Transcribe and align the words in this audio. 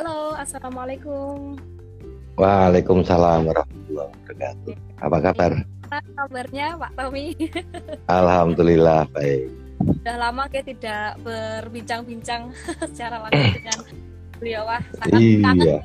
Halo, 0.00 0.32
Assalamualaikum. 0.32 1.60
Waalaikumsalam 2.40 3.44
warahmatullahi 3.44 4.08
wabarakatuh. 4.08 4.74
Apa 4.96 5.16
kabar? 5.20 5.52
Apa 5.92 5.98
kabarnya 6.16 6.66
Pak 6.80 6.90
Tommy? 6.96 7.36
Alhamdulillah 8.08 9.04
baik. 9.12 9.52
Sudah 10.00 10.16
lama 10.16 10.48
kayak 10.48 10.72
tidak 10.72 11.20
berbincang-bincang 11.20 12.48
secara 12.88 13.28
langsung 13.28 13.52
dengan 13.60 13.78
beliau 14.40 14.64
wah 14.64 14.80
sangat 15.04 15.20
Iya. 15.20 15.76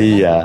Iya. 0.00 0.36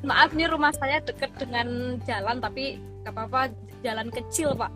Maaf 0.00 0.32
nih 0.32 0.48
rumah 0.48 0.72
saya 0.80 1.04
dekat 1.04 1.28
dengan 1.36 2.00
jalan 2.08 2.40
tapi 2.40 2.80
nggak 3.04 3.12
apa-apa 3.12 3.52
jalan 3.84 4.08
kecil 4.08 4.56
Pak. 4.56 4.72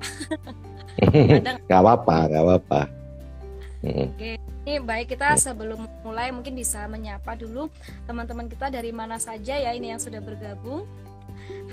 Gak 1.65 1.81
apa-apa, 1.81 2.29
gak 2.29 2.45
apa-apa. 2.45 2.81
Mm. 3.81 4.44
Ini 4.65 4.81
baik 4.81 5.13
kita 5.13 5.37
sebelum 5.37 5.85
mulai 6.01 6.33
mungkin 6.33 6.57
bisa 6.57 6.89
menyapa 6.89 7.37
dulu 7.37 7.69
teman-teman 8.09 8.49
kita 8.49 8.73
dari 8.73 8.97
mana 8.97 9.21
saja 9.21 9.61
ya 9.61 9.71
ini 9.77 9.93
yang 9.93 10.01
sudah 10.01 10.25
bergabung. 10.25 10.89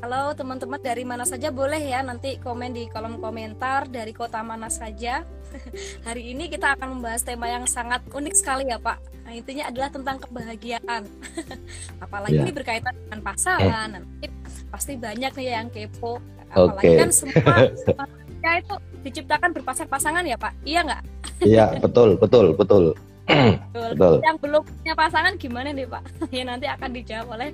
Halo 0.03 0.35
teman-teman 0.35 0.75
dari 0.75 1.07
mana 1.07 1.23
saja 1.23 1.47
boleh 1.55 1.79
ya 1.79 2.03
nanti 2.03 2.35
komen 2.35 2.75
di 2.75 2.91
kolom 2.91 3.23
komentar 3.23 3.87
dari 3.87 4.11
kota 4.11 4.43
mana 4.43 4.67
saja. 4.67 5.23
Hari 6.07 6.35
ini 6.35 6.51
kita 6.51 6.75
akan 6.75 6.99
membahas 6.99 7.23
tema 7.23 7.47
yang 7.47 7.63
sangat 7.63 8.03
unik 8.11 8.35
sekali 8.35 8.67
ya 8.67 8.75
Pak. 8.75 8.99
Nah, 9.23 9.31
intinya 9.39 9.71
adalah 9.71 9.87
tentang 9.87 10.17
kebahagiaan. 10.27 11.07
Apalagi 12.03 12.35
Ya. 12.35 12.43
ini 12.43 12.51
berkaitan 12.51 12.91
dengan 12.91 13.19
pasangan. 13.23 13.87
Nanti 13.87 14.27
pasti 14.67 14.99
banyak 14.99 15.31
nih 15.31 15.47
yang 15.47 15.71
kepo. 15.71 16.19
Apalagi 16.51 16.91
Oke. 16.91 16.99
kan 16.99 17.09
semua 17.15 17.55
manusia 18.41 18.61
itu 18.65 18.75
diciptakan 19.05 19.49
berpasang-pasangan 19.53 20.23
ya 20.25 20.37
Pak. 20.37 20.53
Iya 20.65 20.79
nggak? 20.85 21.01
Iya, 21.45 21.65
betul, 21.81 22.17
betul, 22.17 22.45
betul. 22.57 22.83
Betul. 23.29 23.89
Betul. 23.95 24.15
Yang 24.25 24.37
belum 24.41 24.61
punya 24.65 24.93
pasangan 24.97 25.33
gimana 25.37 25.69
nih 25.71 25.87
Pak? 25.87 26.03
ya 26.35 26.43
nanti 26.43 26.65
akan 26.67 26.89
dijawab 26.91 27.27
oleh 27.37 27.49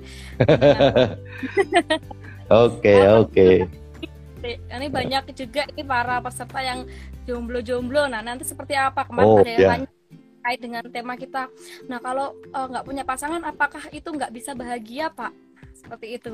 Oke, 2.48 2.96
oke. 3.04 3.68
ini 4.48 4.86
banyak 4.88 5.36
juga 5.36 5.68
ini 5.68 5.84
para 5.84 6.24
peserta 6.24 6.64
yang 6.64 6.88
jomblo-jomblo. 7.28 8.08
Nah 8.08 8.24
nanti 8.24 8.48
seperti 8.48 8.72
apa 8.72 9.04
kemarin 9.04 9.28
Oh, 9.28 9.44
ada 9.44 9.52
yang 9.52 9.60
ya. 9.60 9.68
tanya 9.68 9.88
terkait 10.08 10.60
dengan 10.64 10.82
tema 10.88 11.14
kita. 11.20 11.52
Nah 11.92 12.00
kalau 12.00 12.32
eh, 12.40 12.66
nggak 12.72 12.84
punya 12.88 13.04
pasangan, 13.04 13.44
apakah 13.44 13.84
itu 13.92 14.08
nggak 14.08 14.32
bisa 14.32 14.56
bahagia 14.56 15.12
Pak? 15.12 15.36
Seperti 15.76 16.06
itu. 16.16 16.32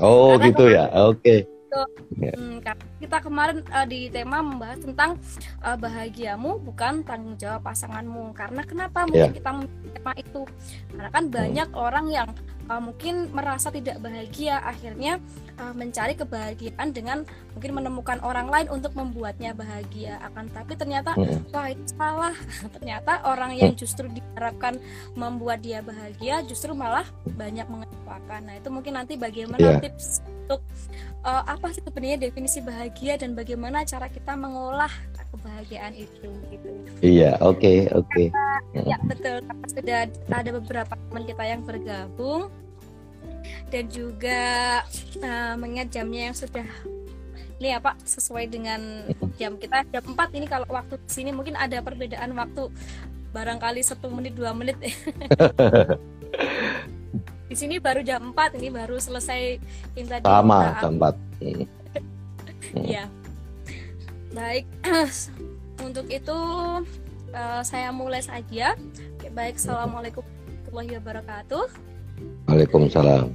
Oh, 0.00 0.32
Karena 0.40 0.46
gitu 0.48 0.64
ya. 0.72 0.84
Oke. 1.04 1.59
Hmm, 1.70 2.58
karena 2.60 2.84
kita 2.98 3.16
kemarin 3.22 3.58
eh, 3.62 3.86
di 3.86 4.00
tema 4.10 4.42
membahas 4.42 4.78
tentang 4.82 5.10
eh, 5.62 5.76
bahagiamu 5.78 6.58
bukan 6.60 7.06
tanggung 7.06 7.38
jawab 7.38 7.62
pasanganmu. 7.64 8.34
Karena 8.34 8.62
kenapa 8.66 9.06
mungkin 9.06 9.30
Ya. 9.30 9.36
kita 9.36 9.50
tema 9.94 10.12
itu? 10.18 10.42
Karena 10.90 11.10
kan 11.10 11.24
banyak 11.30 11.68
orang 11.72 12.06
yang 12.10 12.28
eh, 12.70 12.80
mungkin 12.80 13.34
merasa 13.34 13.74
tidak 13.74 13.98
bahagia, 13.98 14.62
akhirnya 14.62 15.18
eh, 15.58 15.74
mencari 15.74 16.14
kebahagiaan 16.14 16.94
dengan 16.94 17.26
mungkin 17.52 17.82
menemukan 17.82 18.22
orang 18.22 18.46
lain 18.46 18.70
untuk 18.70 18.94
membuatnya 18.94 19.50
bahagia. 19.52 20.22
Akan 20.22 20.46
tapi 20.54 20.78
ternyata 20.78 21.18
Mm. 21.18 21.50
wah 21.50 21.66
itu 21.66 21.84
salah. 21.98 22.34
ternyata 22.78 23.26
orang 23.26 23.58
yang 23.58 23.74
justru 23.74 24.06
diharapkan 24.06 24.78
membuat 25.18 25.60
dia 25.60 25.82
bahagia 25.82 26.46
justru 26.46 26.70
malah 26.72 27.04
banyak 27.26 27.66
mengecewakan. 27.66 28.40
Nah 28.46 28.54
itu 28.56 28.68
mungkin 28.70 28.94
nanti 28.94 29.18
bagaimana 29.18 29.58
Iya. 29.76 29.90
tips 29.90 30.22
untuk 30.46 30.62
eh, 31.26 31.42
apa 31.44 31.66
sih 31.74 31.82
sebenarnya 31.82 32.30
definisi 32.30 32.62
bahagia 32.62 33.18
dan 33.18 33.34
bagaimana 33.34 33.82
cara 33.84 34.06
kita 34.08 34.32
mengolah 34.38 34.90
kebahagiaan 35.30 35.94
itu 35.94 36.30
gitu. 36.50 36.68
Iya, 37.00 37.38
oke, 37.40 37.90
oke. 37.94 38.24
Ya 38.74 38.98
betul. 39.06 39.38
Sudah 39.70 40.10
ada 40.10 40.50
beberapa 40.50 40.92
teman 40.94 41.24
kita 41.26 41.44
yang 41.46 41.62
bergabung 41.62 42.50
dan 43.70 43.84
juga 43.88 44.42
eh, 45.16 45.54
mengingat 45.56 45.94
jamnya 45.94 46.30
yang 46.30 46.36
sudah 46.36 46.66
ini 47.60 47.76
ya 47.76 47.78
Pak 47.78 48.00
sesuai 48.08 48.48
dengan 48.48 48.80
jam 49.36 49.60
kita 49.60 49.84
jam 49.92 50.00
4 50.00 50.16
ini 50.32 50.48
kalau 50.48 50.64
waktu 50.72 50.96
di 50.96 51.12
sini 51.12 51.28
mungkin 51.28 51.60
ada 51.60 51.84
perbedaan 51.84 52.32
waktu 52.32 52.72
barangkali 53.36 53.84
satu 53.84 54.08
menit 54.08 54.32
dua 54.32 54.56
menit 54.56 54.80
di 57.50 57.56
sini 57.58 57.76
baru 57.76 58.00
jam 58.00 58.32
4 58.32 58.56
ini 58.56 58.72
baru 58.72 58.96
selesai 58.96 59.60
tadi 59.92 60.24
Sama, 60.24 60.72
kita 60.72 60.88
tempat. 60.88 61.14
Mm. 61.44 61.68
Baik. 64.30 64.64
Untuk 65.86 66.06
itu 66.12 66.40
eh, 67.34 67.62
saya 67.66 67.90
mulai 67.90 68.22
saja. 68.22 68.78
Oke, 69.18 69.28
baik. 69.32 69.58
Assalamualaikum 69.58 70.22
warahmatullahi 70.22 70.98
wabarakatuh. 71.02 71.64
Waalaikumsalam. 72.46 73.34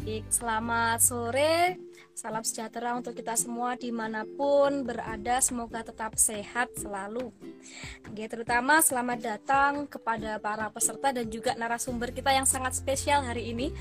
Baik, 0.00 0.24
selamat 0.32 0.98
sore. 1.04 1.76
Salam 2.20 2.44
sejahtera 2.44 2.92
untuk 3.00 3.16
kita 3.16 3.32
semua 3.32 3.80
di 3.80 3.88
mana 3.88 4.28
pun 4.28 4.84
berada. 4.84 5.40
Semoga 5.40 5.80
tetap 5.80 6.20
sehat 6.20 6.68
selalu. 6.76 7.32
Oke, 8.12 8.28
terutama 8.28 8.84
selamat 8.84 9.18
datang 9.24 9.88
kepada 9.88 10.36
para 10.36 10.68
peserta 10.68 11.16
dan 11.16 11.32
juga 11.32 11.56
narasumber 11.56 12.12
kita 12.12 12.28
yang 12.28 12.44
sangat 12.44 12.76
spesial 12.76 13.24
hari 13.24 13.56
ini. 13.56 13.72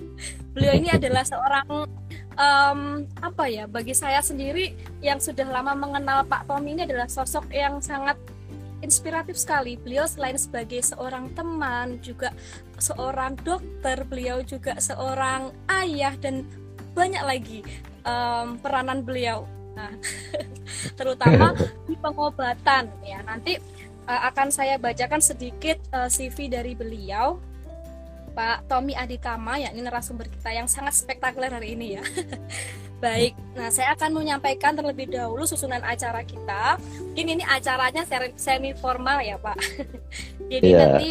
Beliau 0.52 0.76
ini 0.76 0.92
adalah 0.92 1.24
seorang 1.24 1.88
em, 2.36 3.08
apa 3.24 3.48
ya? 3.48 3.64
Bagi 3.64 3.96
saya 3.96 4.20
sendiri 4.20 4.76
yang 5.00 5.16
sudah 5.16 5.48
lama 5.48 5.72
mengenal 5.72 6.28
Pak 6.28 6.52
Tommy 6.52 6.76
ini 6.76 6.84
adalah 6.84 7.08
sosok 7.08 7.48
yang 7.48 7.80
sangat 7.80 8.20
inspiratif 8.84 9.40
sekali. 9.40 9.80
Beliau 9.80 10.04
selain 10.04 10.36
sebagai 10.36 10.84
seorang 10.84 11.32
teman, 11.32 11.96
juga 12.04 12.28
seorang 12.76 13.40
dokter, 13.40 14.04
beliau 14.04 14.44
juga 14.44 14.76
seorang 14.84 15.48
ayah 15.80 16.12
dan 16.20 16.44
banyak 16.96 17.24
lagi 17.28 17.60
em, 18.06 18.56
peranan 18.62 19.02
beliau. 19.02 19.44
Nah, 19.74 19.92
terutama 20.98 21.52
di 21.84 21.98
pengobatan 21.98 22.88
ya. 23.02 23.20
Nanti 23.26 23.58
eh, 24.06 24.20
akan 24.30 24.48
saya 24.54 24.78
bacakan 24.78 25.20
sedikit 25.20 25.76
eh, 25.90 26.08
CV 26.08 26.46
dari 26.48 26.72
beliau. 26.72 27.42
Pak 28.36 28.68
Tommy 28.68 28.92
Aditama 28.92 29.56
yakni 29.56 29.80
narasumber 29.80 30.28
kita 30.28 30.52
yang 30.52 30.68
sangat 30.68 30.92
spektakuler 30.92 31.48
hari 31.48 31.72
ini 31.72 31.96
ya. 31.96 32.04
Baik, 33.04 33.36
nah 33.52 33.68
saya 33.68 33.92
akan 33.92 34.12
menyampaikan 34.12 34.72
terlebih 34.72 35.08
dahulu 35.12 35.44
susunan 35.44 35.80
acara 35.84 36.20
kita. 36.24 36.80
Mungkin 37.12 37.40
ini 37.40 37.44
acaranya 37.44 38.04
semi 38.36 38.72
formal 38.76 39.20
ya 39.20 39.36
Pak. 39.36 39.56
Jadi 40.52 40.68
Iya. 40.68 40.78
nanti 40.80 41.08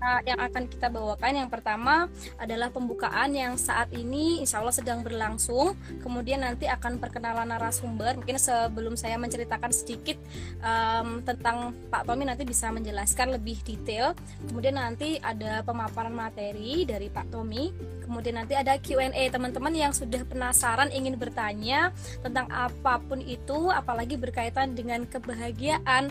eh, 0.00 0.20
yang 0.32 0.40
akan 0.40 0.66
kita 0.66 0.88
bawakan 0.88 1.46
yang 1.46 1.50
pertama 1.52 2.08
adalah 2.40 2.72
pembukaan 2.72 3.36
yang 3.36 3.54
saat 3.60 3.92
ini 3.92 4.40
insya 4.42 4.64
Allah 4.64 4.74
sedang 4.74 5.04
berlangsung. 5.04 5.76
Kemudian 6.00 6.42
nanti 6.42 6.66
akan 6.66 6.98
perkenalan 6.98 7.52
narasumber. 7.52 8.16
Mungkin 8.18 8.40
sebelum 8.40 8.96
saya 8.96 9.20
menceritakan 9.20 9.70
sedikit 9.70 10.16
em, 10.64 11.20
tentang 11.22 11.76
Pak 11.92 12.08
Tommy 12.08 12.24
nanti 12.26 12.48
bisa 12.48 12.72
menjelaskan 12.72 13.36
lebih 13.36 13.60
detail. 13.62 14.16
Kemudian 14.48 14.80
nanti 14.80 15.20
ada 15.20 15.60
pemaparan 15.62 16.12
materi 16.12 16.88
dari 16.88 17.12
Pak 17.12 17.30
Tommy. 17.30 17.70
Kemudian 18.04 18.42
nanti 18.42 18.58
ada 18.58 18.74
Q&A 18.74 19.30
teman-teman 19.30 19.70
yang 19.70 19.92
sudah 19.94 20.26
penasaran 20.26 20.90
ingin 20.90 21.14
bertanya 21.14 21.94
tentang 22.26 22.50
apa 22.50 22.98
pun 22.98 23.22
itu, 23.22 23.70
apalagi 23.70 24.18
berkaitan 24.18 24.74
dengan 24.74 25.06
kebahagiaan. 25.06 26.10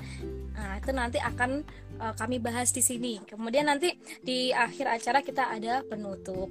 Nah, 0.55 0.75
itu 0.79 0.91
nanti 0.91 1.19
akan 1.19 1.63
eh, 1.99 2.13
kami 2.15 2.39
bahas 2.39 2.71
di 2.71 2.81
sini. 2.81 3.19
Kemudian 3.23 3.67
nanti 3.67 3.93
di 4.23 4.55
akhir 4.55 4.87
acara 4.87 5.19
kita 5.21 5.51
ada 5.51 5.83
penutup. 5.83 6.49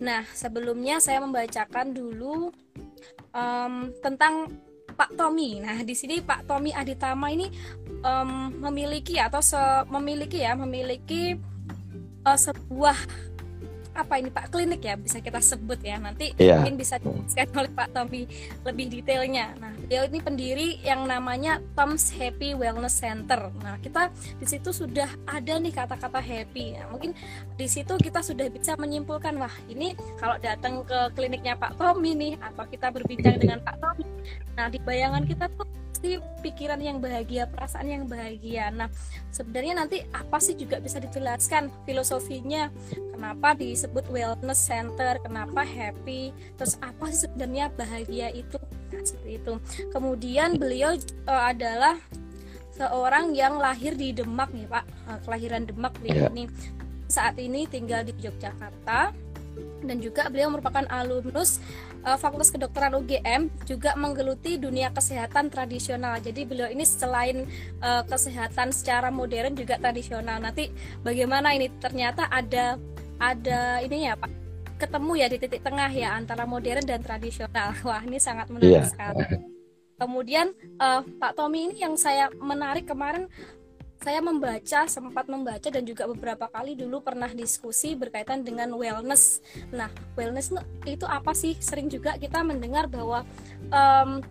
Nah, 0.00 0.24
sebelumnya 0.32 1.00
saya 1.00 1.20
membacakan 1.24 1.92
dulu 1.92 2.52
em, 3.32 3.92
tentang 4.00 4.48
Pak 4.94 5.16
Tommy. 5.16 5.64
Nah, 5.64 5.80
di 5.80 5.96
sini 5.96 6.20
Pak 6.20 6.44
Tommy 6.44 6.76
Aditama 6.76 7.32
ini 7.32 7.48
em, 8.04 8.30
memiliki 8.60 9.16
atau 9.16 9.40
memiliki 9.88 10.44
ya, 10.44 10.52
memiliki 10.56 11.36
eh, 12.24 12.38
sebuah 12.38 12.96
apa 14.00 14.16
ini 14.16 14.32
Pak 14.32 14.48
klinik 14.48 14.80
ya 14.80 14.96
bisa 14.96 15.20
kita 15.20 15.38
sebut 15.38 15.76
ya 15.84 16.00
nanti 16.00 16.32
Iya. 16.40 16.64
mungkin 16.64 16.80
bisa 16.80 16.96
dijelaskan 16.96 17.48
oleh 17.52 17.70
Pak 17.76 17.88
Tommy 17.92 18.22
lebih 18.64 18.86
detailnya. 18.88 19.52
Nah, 19.60 19.72
beliau 19.76 20.08
ini 20.08 20.18
pendiri 20.24 20.68
yang 20.80 21.04
namanya 21.04 21.60
Tom's 21.76 22.08
Happy 22.14 22.56
Wellness 22.56 22.96
Center. 22.96 23.52
Nah, 23.60 23.76
kita 23.78 24.08
di 24.40 24.46
situ 24.48 24.72
sudah 24.72 25.08
ada 25.28 25.54
nih 25.60 25.72
kata-kata 25.74 26.18
happy. 26.18 26.80
Nah, 26.80 26.88
mungkin 26.88 27.12
di 27.54 27.66
situ 27.68 27.92
kita 28.00 28.24
sudah 28.24 28.48
bisa 28.48 28.74
menyimpulkan 28.80 29.36
wah 29.36 29.52
ini 29.68 29.92
kalau 30.16 30.40
datang 30.40 30.80
ke 30.88 31.12
kliniknya 31.12 31.54
Pak 31.60 31.76
Tommy 31.76 32.16
nih 32.16 32.32
atau 32.40 32.64
kita 32.64 32.88
berbincang 32.88 33.36
dengan 33.36 33.60
Pak 33.60 33.76
Tommy. 33.78 34.06
Nah, 34.56 34.66
di 34.72 34.78
bayangan 34.80 35.24
kita 35.28 35.46
tuh 35.54 35.68
pasti 36.00 36.16
pikiran 36.40 36.80
yang 36.80 36.96
bahagia, 36.96 37.44
perasaan 37.44 37.84
yang 37.84 38.08
bahagia. 38.08 38.72
Nah, 38.72 38.88
sebenarnya 39.28 39.84
nanti 39.84 40.00
apa 40.16 40.40
sih 40.40 40.56
juga 40.56 40.80
bisa 40.80 40.96
dijelaskan 40.96 41.68
filosofinya 41.84 42.72
kenapa 43.12 43.52
disebut 43.52 44.08
wellness 44.08 44.64
center, 44.64 45.20
kenapa 45.20 45.60
happy, 45.60 46.32
terus 46.56 46.80
apa 46.80 47.12
sih 47.12 47.28
sebenarnya 47.28 47.68
bahagia 47.76 48.32
itu? 48.32 48.56
Nah, 48.96 49.04
seperti 49.04 49.44
itu. 49.44 49.54
Kemudian 49.92 50.56
beliau 50.56 50.96
eh, 50.96 51.44
adalah 51.52 52.00
seorang 52.72 53.36
yang 53.36 53.60
lahir 53.60 53.92
di 53.92 54.16
Demak 54.16 54.56
nih 54.56 54.72
Pak, 54.72 54.84
eh, 54.88 55.18
kelahiran 55.28 55.68
Demak 55.68 56.00
beliau 56.00 56.16
Ya. 56.16 56.32
ini 56.32 56.48
saat 57.12 57.36
ini 57.36 57.68
tinggal 57.68 58.08
di 58.08 58.16
Yogyakarta 58.16 59.12
dan 59.84 59.96
juga 60.00 60.32
beliau 60.32 60.48
merupakan 60.48 60.88
alumnus 60.88 61.60
eh, 62.00 62.18
Fakultas 62.18 62.50
Kedokteran 62.50 62.96
UGM 62.96 63.48
juga 63.64 63.94
menggeluti 63.94 64.56
dunia 64.56 64.90
kesehatan 64.90 65.48
tradisional. 65.48 66.18
Jadi 66.18 66.44
beliau 66.44 66.68
ini 66.68 66.84
selain 66.84 67.44
eh, 67.80 68.02
kesehatan 68.06 68.70
secara 68.70 69.08
modern 69.08 69.54
juga 69.54 69.76
tradisional. 69.76 70.40
Nanti 70.40 70.70
bagaimana 71.00 71.52
ini 71.52 71.68
ternyata 71.78 72.28
ada 72.28 72.76
ada 73.20 73.84
ini 73.84 74.08
ya 74.08 74.16
Pak 74.16 74.30
ketemu 74.80 75.12
ya 75.20 75.26
di 75.28 75.36
titik 75.36 75.60
tengah 75.60 75.92
ya 75.92 76.16
antara 76.16 76.48
modern 76.48 76.80
dan 76.88 77.04
tradisional. 77.04 77.76
Wah 77.88 78.00
ini 78.00 78.16
sangat 78.16 78.48
menarik 78.48 78.80
Iya. 78.80 78.88
sekali. 78.88 79.24
Kemudian 80.00 80.46
eh, 80.56 81.00
Pak 81.20 81.36
Tommy 81.36 81.68
ini 81.68 81.84
yang 81.84 81.94
saya 82.00 82.32
menarik 82.32 82.88
kemarin 82.88 83.28
saya 84.00 84.24
membaca 84.24 84.88
sempat 84.88 85.28
membaca 85.28 85.68
dan 85.68 85.84
juga 85.84 86.08
beberapa 86.08 86.48
kali 86.48 86.72
dulu 86.72 87.04
pernah 87.04 87.28
diskusi 87.28 87.92
berkaitan 87.92 88.40
dengan 88.40 88.72
wellness. 88.72 89.44
Nah, 89.76 89.92
wellness 90.16 90.56
itu 90.88 91.04
apa 91.04 91.36
sih? 91.36 91.52
Sering 91.60 91.92
juga 91.92 92.16
kita 92.16 92.40
mendengar 92.40 92.88
bahwa 92.88 93.28
em, 93.68 94.24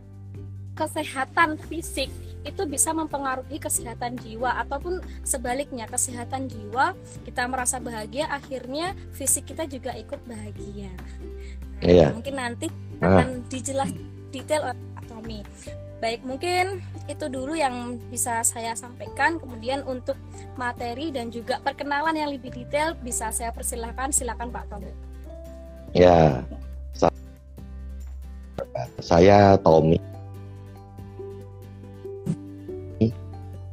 kesehatan 0.74 1.62
fisik 1.70 2.10
itu 2.48 2.64
bisa 2.66 2.96
mempengaruhi 2.96 3.60
kesehatan 3.60 4.16
jiwa 4.18 4.58
ataupun 4.64 5.04
sebaliknya 5.22 5.86
kesehatan 5.86 6.48
jiwa 6.48 6.96
kita 7.28 7.44
merasa 7.46 7.84
bahagia 7.84 8.32
akhirnya 8.32 8.96
fisik 9.12 9.54
kita 9.54 9.68
juga 9.70 9.94
ikut 9.94 10.18
bahagia. 10.26 10.90
Nah, 11.84 11.86
Iya. 11.86 12.08
Mungkin 12.16 12.36
nanti 12.36 12.68
Ah. 13.00 13.22
akan 13.22 13.46
dijelas 13.52 13.92
detail 14.34 14.72
oleh 14.72 14.80
Pak 14.98 15.04
Tommy. 15.08 15.40
Baik, 16.00 16.24
mungkin 16.24 16.80
itu 17.12 17.28
dulu 17.28 17.60
yang 17.60 18.00
bisa 18.08 18.40
saya 18.48 18.72
sampaikan. 18.72 19.36
Kemudian 19.36 19.84
untuk 19.84 20.16
materi 20.56 21.12
dan 21.12 21.28
juga 21.28 21.60
perkenalan 21.60 22.16
yang 22.16 22.32
lebih 22.32 22.56
detail 22.56 22.96
bisa 23.04 23.36
saya 23.36 23.52
persilahkan. 23.52 24.16
Silakan 24.16 24.48
Pak 24.48 24.72
Tommy. 24.72 24.92
Ya, 25.92 26.40
sa- 26.96 27.12
saya 29.04 29.60
Tommy. 29.60 30.00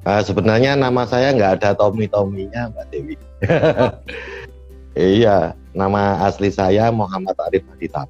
Eh, 0.07 0.23
sebenarnya 0.23 0.79
nama 0.79 1.03
saya 1.03 1.35
nggak 1.35 1.53
ada 1.59 1.71
Tommy 1.75 2.07
Tommynya, 2.07 2.71
Mbak 2.71 2.87
Dewi. 2.95 3.19
iya, 5.19 5.51
nama 5.75 6.23
asli 6.23 6.47
saya 6.47 6.95
Muhammad 6.95 7.35
Arif 7.43 7.67
Adita. 7.75 8.07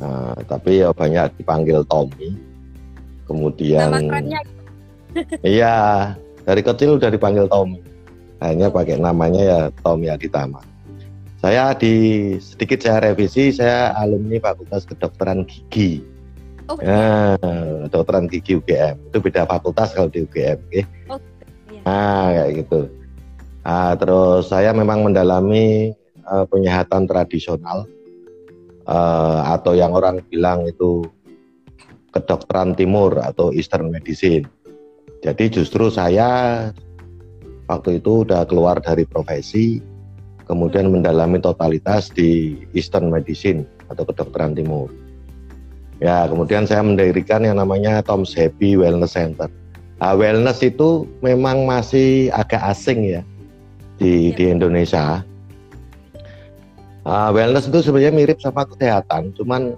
Nah, 0.00 0.32
tapi 0.48 0.80
ya 0.80 0.88
banyak 0.96 1.28
dipanggil 1.36 1.84
Tommy. 1.92 2.47
Kemudian, 3.28 3.92
iya, 5.44 5.76
dari 6.48 6.62
kecil 6.64 6.96
udah 6.96 7.12
dipanggil 7.12 7.44
Tommy. 7.52 7.84
Hanya 8.40 8.72
pakai 8.72 8.96
namanya 8.96 9.42
ya 9.44 9.60
Tommy 9.84 10.08
Aditama. 10.08 10.64
Saya 11.38 11.76
di 11.76 12.34
sedikit 12.40 12.82
saya 12.82 13.12
revisi, 13.12 13.52
saya 13.54 13.94
alumni 13.94 14.40
Fakultas 14.42 14.88
Kedokteran 14.88 15.44
Gigi. 15.46 16.18
Oh, 16.68 16.76
Ya, 16.84 17.32
kedokteran 17.88 18.28
gigi 18.28 18.60
UGM. 18.60 19.00
Itu 19.08 19.24
beda 19.24 19.48
fakultas 19.48 19.96
kalau 19.96 20.12
di 20.12 20.20
UGM. 20.28 20.60
oke? 20.60 20.80
Oh, 21.08 21.20
iya. 21.72 21.80
Nah, 21.88 22.24
kayak 22.36 22.50
gitu. 22.60 22.80
Ah, 23.64 23.92
terus 23.96 24.52
saya 24.52 24.76
memang 24.76 25.00
mendalami 25.00 25.96
eh, 26.28 26.44
penyehatan 26.52 27.08
tradisional 27.08 27.88
eh, 28.84 29.40
atau 29.48 29.72
yang 29.72 29.96
orang 29.96 30.20
bilang 30.28 30.68
itu 30.68 31.08
kedokteran 32.18 32.74
timur 32.74 33.14
atau 33.22 33.54
Eastern 33.54 33.94
Medicine. 33.94 34.44
Jadi 35.22 35.50
justru 35.50 35.90
saya 35.90 36.70
waktu 37.70 38.02
itu 38.02 38.26
udah 38.26 38.46
keluar 38.46 38.78
dari 38.82 39.06
profesi, 39.06 39.78
kemudian 40.46 40.90
mendalami 40.90 41.38
totalitas 41.38 42.10
di 42.10 42.60
Eastern 42.74 43.10
Medicine 43.10 43.66
atau 43.90 44.02
kedokteran 44.02 44.54
timur. 44.56 44.90
Ya, 45.98 46.30
kemudian 46.30 46.62
saya 46.62 46.86
mendirikan 46.86 47.42
yang 47.42 47.58
namanya 47.58 47.98
Tom's 48.06 48.30
Happy 48.30 48.78
Wellness 48.78 49.18
Center. 49.18 49.50
Nah, 49.98 50.14
wellness 50.14 50.62
itu 50.62 51.10
memang 51.18 51.66
masih 51.66 52.30
agak 52.30 52.62
asing 52.70 53.18
ya 53.18 53.22
di, 53.98 54.30
Ya. 54.30 54.34
di 54.38 54.44
Indonesia. 54.46 55.26
Ah, 57.02 57.34
wellness 57.34 57.66
itu 57.66 57.82
sebenarnya 57.82 58.14
mirip 58.14 58.38
sama 58.38 58.62
kesehatan, 58.62 59.34
cuman 59.34 59.74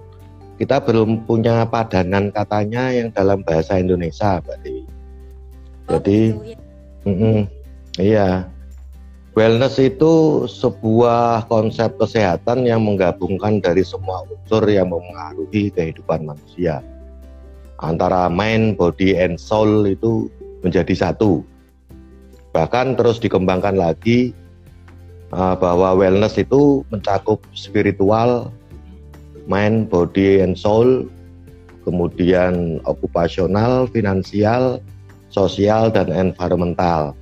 kita 0.61 0.77
belum 0.77 1.25
punya 1.25 1.65
padanan 1.65 2.29
katanya 2.29 2.93
yang 2.93 3.09
dalam 3.09 3.41
bahasa 3.41 3.81
Indonesia, 3.81 4.37
Mbak 4.45 4.57
Dewi. 4.61 4.85
Oh, 4.85 5.97
Jadi, 5.97 6.19
gitu, 6.37 6.45
ya. 6.45 6.57
Mm-mm, 7.09 7.37
iya. 7.97 8.29
Wellness 9.33 9.81
itu 9.81 10.45
sebuah 10.45 11.49
konsep 11.49 11.97
kesehatan 11.97 12.69
yang 12.69 12.85
menggabungkan 12.85 13.57
dari 13.57 13.81
semua 13.81 14.21
unsur 14.29 14.61
yang 14.69 14.93
mempengaruhi 14.93 15.73
kehidupan 15.73 16.29
manusia. 16.29 16.85
Antara 17.81 18.29
mind, 18.29 18.77
body, 18.77 19.17
and 19.17 19.41
soul 19.41 19.89
itu 19.89 20.29
menjadi 20.61 21.09
satu. 21.09 21.41
Bahkan 22.53 23.01
terus 23.01 23.17
dikembangkan 23.17 23.81
lagi 23.81 24.29
uh, 25.33 25.57
bahwa 25.57 25.97
wellness 25.97 26.37
itu 26.37 26.85
mencakup 26.93 27.41
spiritual, 27.57 28.53
mind, 29.45 29.89
body, 29.89 30.41
and 30.41 30.57
soul, 30.57 31.05
kemudian 31.85 32.81
okupasional, 32.85 33.89
finansial, 33.89 34.81
sosial, 35.31 35.89
dan 35.89 36.11
environmental. 36.11 37.15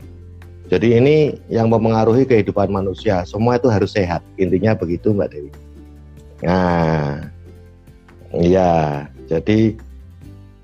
Jadi 0.70 1.02
ini 1.02 1.34
yang 1.50 1.74
mempengaruhi 1.74 2.30
kehidupan 2.30 2.70
manusia. 2.70 3.26
Semua 3.26 3.58
itu 3.58 3.74
harus 3.74 3.90
sehat. 3.90 4.22
Intinya 4.38 4.78
begitu 4.78 5.10
Mbak 5.10 5.30
Dewi. 5.34 5.52
Nah, 6.46 7.26
iya. 8.38 9.06
Jadi 9.26 9.74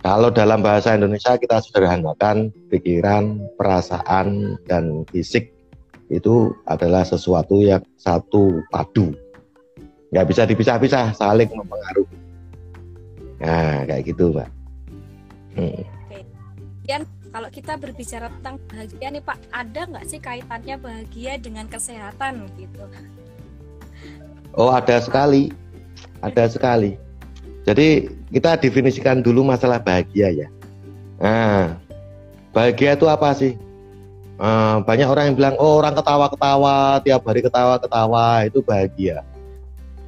kalau 0.05 0.29
dalam 0.29 0.61
bahasa 0.61 0.93
Indonesia 0.93 1.33
kita 1.33 1.57
sederhanakan 1.65 2.53
pikiran, 2.69 3.41
perasaan, 3.57 4.61
dan 4.69 5.01
fisik 5.09 5.49
itu 6.13 6.53
adalah 6.69 7.01
sesuatu 7.01 7.65
yang 7.65 7.81
satu 7.97 8.61
padu. 8.69 9.17
Nggak 10.15 10.27
bisa 10.31 10.47
dipisah-pisah, 10.47 11.11
saling 11.11 11.51
mempengaruhi. 11.51 12.15
Nah, 13.43 13.83
kayak 13.83 14.15
gitu 14.15 14.31
Mbak. 14.31 14.49
Hmm. 15.59 15.83
Kalau 17.35 17.51
kita 17.51 17.75
berbicara 17.75 18.31
tentang 18.31 18.55
bahagia 18.71 19.11
nih 19.11 19.19
Pak, 19.19 19.35
ada 19.51 19.81
nggak 19.91 20.07
sih 20.07 20.23
kaitannya 20.23 20.79
bahagia 20.79 21.35
dengan 21.35 21.67
kesehatan 21.67 22.47
gitu? 22.55 22.79
Oh 24.55 24.71
ada 24.71 25.03
sekali, 25.03 25.51
ada 26.23 26.47
sekali. 26.47 26.95
Jadi 27.67 28.07
kita 28.31 28.55
definisikan 28.55 29.19
dulu 29.19 29.43
masalah 29.43 29.83
bahagia 29.83 30.31
ya. 30.31 30.47
Nah, 31.19 31.75
bahagia 32.55 32.95
itu 32.95 33.03
apa 33.11 33.35
sih? 33.35 33.59
Eh, 34.39 34.77
banyak 34.87 35.07
orang 35.11 35.25
yang 35.27 35.35
bilang, 35.35 35.55
oh 35.59 35.83
orang 35.83 35.91
ketawa-ketawa, 35.91 37.03
tiap 37.03 37.19
hari 37.27 37.43
ketawa-ketawa 37.43 38.47
itu 38.47 38.63
bahagia. 38.63 39.27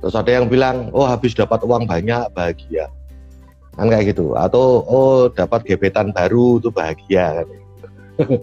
Terus 0.02 0.16
ada 0.16 0.30
yang 0.30 0.46
bilang, 0.46 0.94
oh 0.94 1.06
habis 1.06 1.34
dapat 1.34 1.62
uang 1.66 1.90
banyak 1.90 2.30
bahagia. 2.34 2.90
Kan 3.78 3.90
kayak 3.90 4.14
gitu. 4.14 4.34
Atau 4.38 4.86
oh 4.86 5.30
dapat 5.30 5.66
gebetan 5.66 6.14
baru 6.14 6.62
itu 6.62 6.70
bahagia. 6.70 7.42
Kan. 7.42 7.48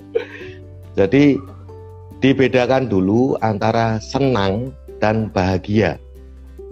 Jadi 0.99 1.39
dibedakan 2.23 2.87
dulu 2.87 3.35
antara 3.43 3.99
senang 3.99 4.71
dan 5.03 5.29
bahagia. 5.31 5.99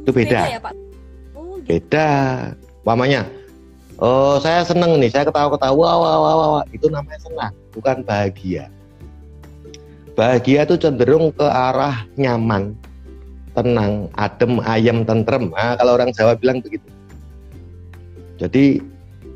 Itu 0.02 0.10
beda. 0.10 0.40
ya 0.48 0.60
Pak? 0.62 0.74
Oh, 1.34 1.58
gitu. 1.62 1.78
Beda. 1.78 2.10
Umpamanya, 2.82 3.22
oh 4.02 4.42
saya 4.42 4.66
seneng 4.66 4.98
nih, 4.98 5.06
saya 5.06 5.22
ketawa-ketawa, 5.22 5.70
wah, 5.78 6.18
wah, 6.18 6.34
wah, 6.34 6.48
wah. 6.58 6.64
itu 6.74 6.90
namanya 6.90 7.22
senang, 7.22 7.54
bukan 7.70 8.02
bahagia. 8.02 8.66
Bahagia 10.18 10.66
itu 10.66 10.74
cenderung 10.82 11.30
ke 11.30 11.46
arah 11.46 12.02
nyaman, 12.18 12.74
tenang, 13.52 14.08
adem, 14.16 14.60
ayem, 14.64 15.04
tentrem. 15.04 15.52
Nah, 15.52 15.76
kalau 15.76 15.96
orang 15.96 16.10
Jawa 16.12 16.36
bilang 16.36 16.60
begitu. 16.64 16.84
Jadi 18.40 18.80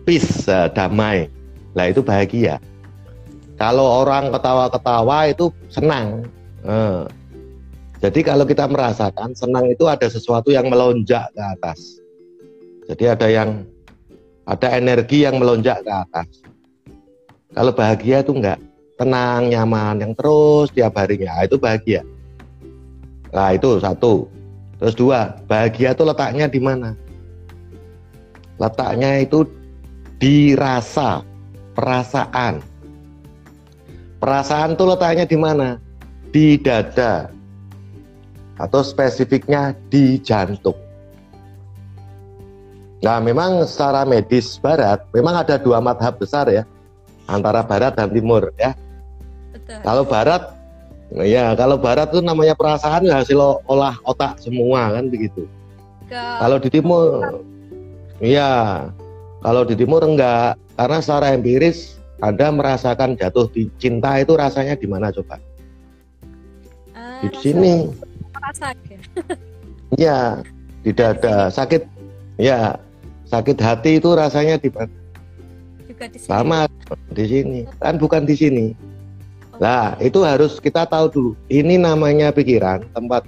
peace, 0.08 0.48
eh, 0.48 0.68
damai. 0.72 1.28
Lah 1.76 1.92
itu 1.92 2.00
bahagia. 2.00 2.56
Kalau 3.56 4.04
orang 4.04 4.32
ketawa-ketawa 4.32 5.28
itu 5.28 5.52
senang. 5.68 6.24
Eh, 6.64 7.04
jadi 8.00 8.20
kalau 8.24 8.44
kita 8.44 8.68
merasakan 8.68 9.32
senang 9.32 9.72
itu 9.72 9.88
ada 9.88 10.04
sesuatu 10.08 10.52
yang 10.52 10.68
melonjak 10.68 11.32
ke 11.32 11.42
atas. 11.42 12.00
Jadi 12.86 13.04
ada 13.08 13.28
yang 13.28 13.64
ada 14.46 14.68
energi 14.76 15.24
yang 15.24 15.40
melonjak 15.40 15.80
ke 15.80 15.92
atas. 15.92 16.28
Kalau 17.56 17.72
bahagia 17.72 18.20
itu 18.20 18.36
enggak 18.36 18.60
tenang, 18.96 19.52
nyaman, 19.52 20.00
yang 20.00 20.12
terus 20.16 20.72
tiap 20.72 20.96
harinya, 20.96 21.36
Ah, 21.36 21.44
itu 21.44 21.56
bahagia. 21.60 22.04
Nah 23.36 23.52
itu 23.52 23.76
satu. 23.76 24.24
Terus 24.80 24.96
dua, 24.96 25.36
bahagia 25.44 25.92
itu 25.92 26.04
letaknya 26.08 26.48
di 26.48 26.60
mana? 26.60 26.96
Letaknya 28.56 29.20
itu 29.20 29.44
dirasa, 30.16 31.20
perasaan. 31.76 32.64
Perasaan 34.16 34.80
tuh 34.80 34.88
letaknya 34.88 35.28
di 35.28 35.36
mana? 35.36 35.76
Di 36.32 36.56
dada. 36.56 37.28
Atau 38.56 38.80
spesifiknya 38.80 39.76
di 39.92 40.16
jantung. 40.16 40.76
Nah, 43.04 43.20
memang 43.20 43.68
secara 43.68 44.08
medis 44.08 44.56
barat, 44.56 45.04
memang 45.12 45.44
ada 45.44 45.60
dua 45.60 45.84
madhab 45.84 46.16
besar 46.16 46.48
ya, 46.48 46.64
antara 47.28 47.60
barat 47.60 47.92
dan 47.92 48.08
timur 48.08 48.48
ya. 48.56 48.72
Betul. 49.52 49.84
Kalau 49.84 50.04
barat, 50.08 50.42
ya 51.14 51.54
kalau 51.54 51.78
barat 51.78 52.10
itu 52.10 52.20
namanya 52.24 52.58
perasaan 52.58 53.06
ya 53.06 53.22
hasil 53.22 53.38
olah 53.70 53.94
otak 54.02 54.42
semua 54.42 54.90
kan 54.90 55.06
begitu. 55.06 55.46
Ke... 56.06 56.18
Kalau 56.18 56.56
di 56.58 56.68
timur, 56.70 57.42
iya. 58.22 58.86
Kalau 59.44 59.62
di 59.62 59.78
timur 59.78 60.02
enggak, 60.02 60.58
karena 60.74 60.98
secara 60.98 61.30
empiris 61.30 62.00
Anda 62.18 62.50
merasakan 62.50 63.14
jatuh 63.14 63.46
di 63.52 63.68
cinta 63.76 64.16
itu 64.18 64.34
rasanya 64.34 64.74
di 64.74 64.88
mana 64.88 65.12
coba? 65.12 65.38
Uh, 66.96 67.20
di 67.22 67.28
sini. 67.38 67.74
Rasa. 68.34 68.72
Iya, 69.94 70.42
di 70.82 70.90
dada 70.90 71.46
sakit. 71.46 71.86
Ya, 72.42 72.74
sakit 73.30 73.54
hati 73.62 74.02
itu 74.02 74.10
rasanya 74.18 74.58
di 74.58 74.66
mana? 74.74 74.90
Juga 75.86 76.10
di 76.10 76.18
sini. 76.18 76.26
Sama 76.26 76.66
di 77.14 77.24
sini, 77.30 77.60
kan 77.78 77.94
bukan 77.94 78.26
di 78.26 78.34
sini. 78.34 78.66
Nah, 79.56 79.96
itu 80.04 80.20
harus 80.20 80.60
kita 80.60 80.84
tahu 80.84 81.06
dulu. 81.08 81.30
Ini 81.48 81.80
namanya 81.80 82.28
pikiran, 82.32 82.84
tempat 82.92 83.24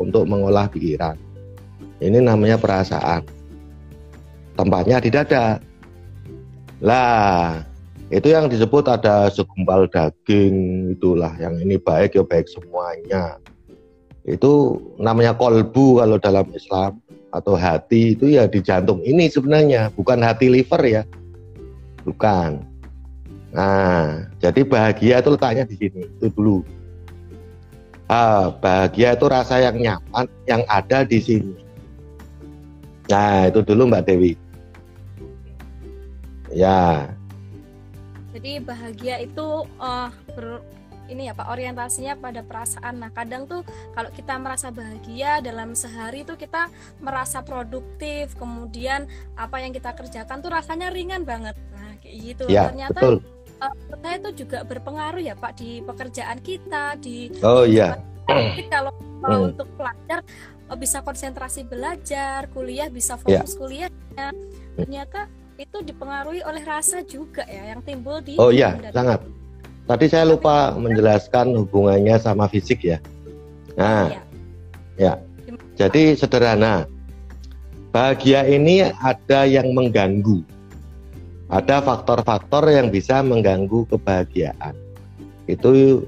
untuk 0.00 0.24
mengolah 0.24 0.68
pikiran. 0.72 1.16
Ini 2.00 2.20
namanya 2.20 2.56
perasaan. 2.56 3.24
Tempatnya 4.56 5.00
di 5.00 5.10
dada. 5.12 5.60
Lah, 6.80 7.60
itu 8.08 8.32
yang 8.32 8.48
disebut 8.48 8.88
ada 8.88 9.28
segumpal 9.28 9.88
daging 9.90 10.88
itulah 10.96 11.32
yang 11.36 11.56
ini 11.60 11.76
baik 11.76 12.16
ya 12.16 12.24
baik 12.24 12.48
semuanya. 12.48 13.36
Itu 14.24 14.80
namanya 14.96 15.36
kolbu 15.36 16.00
kalau 16.02 16.16
dalam 16.16 16.46
Islam 16.52 17.02
atau 17.34 17.52
hati 17.58 18.16
itu 18.16 18.32
ya 18.32 18.48
di 18.48 18.64
jantung 18.64 19.04
ini 19.04 19.28
sebenarnya 19.28 19.92
bukan 19.92 20.24
hati 20.24 20.48
liver 20.48 20.82
ya 20.86 21.02
bukan 22.06 22.64
nah 23.56 24.20
jadi 24.36 24.60
bahagia 24.68 25.24
itu 25.24 25.32
letaknya 25.32 25.64
di 25.64 25.76
sini 25.80 26.04
itu 26.04 26.28
dulu 26.28 26.60
ah, 28.12 28.52
bahagia 28.60 29.16
itu 29.16 29.24
rasa 29.32 29.64
yang 29.64 29.80
nyaman 29.80 30.28
yang 30.44 30.60
ada 30.68 31.08
di 31.08 31.16
sini 31.24 31.56
nah 33.08 33.48
itu 33.48 33.64
dulu 33.64 33.88
Mbak 33.88 34.04
Dewi 34.04 34.36
ya 36.52 37.08
jadi 38.36 38.60
bahagia 38.60 39.24
itu 39.24 39.64
uh, 39.80 40.12
ber, 40.36 40.60
ini 41.08 41.30
ya 41.30 41.34
Pak 41.34 41.48
orientasinya 41.48 42.18
pada 42.18 42.42
perasaan. 42.42 43.00
Nah 43.00 43.10
kadang 43.14 43.46
tuh 43.46 43.62
kalau 43.94 44.10
kita 44.12 44.36
merasa 44.36 44.68
bahagia 44.68 45.40
dalam 45.40 45.72
sehari 45.72 46.26
tuh 46.26 46.36
kita 46.36 46.68
merasa 47.00 47.40
produktif, 47.40 48.34
kemudian 48.36 49.06
apa 49.38 49.62
yang 49.62 49.72
kita 49.72 49.94
kerjakan 49.94 50.42
tuh 50.42 50.50
rasanya 50.52 50.90
ringan 50.90 51.22
banget. 51.22 51.54
Nah 51.72 51.96
kayak 52.02 52.16
gitu. 52.20 52.44
Ya, 52.50 52.68
Ternyata 52.70 53.00
betul. 53.00 53.16
Uh, 53.56 53.72
itu 54.12 54.44
juga 54.44 54.60
berpengaruh 54.68 55.22
ya 55.24 55.32
Pak 55.32 55.56
di 55.56 55.80
pekerjaan 55.80 56.38
kita, 56.44 57.00
di 57.00 57.32
Oh 57.40 57.64
iya. 57.64 57.96
Kalau 58.72 58.92
kalau 59.22 59.38
hmm. 59.38 59.48
untuk 59.54 59.68
pelajar 59.80 60.20
uh, 60.68 60.76
bisa 60.76 61.00
konsentrasi 61.00 61.64
belajar, 61.64 62.50
kuliah 62.52 62.92
bisa 62.92 63.16
fokus 63.16 63.56
ya. 63.56 63.58
kuliahnya. 63.58 64.26
Ternyata 64.76 65.20
itu 65.56 65.80
dipengaruhi 65.80 66.44
oleh 66.44 66.60
rasa 66.68 67.00
juga 67.00 67.48
ya 67.48 67.72
yang 67.72 67.80
timbul 67.80 68.20
di 68.20 68.36
Oh 68.36 68.52
iya, 68.52 68.76
sangat. 68.92 69.24
Tadi 69.86 70.04
saya 70.10 70.26
lupa 70.26 70.74
menjelaskan 70.74 71.54
hubungannya 71.62 72.18
sama 72.18 72.50
fisik 72.50 72.82
ya. 72.82 72.98
Nah, 73.78 74.10
ya. 74.98 75.16
Jadi 75.76 76.16
sederhana. 76.16 76.88
Bahagia 77.92 78.44
ini 78.44 78.84
ada 78.84 79.48
yang 79.48 79.72
mengganggu. 79.72 80.44
Ada 81.46 81.78
faktor-faktor 81.78 82.66
yang 82.66 82.90
bisa 82.90 83.22
mengganggu 83.22 83.86
kebahagiaan. 83.86 84.74
Itu 85.46 86.02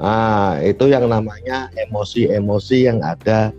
ah, 0.00 0.60
itu 0.60 0.92
yang 0.92 1.08
namanya 1.08 1.72
emosi-emosi 1.76 2.78
yang 2.84 3.00
ada 3.00 3.56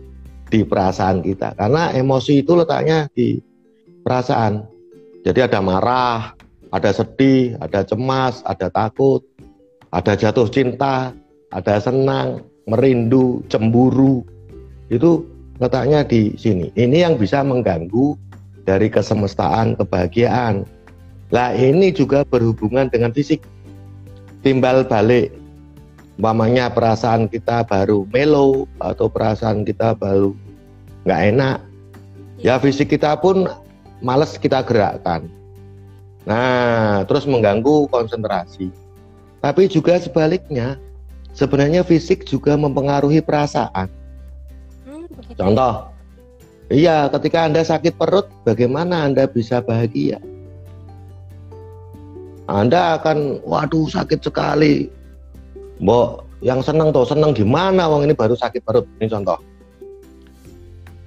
di 0.52 0.62
perasaan 0.62 1.26
kita. 1.26 1.58
Karena 1.58 1.90
emosi 1.96 2.46
itu 2.46 2.54
letaknya 2.54 3.10
di 3.16 3.42
perasaan. 4.06 4.68
Jadi 5.26 5.40
ada 5.42 5.58
marah, 5.64 6.38
ada 6.70 6.92
sedih, 6.92 7.58
ada 7.62 7.82
cemas, 7.82 8.46
ada 8.46 8.68
takut, 8.70 9.26
ada 9.90 10.14
jatuh 10.14 10.50
cinta, 10.50 11.14
ada 11.50 11.76
senang, 11.82 12.46
merindu, 12.66 13.42
cemburu. 13.48 14.22
Itu 14.92 15.26
letaknya 15.62 16.02
di 16.06 16.36
sini. 16.36 16.74
Ini 16.74 17.06
yang 17.10 17.16
bisa 17.22 17.46
mengganggu 17.46 18.18
dari 18.66 18.90
kesemestaan 18.90 19.78
kebahagiaan. 19.78 20.66
Lah 21.32 21.56
ini 21.56 21.96
juga 21.96 22.28
berhubungan 22.28 22.92
dengan 22.92 23.16
fisik. 23.16 23.44
Timbal 24.44 24.84
balik 24.86 25.32
umpamanya 26.20 26.70
perasaan 26.70 27.26
kita 27.26 27.66
baru 27.66 28.06
melo 28.14 28.70
atau 28.78 29.10
perasaan 29.10 29.66
kita 29.66 29.98
baru 29.98 30.38
nggak 31.02 31.22
enak 31.34 31.58
ya 32.38 32.62
fisik 32.62 32.94
kita 32.94 33.18
pun 33.18 33.50
males 34.06 34.38
kita 34.38 34.62
gerakkan 34.62 35.26
nah 36.30 37.02
terus 37.10 37.26
mengganggu 37.26 37.90
konsentrasi 37.90 38.70
tapi 39.42 39.66
juga 39.66 39.98
sebaliknya, 39.98 40.78
sebenarnya 41.34 41.82
fisik 41.82 42.30
juga 42.30 42.54
mempengaruhi 42.54 43.26
perasaan. 43.26 43.90
Hmm, 44.86 45.10
Contoh, 45.34 45.90
iya 46.70 47.10
ketika 47.10 47.50
Anda 47.50 47.66
sakit 47.66 47.98
perut, 47.98 48.30
bagaimana 48.46 49.10
Anda 49.10 49.26
bisa 49.26 49.58
bahagia? 49.66 50.22
Anda 52.52 53.00
akan, 53.00 53.48
waduh 53.48 53.88
sakit 53.88 54.20
sekali. 54.20 54.92
Mbok, 55.80 56.44
yang 56.44 56.60
senang 56.60 56.92
tuh 56.92 57.08
senang 57.08 57.32
gimana? 57.32 57.88
Wong 57.88 58.04
ini 58.04 58.12
baru 58.12 58.36
sakit 58.36 58.60
perut. 58.60 58.84
Ini 59.00 59.08
contoh. 59.08 59.40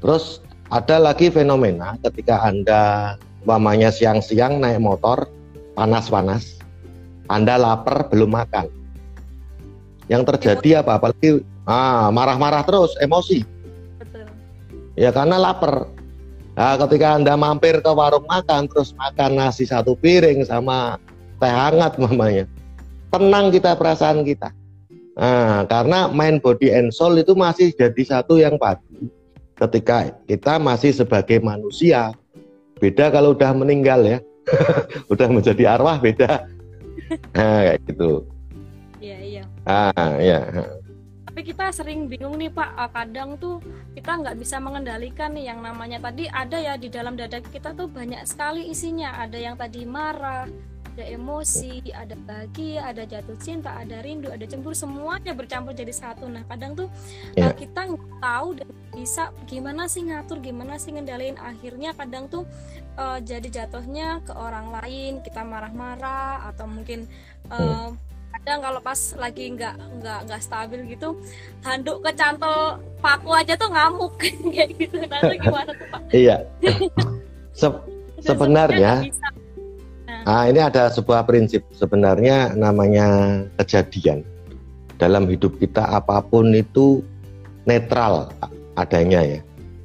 Terus 0.01 0.41
ada 0.73 0.97
lagi 0.97 1.29
fenomena 1.29 2.01
ketika 2.01 2.41
Anda 2.49 3.15
mamanya 3.45 3.93
siang-siang 3.93 4.57
naik 4.57 4.81
motor 4.81 5.29
panas-panas 5.77 6.65
anda 7.29 7.57
lapar 7.57 8.13
belum 8.13 8.37
makan. 8.37 8.69
Yang 10.13 10.37
terjadi 10.37 10.85
apa? 10.85 11.01
Apalagi 11.01 11.41
ah, 11.65 12.13
marah-marah 12.13 12.61
terus, 12.69 12.93
emosi. 13.01 13.41
Betul. 13.97 14.29
Ya 15.01 15.09
karena 15.09 15.41
lapar. 15.41 15.89
Nah, 16.55 16.79
ketika 16.87 17.19
Anda 17.19 17.35
mampir 17.35 17.83
ke 17.83 17.91
warung 17.91 18.29
makan 18.31 18.71
terus 18.71 18.95
makan 18.95 19.41
nasi 19.43 19.67
satu 19.67 19.99
piring 19.99 20.47
sama 20.47 21.03
teh 21.39 21.53
hangat 21.53 21.99
mamanya. 22.01 22.45
Tenang 23.11 23.55
kita 23.55 23.79
perasaan 23.79 24.27
kita. 24.27 24.51
Nah, 25.15 25.63
karena 25.71 26.11
main 26.11 26.43
body 26.43 26.75
and 26.75 26.91
soul 26.91 27.15
itu 27.15 27.39
masih 27.39 27.71
jadi 27.71 28.03
satu 28.03 28.43
yang 28.43 28.59
padu 28.59 29.07
ketika 29.55 30.11
kita 30.27 30.59
masih 30.59 30.91
sebagai 30.91 31.39
manusia. 31.39 32.11
Beda 32.83 33.15
kalau 33.15 33.39
udah 33.39 33.55
meninggal 33.55 34.03
ya. 34.03 34.19
udah 35.13 35.29
menjadi 35.29 35.77
arwah 35.77 35.97
beda 35.99 36.45
nah 37.37 37.61
kayak 37.69 37.79
gitu 37.91 38.25
iya 39.01 39.19
iya 39.21 39.45
ah 39.69 40.13
iya 40.21 40.41
tapi 41.29 41.41
kita 41.51 41.75
sering 41.75 42.07
bingung 42.07 42.39
nih 42.39 42.49
pak 42.53 42.71
ah, 42.79 42.91
kadang 42.91 43.35
tuh 43.37 43.59
kita 43.99 44.23
nggak 44.23 44.39
bisa 44.39 44.63
mengendalikan 44.63 45.35
nih 45.35 45.51
yang 45.51 45.61
namanya 45.61 45.99
tadi 45.99 46.31
ada 46.31 46.57
ya 46.57 46.75
di 46.79 46.89
dalam 46.89 47.19
dada 47.19 47.43
kita 47.43 47.75
tuh 47.75 47.91
banyak 47.91 48.23
sekali 48.25 48.71
isinya 48.71 49.19
ada 49.19 49.37
yang 49.37 49.59
tadi 49.59 49.83
marah 49.83 50.47
ada 50.95 51.05
emosi, 51.11 51.83
ada 51.91 52.15
bahagia, 52.15 52.87
ada 52.87 53.03
jatuh 53.03 53.35
cinta, 53.43 53.75
ada 53.75 53.99
rindu, 53.99 54.31
ada 54.31 54.47
cemburu, 54.47 54.79
semuanya 54.79 55.35
bercampur 55.35 55.75
jadi 55.75 55.91
satu. 55.91 56.31
Nah, 56.31 56.47
kadang 56.47 56.79
tuh 56.79 56.89
yeah. 57.35 57.51
Iya. 57.51 57.59
kita 57.59 57.81
nggak 57.91 58.15
tahu 58.23 58.49
dan 58.63 58.69
bisa 58.95 59.35
gimana 59.51 59.91
sih 59.91 60.07
ngatur, 60.07 60.39
gimana 60.39 60.79
sih 60.79 60.95
ngendaliin. 60.95 61.35
Akhirnya 61.35 61.99
kadang 61.99 62.31
tuh 62.31 62.47
uh, 62.95 63.19
jadi 63.19 63.51
jatuhnya 63.51 64.23
ke 64.23 64.33
orang 64.39 64.71
lain, 64.71 65.19
kita 65.27 65.43
marah-marah 65.43 66.47
atau 66.55 66.71
mungkin 66.71 67.11
uh, 67.51 67.91
kadang 68.39 68.61
kalau 68.63 68.81
pas 68.83 69.01
lagi 69.19 69.51
nggak 69.51 69.75
nggak 70.03 70.19
nggak 70.29 70.41
stabil 70.43 70.81
gitu 70.91 71.17
handuk 71.65 72.03
kecantol 72.03 72.77
paku 72.99 73.31
aja 73.31 73.55
tuh 73.57 73.71
ngamuk 73.73 74.13
kayak 74.53 74.75
gitu 74.75 75.01
nah 75.07 75.23
gimana 75.33 75.71
tuh 75.73 75.87
pak 75.89 76.03
iya 76.13 76.37
Se 77.55 77.71
sebenarnya 78.19 79.07
Nah, 80.25 80.49
ini 80.49 80.57
ada 80.57 80.89
sebuah 80.89 81.29
prinsip 81.29 81.61
sebenarnya 81.77 82.57
namanya 82.57 83.41
kejadian 83.61 84.25
dalam 84.97 85.29
hidup 85.29 85.53
kita 85.61 85.85
apa 85.85 86.25
pun 86.25 86.49
itu 86.57 87.05
netral 87.69 88.33
adanya 88.81 89.21
ya, 89.21 89.41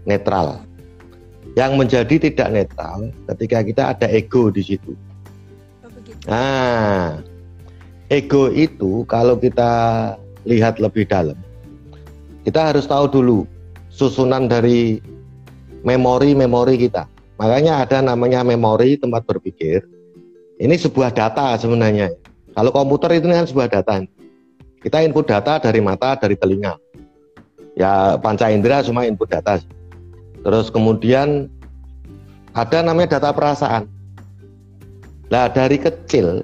netral. 0.07 0.63
Yang 1.59 1.71
menjadi 1.75 2.15
tidak 2.31 2.49
netral 2.55 3.11
ketika 3.35 3.57
kita 3.67 3.83
ada 3.91 4.07
ego 4.07 4.47
di 4.47 4.63
situ. 4.63 4.95
Nah, 6.23 7.19
ego 8.07 8.47
itu 8.47 9.03
kalau 9.11 9.35
kita 9.35 10.15
lihat 10.47 10.79
lebih 10.79 11.03
dalam, 11.03 11.35
kita 12.47 12.71
harus 12.71 12.87
tahu 12.87 13.11
dulu 13.11 13.39
susunan 13.91 14.47
dari 14.47 15.03
memori-memori 15.83 16.79
kita. 16.79 17.11
Makanya 17.35 17.83
ada 17.83 17.99
namanya 17.99 18.39
memori 18.39 18.95
tempat 18.95 19.27
berpikir. 19.27 19.98
Ini 20.59 20.75
sebuah 20.75 21.15
data 21.15 21.55
sebenarnya. 21.55 22.11
Kalau 22.51 22.75
komputer 22.75 23.15
itu 23.15 23.31
kan 23.31 23.47
sebuah 23.47 23.71
data. 23.71 24.03
Kita 24.83 24.99
input 24.99 25.23
data 25.23 25.55
dari 25.55 25.79
mata, 25.79 26.19
dari 26.19 26.35
telinga. 26.35 26.75
Ya 27.79 28.19
panca 28.19 28.51
indera 28.51 28.83
cuma 28.83 29.07
input 29.07 29.31
data. 29.31 29.63
Terus 30.43 30.67
kemudian 30.67 31.47
ada 32.51 32.83
namanya 32.83 33.15
data 33.15 33.31
perasaan. 33.31 33.87
Nah 35.31 35.47
dari 35.47 35.79
kecil 35.79 36.43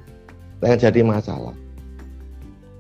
yang 0.63 0.79
jadi 0.79 1.03
masalah. 1.03 1.51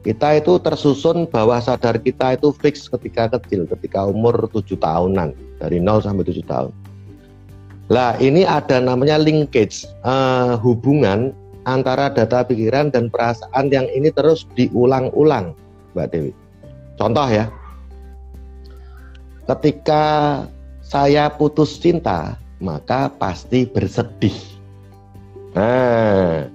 Kita 0.05 0.37
itu 0.37 0.61
tersusun 0.61 1.27
bawah 1.27 1.59
sadar 1.59 1.97
kita 1.97 2.37
itu 2.37 2.53
fix 2.61 2.85
ketika 2.85 3.25
kecil, 3.35 3.65
ketika 3.65 4.05
umur 4.05 4.47
7 4.53 4.77
tahunan, 4.77 5.33
dari 5.57 5.81
0 5.81 5.97
sampai 6.05 6.23
7 6.29 6.45
tahun. 6.45 6.84
Lah 7.89 8.17
ini 8.17 8.41
ada 8.41 8.81
namanya 8.81 9.21
linkage, 9.21 9.85
uh, 10.01 10.57
hubungan 10.57 11.35
antara 11.69 12.09
data 12.09 12.41
pikiran 12.41 12.89
dan 12.89 13.13
perasaan 13.13 13.69
yang 13.69 13.85
ini 13.93 14.09
terus 14.09 14.49
diulang-ulang, 14.57 15.53
Mbak 15.93 16.07
Dewi. 16.09 16.31
Contoh 16.97 17.27
ya, 17.29 17.45
ketika 19.45 20.03
saya 20.81 21.29
putus 21.29 21.77
cinta, 21.77 22.37
maka 22.57 23.11
pasti 23.21 23.69
bersedih. 23.69 24.33
Nah, 25.53 26.49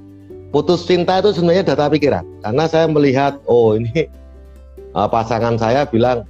putus 0.50 0.82
cinta 0.84 1.22
itu 1.22 1.30
sebenarnya 1.30 1.72
data 1.72 1.86
pikiran 1.86 2.26
karena 2.42 2.64
saya 2.66 2.86
melihat 2.90 3.38
oh 3.46 3.78
ini 3.78 4.10
uh, 4.92 5.06
pasangan 5.06 5.56
saya 5.56 5.86
bilang 5.86 6.26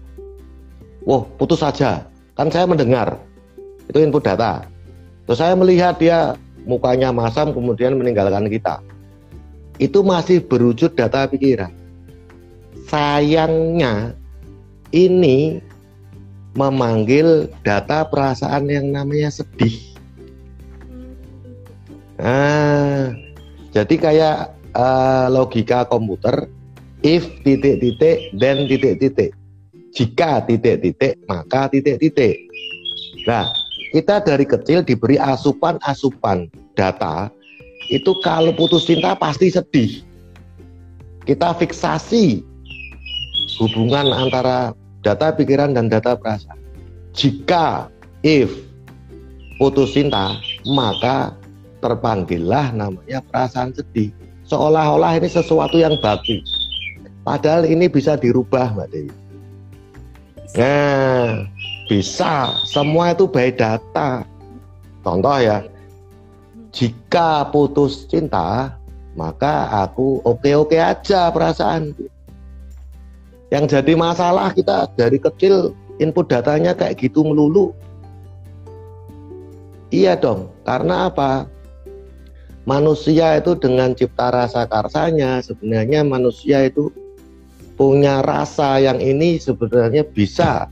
wah 1.08 1.24
putus 1.40 1.64
saja 1.64 2.04
kan 2.36 2.52
saya 2.52 2.68
mendengar 2.68 3.16
itu 3.88 3.98
input 3.98 4.22
data 4.22 4.69
terus 5.30 5.38
saya 5.38 5.54
melihat 5.54 5.94
dia 6.02 6.34
mukanya 6.66 7.14
masam 7.14 7.54
kemudian 7.54 7.94
meninggalkan 7.94 8.50
kita 8.50 8.82
itu 9.78 10.02
masih 10.02 10.42
berwujud 10.42 10.90
data 10.98 11.30
pikiran 11.30 11.70
sayangnya 12.90 14.10
ini 14.90 15.62
memanggil 16.58 17.46
data 17.62 18.02
perasaan 18.10 18.66
yang 18.66 18.90
namanya 18.90 19.30
sedih 19.30 19.78
ah 22.18 23.14
jadi 23.70 23.94
kayak 23.94 24.36
uh, 24.74 25.30
logika 25.30 25.86
komputer 25.86 26.50
if 27.06 27.24
titik-titik 27.46 28.34
dan 28.36 28.66
titik-titik. 28.66 29.30
Jika 29.90 30.46
titik-titik 30.46 31.18
maka 31.26 31.66
titik-titik. 31.70 32.46
Nah, 33.26 33.50
kita 33.90 34.22
dari 34.22 34.46
kecil 34.46 34.86
diberi 34.86 35.18
asupan-asupan 35.18 36.50
data 36.78 37.28
itu 37.90 38.14
kalau 38.22 38.54
putus 38.54 38.86
cinta 38.86 39.18
pasti 39.18 39.50
sedih. 39.50 40.02
Kita 41.26 41.52
fiksasi 41.58 42.42
hubungan 43.60 44.14
antara 44.14 44.72
data 45.02 45.34
pikiran 45.34 45.74
dan 45.74 45.90
data 45.90 46.14
perasaan. 46.14 46.58
Jika 47.12 47.90
if 48.22 48.50
putus 49.58 49.92
cinta 49.92 50.38
maka 50.70 51.34
terpanggillah 51.82 52.72
namanya 52.72 53.20
perasaan 53.26 53.74
sedih. 53.74 54.14
Seolah-olah 54.46 55.18
ini 55.18 55.28
sesuatu 55.30 55.78
yang 55.78 55.98
bagus. 56.02 56.42
Padahal 57.22 57.68
ini 57.68 57.86
bisa 57.86 58.18
dirubah, 58.18 58.74
Mbak 58.74 58.88
Dewi. 58.90 59.12
Nah, 60.58 61.46
bisa. 61.90 62.54
Semua 62.62 63.10
itu 63.10 63.26
by 63.26 63.50
data. 63.50 64.22
Contoh 65.02 65.42
ya, 65.42 65.66
jika 66.70 67.50
putus 67.50 68.06
cinta, 68.06 68.78
maka 69.18 69.66
aku 69.82 70.22
oke-oke 70.22 70.78
aja 70.78 71.34
perasaan. 71.34 71.90
Yang 73.50 73.74
jadi 73.74 73.98
masalah 73.98 74.54
kita 74.54 74.86
dari 74.94 75.18
kecil 75.18 75.74
input 75.98 76.30
datanya 76.30 76.78
kayak 76.78 77.02
gitu 77.02 77.26
melulu. 77.26 77.74
Iya 79.90 80.14
dong, 80.14 80.54
karena 80.62 81.10
apa? 81.10 81.50
manusia 82.68 83.40
itu 83.40 83.58
dengan 83.58 83.96
cipta 83.96 84.30
rasa 84.30 84.68
karsanya 84.68 85.42
sebenarnya 85.42 86.06
manusia 86.06 86.70
itu 86.70 86.92
punya 87.74 88.22
rasa 88.22 88.78
yang 88.78 89.02
ini 89.02 89.40
sebenarnya 89.40 90.06
bisa 90.06 90.70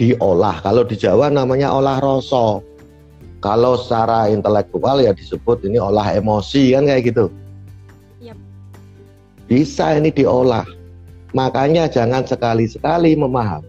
diolah. 0.00 0.64
Kalau 0.64 0.88
di 0.88 0.96
Jawa 0.96 1.28
namanya 1.28 1.76
olah 1.76 2.00
rasa. 2.00 2.64
Kalau 3.44 3.76
secara 3.76 4.32
intelektual 4.32 5.00
ya 5.00 5.12
disebut 5.12 5.64
ini 5.68 5.76
olah 5.76 6.16
emosi 6.16 6.72
kan 6.72 6.88
kayak 6.88 7.12
gitu. 7.12 7.28
Yep. 8.24 8.36
bisa 9.44 9.96
ini 10.00 10.08
diolah. 10.08 10.64
Makanya 11.36 11.88
jangan 11.92 12.24
sekali-sekali 12.24 13.16
memahami. 13.16 13.68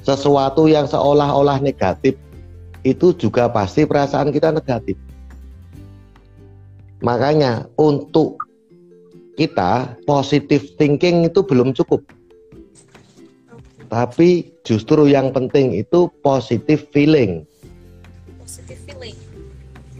Sesuatu 0.00 0.64
yang 0.64 0.88
seolah-olah 0.88 1.60
negatif 1.60 2.16
itu 2.86 3.12
juga 3.12 3.52
pasti 3.52 3.84
perasaan 3.84 4.32
kita 4.32 4.54
negatif. 4.54 4.96
Makanya 7.04 7.68
untuk 7.76 8.40
kita 9.36 9.92
positive 10.08 10.64
thinking 10.80 11.28
itu 11.28 11.44
belum 11.44 11.76
cukup. 11.76 12.00
Tapi 13.90 14.46
justru 14.62 15.10
yang 15.10 15.34
penting 15.34 15.74
itu 15.74 16.06
positive 16.22 16.86
feeling. 16.94 17.42
Positive 18.38 18.78
feeling. 18.86 19.18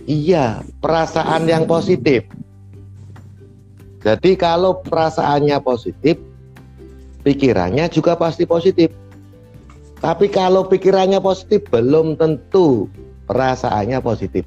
Iya, 0.06 0.62
perasaan 0.78 1.50
yang 1.50 1.66
positif. 1.66 2.22
Jadi 4.00 4.38
kalau 4.38 4.78
perasaannya 4.80 5.58
positif, 5.60 6.16
pikirannya 7.26 7.90
juga 7.90 8.14
pasti 8.14 8.46
positif. 8.46 8.94
Tapi 10.00 10.30
kalau 10.32 10.64
pikirannya 10.64 11.20
positif 11.20 11.66
belum 11.68 12.16
tentu 12.16 12.88
perasaannya 13.28 13.98
positif. 14.00 14.46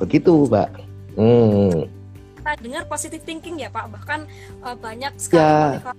Begitu, 0.00 0.50
Mbak. 0.50 0.68
Hmm. 1.14 1.86
Kita 2.40 2.52
dengar 2.58 2.82
positive 2.90 3.22
thinking 3.22 3.62
ya 3.62 3.70
Pak, 3.70 3.94
bahkan 3.94 4.26
uh, 4.66 4.74
banyak 4.74 5.14
sekali 5.16 5.78
ya. 5.78 5.94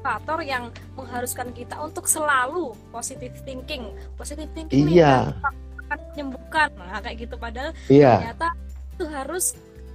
Motivator 0.00 0.40
yang 0.40 0.72
mengharuskan 0.96 1.52
kita 1.52 1.76
untuk 1.76 2.08
selalu 2.08 2.72
positive 2.88 3.36
thinking. 3.44 3.92
Positive 4.16 4.48
thinking 4.56 4.88
iya. 4.88 5.36
akan 5.84 5.98
menyembuhkan, 6.16 6.72
nah, 6.80 7.04
kayak 7.04 7.28
gitu. 7.28 7.36
Padahal 7.36 7.76
iya. 7.92 8.16
ternyata 8.16 8.48
itu 8.96 9.04
harus 9.12 9.44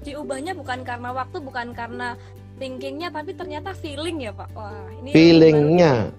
diubahnya 0.06 0.54
bukan 0.54 0.86
karena 0.86 1.10
waktu, 1.10 1.42
bukan 1.42 1.74
karena 1.74 2.14
thinkingnya, 2.62 3.10
tapi 3.10 3.34
ternyata 3.34 3.74
feeling 3.74 4.30
ya 4.30 4.32
Pak. 4.38 4.54
Wah, 4.54 4.86
ini 5.02 5.10
feelingnya, 5.10 6.14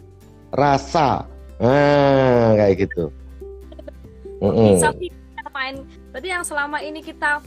rasa, 0.50 1.22
ah 1.62 2.50
kayak 2.58 2.90
gitu. 2.90 3.14
Bisa 4.42 4.90
main. 5.54 5.86
Berarti 6.10 6.28
yang 6.28 6.44
selama 6.44 6.82
ini 6.82 7.00
kita 7.06 7.38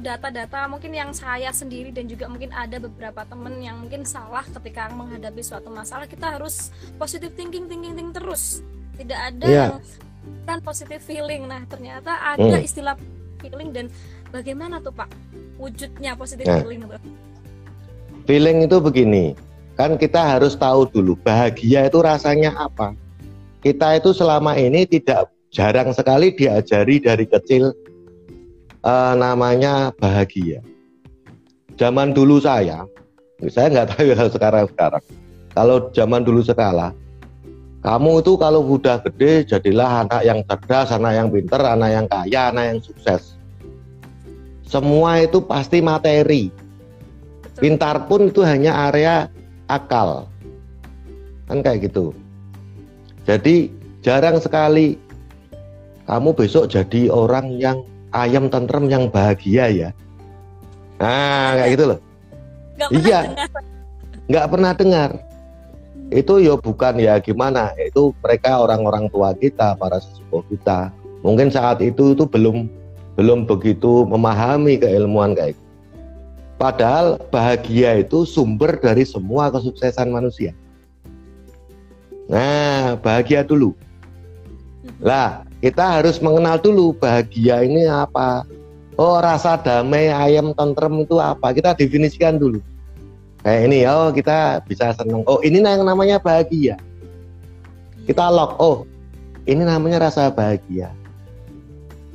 data-data 0.00 0.64
um, 0.64 0.76
mungkin 0.76 0.96
yang 0.96 1.12
saya 1.12 1.52
sendiri 1.52 1.92
dan 1.92 2.08
juga 2.08 2.24
mungkin 2.24 2.48
ada 2.56 2.80
beberapa 2.80 3.20
temen 3.28 3.60
yang 3.60 3.76
mungkin 3.76 4.00
salah 4.08 4.40
ketika 4.48 4.88
menghadapi 4.88 5.44
suatu 5.44 5.68
masalah 5.68 6.08
kita 6.08 6.40
harus 6.40 6.72
positive 6.96 7.36
thinking 7.36 7.68
thinking 7.68 7.92
thinking 7.92 8.16
terus 8.16 8.64
tidak 8.96 9.20
ada 9.28 9.46
yeah. 9.46 9.68
yang 9.76 9.84
kan 10.48 10.58
positive 10.64 11.04
feeling 11.04 11.44
nah 11.44 11.60
ternyata 11.68 12.16
ada 12.16 12.56
mm. 12.56 12.64
istilah 12.64 12.96
feeling 13.44 13.68
dan 13.76 13.92
bagaimana 14.32 14.80
tuh 14.80 14.92
pak 14.92 15.12
wujudnya 15.60 16.16
positive 16.16 16.48
nah. 16.48 16.64
feeling 16.64 16.80
feeling 18.24 18.58
itu 18.64 18.76
begini 18.80 19.36
kan 19.76 20.00
kita 20.00 20.18
harus 20.18 20.56
tahu 20.56 20.88
dulu 20.88 21.12
bahagia 21.20 21.84
itu 21.84 22.00
rasanya 22.00 22.56
apa 22.56 22.96
kita 23.60 24.00
itu 24.00 24.16
selama 24.16 24.56
ini 24.56 24.88
tidak 24.88 25.28
jarang 25.52 25.92
sekali 25.92 26.32
diajari 26.32 27.04
dari 27.04 27.28
kecil 27.28 27.76
uh, 28.84 29.14
namanya 29.14 29.90
bahagia. 29.98 30.62
Zaman 31.78 32.10
dulu 32.14 32.42
saya, 32.42 32.84
saya 33.46 33.66
nggak 33.70 33.88
tahu 33.94 34.04
ya 34.10 34.26
sekarang 34.30 34.66
sekarang. 34.74 35.04
Kalau 35.54 35.90
zaman 35.90 36.22
dulu 36.22 36.42
sekala, 36.42 36.94
kamu 37.82 38.22
itu 38.22 38.32
kalau 38.38 38.60
udah 38.62 38.98
gede 39.06 39.46
jadilah 39.46 40.06
anak 40.06 40.22
yang 40.26 40.40
cerdas, 40.46 40.90
anak 40.90 41.12
yang 41.14 41.28
pinter, 41.30 41.62
anak 41.62 41.90
yang 41.94 42.06
kaya, 42.06 42.42
anak 42.50 42.64
yang 42.74 42.78
sukses. 42.82 43.38
Semua 44.66 45.22
itu 45.22 45.40
pasti 45.40 45.80
materi. 45.80 46.52
Pintar 47.58 48.06
pun 48.06 48.30
itu 48.30 48.44
hanya 48.44 48.92
area 48.92 49.26
akal. 49.66 50.30
Kan 51.48 51.64
kayak 51.64 51.90
gitu. 51.90 52.12
Jadi 53.26 53.72
jarang 54.04 54.38
sekali 54.38 55.00
kamu 56.06 56.32
besok 56.36 56.70
jadi 56.70 57.08
orang 57.10 57.56
yang 57.56 57.82
ayam 58.12 58.48
tentrem 58.48 58.88
yang 58.88 59.08
bahagia 59.08 59.68
ya. 59.68 59.88
Nah, 60.98 61.56
kayak 61.56 61.70
gitu 61.76 61.84
loh. 61.94 61.98
Gak 62.78 62.90
iya. 62.94 63.20
nggak 64.28 64.46
pernah 64.52 64.72
dengar 64.76 65.10
itu 66.08 66.40
ya 66.40 66.56
bukan 66.56 67.00
ya 67.00 67.20
gimana 67.20 67.72
itu 67.80 68.12
mereka 68.20 68.60
orang-orang 68.60 69.08
tua 69.12 69.32
kita 69.36 69.76
para 69.76 70.00
sesepuh 70.00 70.44
kita 70.52 70.92
mungkin 71.24 71.48
saat 71.48 71.80
itu 71.84 72.16
itu 72.16 72.24
belum 72.28 72.68
belum 73.16 73.44
begitu 73.44 74.04
memahami 74.08 74.80
keilmuan 74.80 75.36
kayak 75.36 75.56
gitu. 75.56 75.64
padahal 76.60 77.20
bahagia 77.28 78.04
itu 78.04 78.24
sumber 78.24 78.76
dari 78.76 79.04
semua 79.04 79.52
kesuksesan 79.52 80.08
manusia 80.12 80.52
nah 82.28 82.96
bahagia 83.00 83.44
dulu 83.44 83.72
lah 85.00 85.44
kita 85.58 85.98
harus 85.98 86.22
mengenal 86.22 86.58
dulu 86.62 86.94
bahagia 86.94 87.66
ini 87.66 87.90
apa. 87.90 88.46
Oh 88.98 89.18
rasa 89.18 89.58
damai 89.58 90.10
ayam 90.10 90.54
tentrem 90.54 91.02
itu 91.02 91.18
apa? 91.18 91.50
Kita 91.54 91.74
definisikan 91.74 92.38
dulu. 92.38 92.62
Kayak 93.42 93.60
ini 93.70 93.78
oh 93.86 94.10
kita 94.14 94.62
bisa 94.66 94.94
seneng. 94.94 95.22
Oh 95.26 95.42
ini 95.42 95.62
yang 95.62 95.82
namanya 95.82 96.18
bahagia. 96.22 96.78
Kita 98.06 98.30
lock. 98.30 98.58
Oh 98.58 98.86
ini 99.46 99.66
namanya 99.66 100.10
rasa 100.10 100.30
bahagia. 100.30 100.94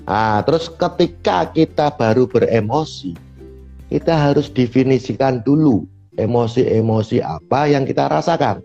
Nah 0.08 0.44
terus 0.44 0.72
ketika 0.72 1.48
kita 1.52 1.92
baru 1.96 2.28
beremosi 2.28 3.16
kita 3.92 4.12
harus 4.16 4.48
definisikan 4.52 5.44
dulu 5.44 5.84
emosi-emosi 6.16 7.20
apa 7.20 7.68
yang 7.72 7.84
kita 7.84 8.08
rasakan. 8.08 8.64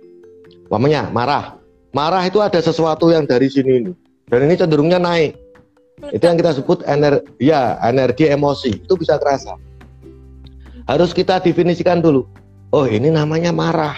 Umpamanya 0.71 1.11
marah. 1.11 1.59
Marah 1.95 2.23
itu 2.27 2.39
ada 2.39 2.59
sesuatu 2.63 3.11
yang 3.11 3.27
dari 3.27 3.49
sini 3.49 3.73
ini 3.83 3.93
dan 4.29 4.41
ini 4.45 4.55
cenderungnya 4.55 5.01
naik. 5.01 5.37
Itu 6.15 6.23
yang 6.23 6.39
kita 6.39 6.55
sebut 6.55 6.87
energi 6.87 7.27
ya 7.43 7.75
energi 7.83 8.31
emosi. 8.31 8.87
Itu 8.87 8.95
bisa 8.95 9.19
kerasa. 9.19 9.59
Harus 10.87 11.11
kita 11.11 11.43
definisikan 11.43 11.99
dulu. 11.99 12.23
Oh 12.71 12.87
ini 12.87 13.11
namanya 13.11 13.51
marah. 13.51 13.97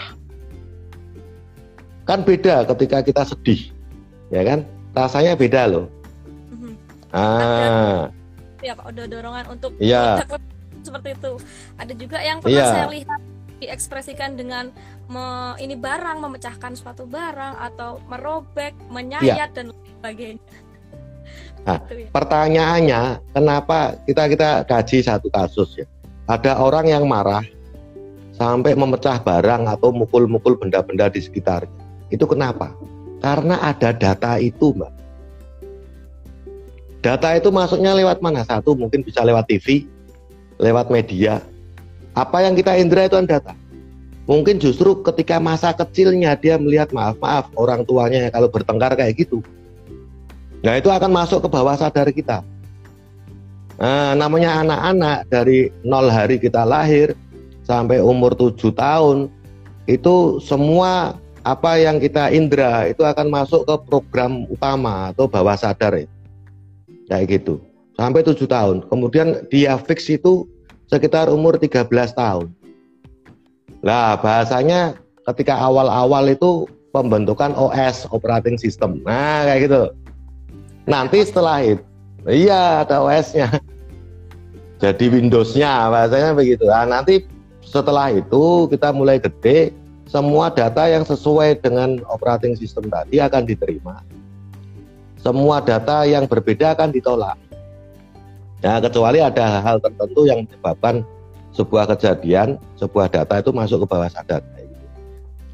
Kan 2.09 2.25
beda 2.25 2.65
ketika 2.75 3.05
kita 3.05 3.23
sedih 3.29 3.71
ya 4.33 4.43
kan? 4.43 4.65
Rasanya 4.97 5.37
beda 5.37 5.69
loh. 5.71 5.87
Mhm. 6.51 6.73
ah. 7.13 8.09
Ya 8.65 8.73
Pak. 8.75 8.85
Ada 8.91 9.03
dorongan 9.07 9.45
untuk 9.53 9.71
Iya. 9.77 10.25
seperti 10.87 11.13
itu. 11.13 11.33
Ada 11.77 11.93
juga 11.93 12.19
yang 12.25 12.41
pernah 12.41 12.57
Iya. 12.57 12.67
saya 12.73 12.87
lihat 12.89 13.21
diekspresikan 13.61 14.35
dengan 14.35 14.73
me- 15.07 15.57
ini 15.61 15.77
barang 15.77 16.19
memecahkan 16.19 16.75
suatu 16.75 17.05
barang 17.05 17.61
atau 17.61 18.01
merobek 18.09 18.73
menyayat 18.89 19.53
dan 19.53 19.71
lain 19.71 19.87
sebagainya. 20.01 20.53
Nah, 21.61 21.77
Gitu 21.85 21.95
ya. 22.03 22.09
pertanyaannya 22.11 23.03
kenapa 23.37 24.01
kita 24.09 24.25
kita 24.33 24.49
kaji 24.65 24.99
satu 25.05 25.29
kasus 25.29 25.77
ya. 25.77 25.87
Ada 26.25 26.57
orang 26.57 26.89
yang 26.89 27.05
marah 27.05 27.45
sampai 28.33 28.73
memecah 28.73 29.21
barang 29.21 29.69
atau 29.69 29.93
mukul-mukul 29.93 30.57
benda-benda 30.57 31.13
di 31.13 31.21
sekitarnya. 31.21 31.69
Itu 32.09 32.25
kenapa? 32.25 32.73
Karena 33.21 33.61
ada 33.61 33.93
data 33.93 34.41
itu 34.41 34.73
mbak. 34.73 34.89
Data 37.05 37.37
itu 37.37 37.53
masuknya 37.53 37.93
lewat 37.97 38.25
mana? 38.25 38.45
Satu 38.45 38.73
mungkin 38.73 39.05
bisa 39.05 39.21
lewat 39.25 39.49
TV 39.49 39.85
lewat 40.61 40.93
media 40.93 41.41
apa 42.15 42.43
yang 42.43 42.55
kita 42.59 42.75
indra 42.79 43.07
itu 43.07 43.17
kan 43.19 43.27
data 43.27 43.53
mungkin 44.27 44.63
justru 44.63 45.03
ketika 45.03 45.43
masa 45.43 45.75
kecilnya 45.75 46.39
dia 46.39 46.59
melihat 46.59 46.91
maaf 46.95 47.19
maaf 47.19 47.51
orang 47.59 47.83
tuanya 47.83 48.31
kalau 48.31 48.47
bertengkar 48.47 48.95
kayak 48.95 49.19
gitu 49.19 49.43
Nah 50.61 50.77
itu 50.77 50.89
akan 50.93 51.11
masuk 51.13 51.41
ke 51.45 51.49
bawah 51.49 51.77
sadar 51.77 52.09
kita. 52.13 52.45
Nah, 53.81 54.13
namanya 54.13 54.61
anak-anak 54.61 55.25
dari 55.33 55.73
nol 55.81 56.13
hari 56.13 56.37
kita 56.37 56.69
lahir 56.69 57.17
sampai 57.65 57.97
umur 57.97 58.37
tujuh 58.37 58.77
tahun 58.77 59.33
itu 59.89 60.37
semua 60.45 61.17
apa 61.41 61.81
yang 61.81 61.97
kita 61.97 62.29
indra 62.29 62.85
itu 62.93 63.01
akan 63.01 63.33
masuk 63.33 63.65
ke 63.65 63.75
program 63.89 64.45
utama 64.53 65.09
atau 65.17 65.25
bawah 65.25 65.57
sadar 65.57 65.97
ya. 65.97 66.09
Kayak 67.09 67.41
gitu. 67.41 67.65
Sampai 67.97 68.21
tujuh 68.21 68.45
tahun. 68.45 68.85
Kemudian 68.93 69.49
dia 69.49 69.81
fix 69.81 70.13
itu 70.13 70.45
sekitar 70.91 71.31
umur 71.31 71.57
13 71.57 71.87
tahun. 72.13 72.51
Lah 73.81 74.19
bahasanya 74.19 74.99
ketika 75.31 75.57
awal-awal 75.57 76.27
itu 76.29 76.67
pembentukan 76.91 77.55
OS 77.55 78.11
operating 78.11 78.59
system. 78.59 79.01
Nah 79.07 79.47
kayak 79.47 79.71
gitu. 79.71 79.83
Nanti 80.91 81.23
setelah 81.23 81.63
itu, 81.63 81.85
iya 82.27 82.83
ada 82.83 82.99
OS-nya. 83.07 83.47
Jadi 84.83 85.13
Windows-nya 85.13 85.93
bahasanya 85.93 86.35
begitu. 86.35 86.65
Nah, 86.67 86.89
nanti 86.89 87.23
setelah 87.61 88.11
itu 88.11 88.67
kita 88.73 88.91
mulai 88.91 89.21
gede, 89.21 89.77
semua 90.09 90.51
data 90.51 90.89
yang 90.89 91.05
sesuai 91.05 91.63
dengan 91.63 92.01
operating 92.09 92.57
system 92.57 92.89
tadi 92.89 93.21
akan 93.21 93.45
diterima. 93.45 94.03
Semua 95.21 95.61
data 95.61 96.09
yang 96.09 96.25
berbeda 96.25 96.75
akan 96.75 96.91
ditolak. 96.97 97.37
Ya, 98.61 98.77
kecuali 98.77 99.25
ada 99.25 99.65
hal 99.65 99.81
tertentu 99.81 100.29
yang 100.29 100.45
menyebabkan 100.45 101.01
sebuah 101.57 101.89
kejadian, 101.97 102.61
sebuah 102.77 103.09
data 103.09 103.41
itu 103.41 103.51
masuk 103.57 103.85
ke 103.85 103.87
bawah 103.89 104.11
sadar. 104.13 104.45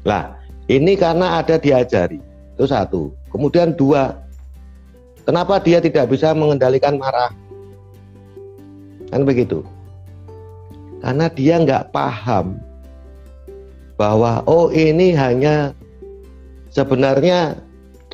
Nah, 0.03 0.35
ini 0.67 0.99
karena 0.99 1.39
ada 1.39 1.55
diajari. 1.55 2.19
Itu 2.57 2.67
satu. 2.67 3.15
Kemudian 3.31 3.75
dua, 3.79 4.27
Kenapa 5.27 5.59
dia 5.59 5.83
tidak 5.83 6.07
bisa 6.07 6.31
mengendalikan 6.31 6.95
marah? 6.95 7.35
Kan 9.11 9.27
begitu. 9.27 9.59
Karena 11.03 11.27
dia 11.27 11.59
nggak 11.59 11.91
paham 11.91 12.55
bahwa 13.99 14.39
oh 14.47 14.71
ini 14.71 15.11
hanya 15.11 15.75
sebenarnya 16.71 17.59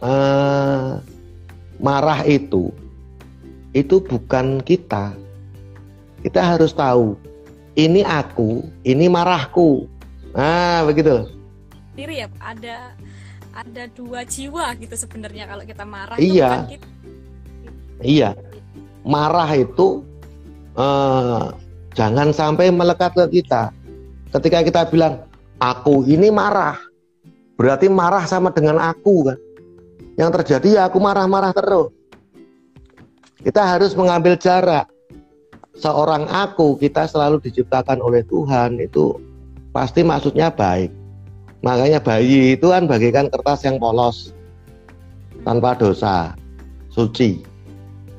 eh, 0.02 0.90
marah 1.78 2.26
itu 2.26 2.74
itu 3.74 4.00
bukan 4.00 4.62
kita. 4.62 5.14
Kita 6.24 6.40
harus 6.40 6.72
tahu 6.72 7.20
ini 7.76 8.06
aku, 8.06 8.64
ini 8.86 9.10
marahku. 9.10 9.90
Nah 10.32 10.86
begitu. 10.88 11.28
Diri 11.94 12.22
ya 12.24 12.28
ada 12.42 12.94
ada 13.54 13.84
dua 13.94 14.26
jiwa 14.26 14.74
gitu 14.82 14.98
sebenarnya 14.98 15.46
kalau 15.46 15.62
kita 15.62 15.86
marah 15.86 16.18
Iya. 16.18 16.66
itu 16.66 16.78
kita. 16.80 16.88
Iya, 18.04 18.30
marah 19.06 19.50
itu 19.54 20.02
eh, 20.74 21.44
jangan 21.94 22.34
sampai 22.34 22.74
melekat 22.74 23.14
ke 23.14 23.42
kita. 23.42 23.70
Ketika 24.34 24.66
kita 24.66 24.82
bilang 24.90 25.30
aku 25.62 26.02
ini 26.10 26.34
marah, 26.34 26.82
berarti 27.54 27.86
marah 27.88 28.26
sama 28.26 28.50
dengan 28.50 28.82
aku 28.82 29.30
kan. 29.30 29.38
Yang 30.18 30.30
terjadi 30.42 30.70
ya 30.78 30.82
aku 30.90 30.98
marah-marah 30.98 31.54
terus. 31.54 31.94
Kita 33.44 33.76
harus 33.76 33.92
mengambil 33.92 34.40
jarak. 34.40 34.88
Seorang 35.76 36.32
aku 36.32 36.80
kita 36.80 37.04
selalu 37.12 37.44
diciptakan 37.44 38.00
oleh 38.00 38.24
Tuhan 38.32 38.80
itu 38.80 39.20
pasti 39.76 40.00
maksudnya 40.00 40.48
baik. 40.48 40.88
Makanya 41.60 42.00
bayi 42.00 42.56
itu 42.56 42.72
kan 42.72 42.88
bagaikan 42.88 43.28
kertas 43.28 43.68
yang 43.68 43.80
polos 43.84 44.32
tanpa 45.44 45.76
dosa, 45.76 46.32
suci. 46.88 47.44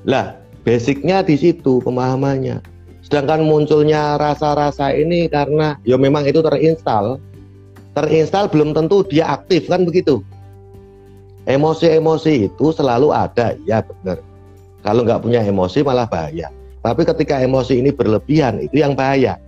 Lah, 0.04 0.36
basicnya 0.60 1.24
di 1.24 1.40
situ 1.40 1.80
pemahamannya. 1.80 2.60
Sedangkan 3.00 3.44
munculnya 3.44 4.20
rasa-rasa 4.20 4.92
ini 4.92 5.28
karena 5.28 5.80
ya 5.88 5.96
memang 5.96 6.28
itu 6.28 6.44
terinstal. 6.44 7.16
Terinstal 7.96 8.48
belum 8.52 8.76
tentu 8.76 9.04
dia 9.08 9.40
aktif 9.40 9.72
kan 9.72 9.88
begitu. 9.88 10.20
Emosi-emosi 11.44 12.48
itu 12.48 12.66
selalu 12.72 13.12
ada, 13.12 13.56
ya 13.68 13.84
benar. 13.84 14.20
Kalau 14.84 15.00
nggak 15.02 15.24
punya 15.24 15.40
emosi 15.40 15.80
malah 15.80 16.04
bahaya. 16.04 16.52
Tapi 16.84 17.08
ketika 17.08 17.40
emosi 17.40 17.80
ini 17.80 17.90
berlebihan 17.90 18.60
itu 18.60 18.84
yang 18.84 18.92
bahaya. 18.92 19.40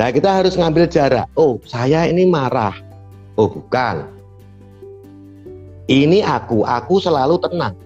Nah 0.00 0.08
kita 0.08 0.40
harus 0.40 0.56
ngambil 0.56 0.88
jarak. 0.88 1.28
Oh 1.36 1.60
saya 1.68 2.08
ini 2.08 2.24
marah. 2.24 2.72
Oh 3.36 3.52
bukan. 3.52 4.08
Ini 5.84 6.24
aku, 6.24 6.64
aku 6.64 6.96
selalu 6.96 7.36
tenang. 7.44 7.76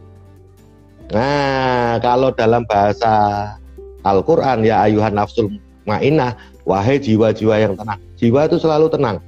Nah, 1.11 1.99
kalau 1.99 2.31
dalam 2.31 2.63
bahasa 2.69 3.11
Al-Quran 4.07 4.63
ya 4.63 4.87
ayuhan 4.87 5.19
nafsul 5.19 5.51
ma'inah, 5.83 6.39
wahai 6.63 7.03
jiwa-jiwa 7.03 7.59
yang 7.59 7.75
tenang. 7.75 7.99
Jiwa 8.21 8.47
itu 8.47 8.63
selalu 8.63 8.87
tenang. 8.93 9.19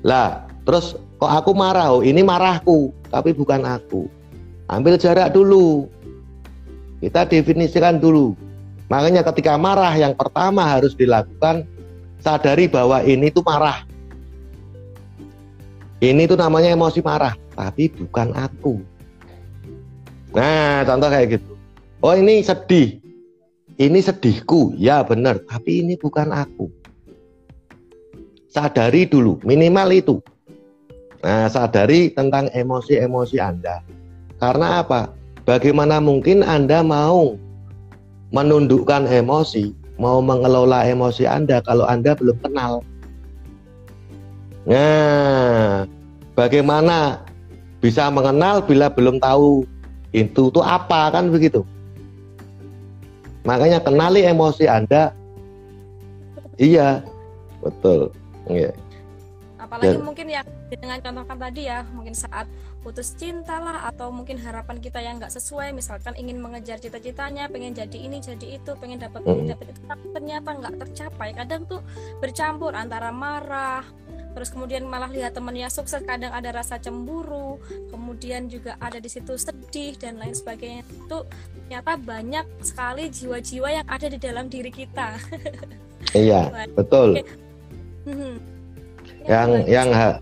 Lah, 0.00 0.48
terus 0.64 0.96
kok 1.20 1.28
aku 1.28 1.52
marah? 1.52 1.92
Oh, 1.92 2.00
ini 2.00 2.24
marahku, 2.24 2.88
tapi 3.12 3.36
bukan 3.36 3.68
aku. 3.68 4.08
Ambil 4.72 4.96
jarak 4.96 5.36
dulu. 5.36 5.90
Kita 6.98 7.26
definisikan 7.26 8.02
dulu. 8.02 8.34
Makanya 8.88 9.22
ketika 9.22 9.54
marah 9.60 9.92
yang 9.94 10.16
pertama 10.16 10.64
harus 10.64 10.96
dilakukan 10.96 11.68
sadari 12.18 12.66
bahwa 12.66 13.04
ini 13.04 13.28
tuh 13.30 13.44
marah. 13.44 13.84
Ini 15.98 16.30
tuh 16.30 16.38
namanya 16.38 16.70
emosi 16.70 17.02
marah, 17.02 17.34
tapi 17.58 17.90
bukan 17.90 18.30
aku. 18.34 18.78
Nah, 20.30 20.86
contoh 20.86 21.10
kayak 21.10 21.38
gitu. 21.38 21.52
Oh, 21.98 22.14
ini 22.14 22.38
sedih. 22.42 23.02
Ini 23.78 23.98
sedihku. 23.98 24.78
Ya, 24.78 25.02
benar, 25.02 25.42
tapi 25.42 25.82
ini 25.82 25.98
bukan 25.98 26.30
aku. 26.34 26.70
sadari 28.48 29.04
dulu 29.04 29.38
minimal 29.44 29.92
itu. 29.92 30.16
Nah, 31.20 31.46
sadari 31.52 32.10
tentang 32.10 32.48
emosi-emosi 32.50 33.36
Anda. 33.38 33.84
Karena 34.40 34.80
apa? 34.82 35.12
Bagaimana 35.48 35.96
mungkin 35.96 36.44
Anda 36.44 36.84
mau 36.84 37.40
menundukkan 38.36 39.08
emosi, 39.08 39.72
mau 39.96 40.20
mengelola 40.20 40.84
emosi 40.84 41.24
Anda 41.24 41.64
kalau 41.64 41.88
Anda 41.88 42.12
belum 42.12 42.36
kenal? 42.44 42.84
Nah, 44.68 45.88
bagaimana 46.36 47.24
bisa 47.80 48.12
mengenal 48.12 48.60
bila 48.60 48.92
belum 48.92 49.24
tahu 49.24 49.64
itu 50.12 50.52
itu 50.52 50.60
apa 50.60 51.16
kan 51.16 51.32
begitu? 51.32 51.64
Makanya 53.48 53.80
kenali 53.80 54.28
emosi 54.28 54.68
Anda. 54.68 55.16
Iya, 56.60 57.00
betul. 57.64 58.12
Iya. 58.52 58.76
Apalagi 59.56 59.96
Dan, 59.96 60.04
mungkin 60.04 60.28
yang 60.28 60.44
dengan 60.76 61.00
contohkan 61.00 61.40
tadi 61.40 61.64
ya, 61.64 61.88
mungkin 61.96 62.12
saat 62.12 62.44
putus 62.84 63.16
cinta 63.16 63.56
lah 63.56 63.88
atau 63.88 64.12
mungkin 64.12 64.36
harapan 64.36 64.76
kita 64.76 65.00
yang 65.00 65.16
nggak 65.16 65.32
sesuai, 65.32 65.72
misalkan 65.72 66.12
ingin 66.20 66.36
mengejar 66.36 66.76
cita-citanya, 66.76 67.48
pengen 67.48 67.72
jadi 67.72 67.96
ini, 67.96 68.20
jadi 68.20 68.60
itu, 68.60 68.76
pengen 68.76 69.00
dapat 69.00 69.24
ini, 69.24 69.52
dapat 69.56 69.72
itu, 69.72 69.80
tapi 69.88 70.06
ternyata 70.12 70.48
nggak 70.52 70.74
tercapai. 70.84 71.28
Kadang 71.32 71.64
tuh 71.64 71.80
bercampur 72.20 72.76
antara 72.76 73.08
marah, 73.08 73.84
terus 74.36 74.52
kemudian 74.52 74.84
malah 74.84 75.08
lihat 75.08 75.34
temennya 75.34 75.72
sukses 75.72 76.04
kadang 76.04 76.30
ada 76.30 76.54
rasa 76.54 76.78
cemburu 76.78 77.58
kemudian 77.90 78.46
juga 78.46 78.78
ada 78.78 79.02
di 79.02 79.10
situ 79.10 79.34
sedih 79.34 79.98
dan 79.98 80.14
lain 80.20 80.36
sebagainya. 80.36 80.86
Itu 80.86 81.26
ternyata 81.66 81.98
banyak 81.98 82.46
sekali 82.62 83.10
jiwa-jiwa 83.10 83.68
yang 83.82 83.86
ada 83.90 84.06
di 84.06 84.18
dalam 84.20 84.46
diri 84.46 84.70
kita. 84.70 85.18
Iya 86.14 86.54
betul. 86.78 87.18
Hmm. 88.08 88.40
yang 89.28 89.68
yang 89.68 89.88
ha 89.92 90.16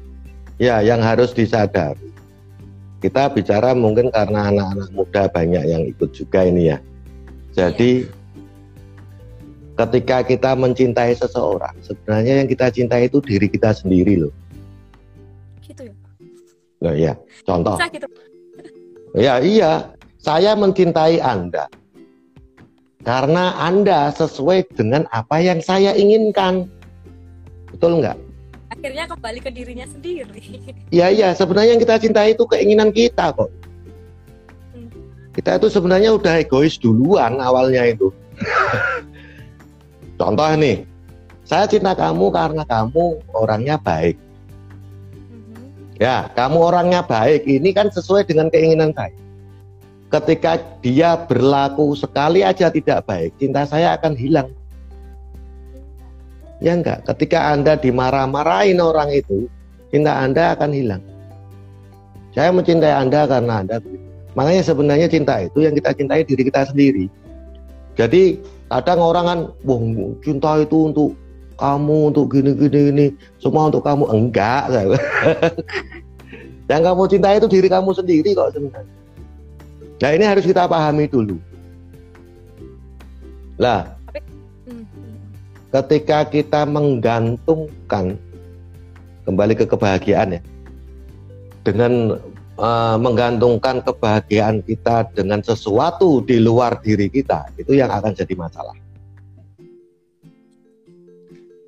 ya 0.57 0.81
yang 0.85 1.01
harus 1.01 1.33
disadari. 1.33 2.13
Kita 3.01 3.29
bicara 3.29 3.77
mungkin 3.77 4.09
karena 4.09 4.49
anak-anak 4.49 4.89
muda 4.97 5.23
banyak 5.29 5.65
yang 5.69 5.83
ikut 5.85 6.11
juga 6.17 6.49
ini 6.49 6.73
ya. 6.73 6.79
Jadi 7.53 8.09
ketika 9.77 10.25
kita 10.25 10.57
mencintai 10.57 11.13
seseorang 11.13 11.77
sebenarnya 11.85 12.41
yang 12.45 12.49
kita 12.49 12.73
cintai 12.73 13.09
itu 13.09 13.21
diri 13.21 13.47
kita 13.53 13.77
sendiri 13.77 14.25
loh. 14.25 14.35
Gitu 15.61 15.93
ya? 15.93 15.95
Loh, 16.81 16.95
ya 16.97 17.13
contoh. 17.45 17.77
Gitu. 17.93 18.09
ya 19.29 19.39
iya. 19.41 19.73
Saya 20.27 20.59
mencintai 20.59 21.23
anda 21.23 21.71
karena 23.07 23.55
anda 23.63 24.11
sesuai 24.11 24.75
dengan 24.75 25.07
apa 25.15 25.39
yang 25.39 25.63
saya 25.63 25.95
inginkan. 25.95 26.67
Betul 27.71 28.03
nggak? 28.03 28.26
Akhirnya 28.67 29.05
kembali 29.07 29.39
ke 29.43 29.51
dirinya 29.55 29.87
sendiri. 29.87 30.43
Iya 30.95 31.11
iya, 31.11 31.29
sebenarnya 31.35 31.75
yang 31.77 31.83
kita 31.83 31.99
cintai 31.99 32.35
itu 32.35 32.47
keinginan 32.47 32.95
kita 32.95 33.35
kok. 33.35 33.51
Hmm. 34.75 34.89
Kita 35.35 35.59
itu 35.59 35.69
sebenarnya 35.71 36.15
udah 36.15 36.43
egois 36.43 36.79
duluan 36.79 37.39
awalnya 37.43 37.91
itu. 37.91 38.15
Contoh 40.21 40.49
nih, 40.57 40.89
saya 41.47 41.71
cinta 41.71 41.95
kamu 41.95 42.35
karena 42.35 42.67
kamu 42.67 43.23
orangnya 43.31 43.79
baik. 43.79 44.19
Mm-hmm. 44.19 46.01
Ya, 46.03 46.27
kamu 46.35 46.59
orangnya 46.59 47.07
baik. 47.07 47.47
Ini 47.47 47.71
kan 47.71 47.87
sesuai 47.93 48.27
dengan 48.27 48.51
keinginan 48.51 48.91
saya. 48.97 49.15
Ketika 50.11 50.59
dia 50.83 51.15
berlaku 51.15 51.95
sekali 51.95 52.43
aja 52.43 52.67
tidak 52.67 53.07
baik, 53.07 53.31
cinta 53.39 53.63
saya 53.63 53.95
akan 53.95 54.19
hilang. 54.19 54.51
Ya 56.65 56.73
enggak, 56.73 57.05
ketika 57.05 57.53
Anda 57.53 57.77
dimarah-marahin 57.77 58.81
orang 58.81 59.13
itu, 59.13 59.45
cinta 59.93 60.17
Anda 60.17 60.57
akan 60.57 60.73
hilang. 60.73 61.05
Saya 62.33 62.53
mencintai 62.53 62.93
Anda 62.93 63.29
karena 63.29 63.65
Anda 63.65 63.77
Makanya 64.37 64.63
sebenarnya 64.69 65.09
cinta 65.09 65.41
itu 65.41 65.65
yang 65.65 65.73
kita 65.73 65.97
cintai 65.97 66.21
diri 66.21 66.45
kita 66.45 66.69
sendiri. 66.69 67.09
Jadi 67.97 68.37
kadang 68.69 69.01
orang 69.01 69.25
kan, 69.25 69.41
wah 69.65 69.81
cinta 70.21 70.61
itu 70.61 70.93
untuk 70.93 71.17
kamu, 71.57 72.13
untuk 72.13 72.29
gini-gini, 72.29 72.81
ini 72.93 73.07
semua 73.41 73.73
untuk 73.73 73.81
kamu. 73.81 74.05
Enggak. 74.13 74.69
yang 76.71 76.85
kamu 76.85 77.03
cintai 77.09 77.41
itu 77.41 77.49
diri 77.49 77.69
kamu 77.73 77.97
sendiri 77.97 78.37
kok 78.37 78.53
sebenarnya. 78.53 78.95
Nah 79.97 80.11
ini 80.13 80.25
harus 80.29 80.45
kita 80.45 80.69
pahami 80.69 81.09
dulu. 81.09 81.41
Lah, 83.57 83.96
ketika 85.83 86.25
kita 86.25 86.65
menggantungkan 86.65 88.17
kembali 89.29 89.53
ke 89.59 89.65
kebahagiaan 89.69 90.39
ya 90.39 90.43
dengan 91.67 92.17
uh, 92.57 92.97
menggantungkan 92.97 93.85
kebahagiaan 93.85 94.65
kita 94.65 95.11
dengan 95.13 95.43
sesuatu 95.45 96.25
di 96.25 96.41
luar 96.41 96.81
diri 96.81 97.13
kita 97.13 97.51
itu 97.61 97.77
yang 97.77 97.93
akan 97.93 98.15
jadi 98.17 98.35
masalah. 98.39 98.77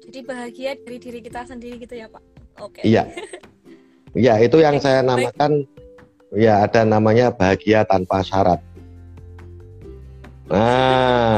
Jadi 0.09 0.19
bahagia 0.25 0.73
dari 0.81 0.97
diri 0.97 1.21
kita 1.21 1.45
sendiri 1.45 1.77
gitu 1.85 1.95
ya 1.99 2.09
Pak. 2.09 2.23
Oke. 2.65 2.81
Okay. 2.81 2.85
Iya. 2.95 3.05
Iya 4.17 4.41
itu 4.41 4.57
yang 4.65 4.81
saya 4.81 5.05
namakan 5.05 5.69
ya 6.33 6.65
ada 6.65 6.81
namanya 6.81 7.29
bahagia 7.29 7.85
tanpa 7.85 8.25
syarat. 8.25 8.57
Nah 10.49 11.38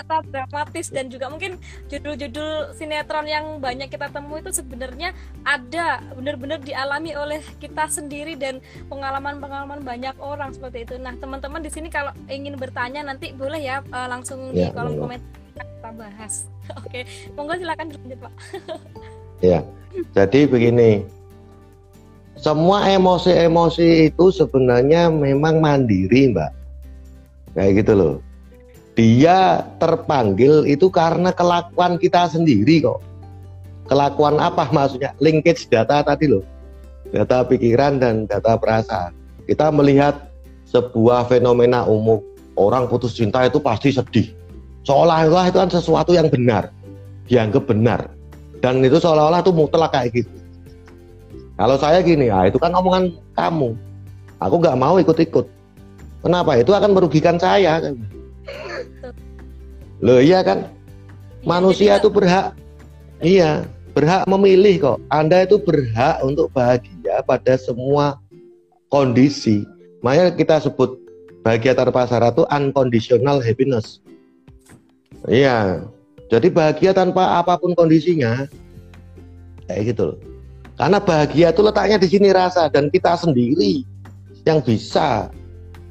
ternyata 0.00 0.24
dramatis 0.32 0.88
dan 0.88 1.12
juga 1.12 1.28
mungkin 1.28 1.60
judul-judul 1.92 2.72
sinetron 2.72 3.28
yang 3.28 3.60
banyak 3.60 3.92
kita 3.92 4.08
temui 4.08 4.40
itu 4.40 4.52
sebenarnya 4.52 5.12
ada 5.44 6.00
benar-benar 6.16 6.60
dialami 6.64 7.12
oleh 7.12 7.44
kita 7.60 7.84
sendiri 7.84 8.32
dan 8.36 8.64
pengalaman-pengalaman 8.88 9.84
banyak 9.84 10.16
orang 10.18 10.56
seperti 10.56 10.88
itu. 10.88 10.94
Nah, 10.96 11.12
teman-teman 11.20 11.60
di 11.60 11.68
sini 11.68 11.92
kalau 11.92 12.16
ingin 12.32 12.56
bertanya 12.56 13.04
nanti 13.04 13.36
boleh 13.36 13.60
ya 13.60 13.84
uh, 13.92 14.08
langsung 14.08 14.56
ya, 14.56 14.72
di 14.72 14.72
kolom 14.72 14.96
ya. 14.96 15.00
komentar 15.04 15.30
kita 15.52 15.90
bahas. 15.92 16.34
Oke, 16.80 17.00
monggo 17.36 17.54
silakan 17.60 17.92
dilanjut, 17.92 18.18
Pak. 18.24 18.32
ya. 19.52 19.60
Jadi 20.14 20.46
begini, 20.46 21.02
semua 22.38 22.86
emosi-emosi 22.88 24.08
itu 24.08 24.32
sebenarnya 24.32 25.12
memang 25.12 25.60
mandiri, 25.60 26.30
Mbak. 26.30 26.50
Kayak 27.58 27.72
gitu 27.82 27.92
loh 27.98 28.29
dia 28.98 29.64
terpanggil 29.78 30.66
itu 30.66 30.90
karena 30.90 31.30
kelakuan 31.30 31.96
kita 31.96 32.26
sendiri 32.30 32.82
kok. 32.82 33.00
Kelakuan 33.86 34.38
apa 34.38 34.70
maksudnya? 34.70 35.14
Linkage 35.18 35.66
data 35.66 36.02
tadi 36.02 36.30
loh. 36.30 36.46
Data 37.10 37.42
pikiran 37.42 37.98
dan 37.98 38.26
data 38.30 38.54
perasaan. 38.54 39.10
Kita 39.50 39.74
melihat 39.74 40.30
sebuah 40.70 41.26
fenomena 41.26 41.82
umum. 41.86 42.22
Orang 42.54 42.86
putus 42.86 43.16
cinta 43.18 43.46
itu 43.46 43.58
pasti 43.58 43.90
sedih. 43.90 44.30
Seolah-olah 44.86 45.50
itu 45.50 45.58
kan 45.58 45.70
sesuatu 45.70 46.14
yang 46.14 46.30
benar. 46.30 46.70
Dianggap 47.26 47.66
benar. 47.66 48.10
Dan 48.60 48.84
itu 48.84 49.00
seolah-olah 49.00 49.40
itu 49.42 49.50
mutlak 49.54 49.90
kayak 49.96 50.22
gitu. 50.22 50.34
Kalau 51.56 51.76
saya 51.76 52.00
gini, 52.04 52.28
ya 52.28 52.46
itu 52.48 52.56
kan 52.60 52.72
omongan 52.72 53.16
kamu. 53.36 53.74
Aku 54.40 54.54
nggak 54.60 54.76
mau 54.76 54.96
ikut-ikut. 55.00 55.46
Kenapa? 56.20 56.56
Itu 56.56 56.72
akan 56.76 56.92
merugikan 56.92 57.40
saya. 57.40 57.80
Kan? 57.80 58.19
Loh 60.00 60.20
iya 60.20 60.40
kan? 60.40 60.68
Manusia 61.44 61.96
itu 61.96 62.12
berhak 62.12 62.56
iya, 63.20 63.68
berhak 63.92 64.24
memilih 64.28 64.80
kok. 64.80 64.98
Anda 65.12 65.44
itu 65.44 65.60
berhak 65.60 66.24
untuk 66.24 66.52
bahagia 66.52 67.20
pada 67.24 67.56
semua 67.60 68.16
kondisi. 68.88 69.64
Makanya 70.00 70.32
kita 70.36 70.56
sebut 70.64 70.96
bahagia 71.44 71.76
tanpa 71.76 72.08
syarat 72.08 72.32
itu 72.36 72.44
unconditional 72.48 73.40
happiness. 73.40 74.00
Iya. 75.28 75.84
Jadi 76.30 76.48
bahagia 76.48 76.96
tanpa 76.96 77.42
apa 77.42 77.60
pun 77.60 77.76
kondisinya. 77.76 78.48
Kayak 79.68 79.82
gitu 79.94 80.02
loh. 80.14 80.18
Karena 80.80 80.96
bahagia 80.96 81.52
itu 81.52 81.60
letaknya 81.60 82.00
di 82.00 82.08
sini 82.08 82.28
rasa 82.32 82.72
dan 82.72 82.88
kita 82.88 83.12
sendiri 83.20 83.84
yang 84.48 84.64
bisa 84.64 85.28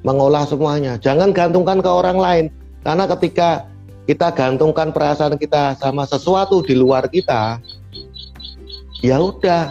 mengolah 0.01 0.49
semuanya. 0.49 0.97
Jangan 0.97 1.29
gantungkan 1.29 1.77
ke 1.77 1.89
orang 1.91 2.17
lain. 2.17 2.45
Karena 2.81 3.05
ketika 3.05 3.68
kita 4.09 4.33
gantungkan 4.33 4.89
perasaan 4.89 5.37
kita 5.37 5.77
sama 5.77 6.01
sesuatu 6.09 6.65
di 6.65 6.73
luar 6.73 7.05
kita, 7.05 7.61
ya 9.05 9.21
udah, 9.21 9.69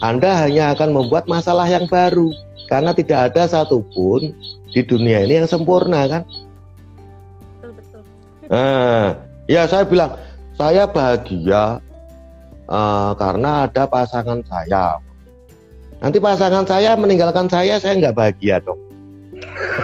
Anda 0.00 0.48
hanya 0.48 0.72
akan 0.72 0.96
membuat 0.96 1.28
masalah 1.28 1.68
yang 1.68 1.84
baru 1.84 2.32
karena 2.72 2.96
tidak 2.96 3.28
ada 3.28 3.44
satupun 3.44 4.32
di 4.72 4.80
dunia 4.80 5.20
ini 5.20 5.44
yang 5.44 5.48
sempurna 5.52 6.08
kan? 6.08 6.22
Nah, 8.48 9.20
ya 9.44 9.68
saya 9.68 9.84
bilang 9.84 10.16
saya 10.56 10.88
bahagia 10.88 11.84
uh, 12.72 13.12
karena 13.20 13.68
ada 13.68 13.84
pasangan 13.84 14.40
saya. 14.48 14.96
Nanti 16.00 16.16
pasangan 16.24 16.64
saya 16.64 16.96
meninggalkan 16.96 17.52
saya, 17.52 17.76
saya 17.76 18.00
nggak 18.00 18.16
bahagia 18.16 18.64
dong. 18.64 18.80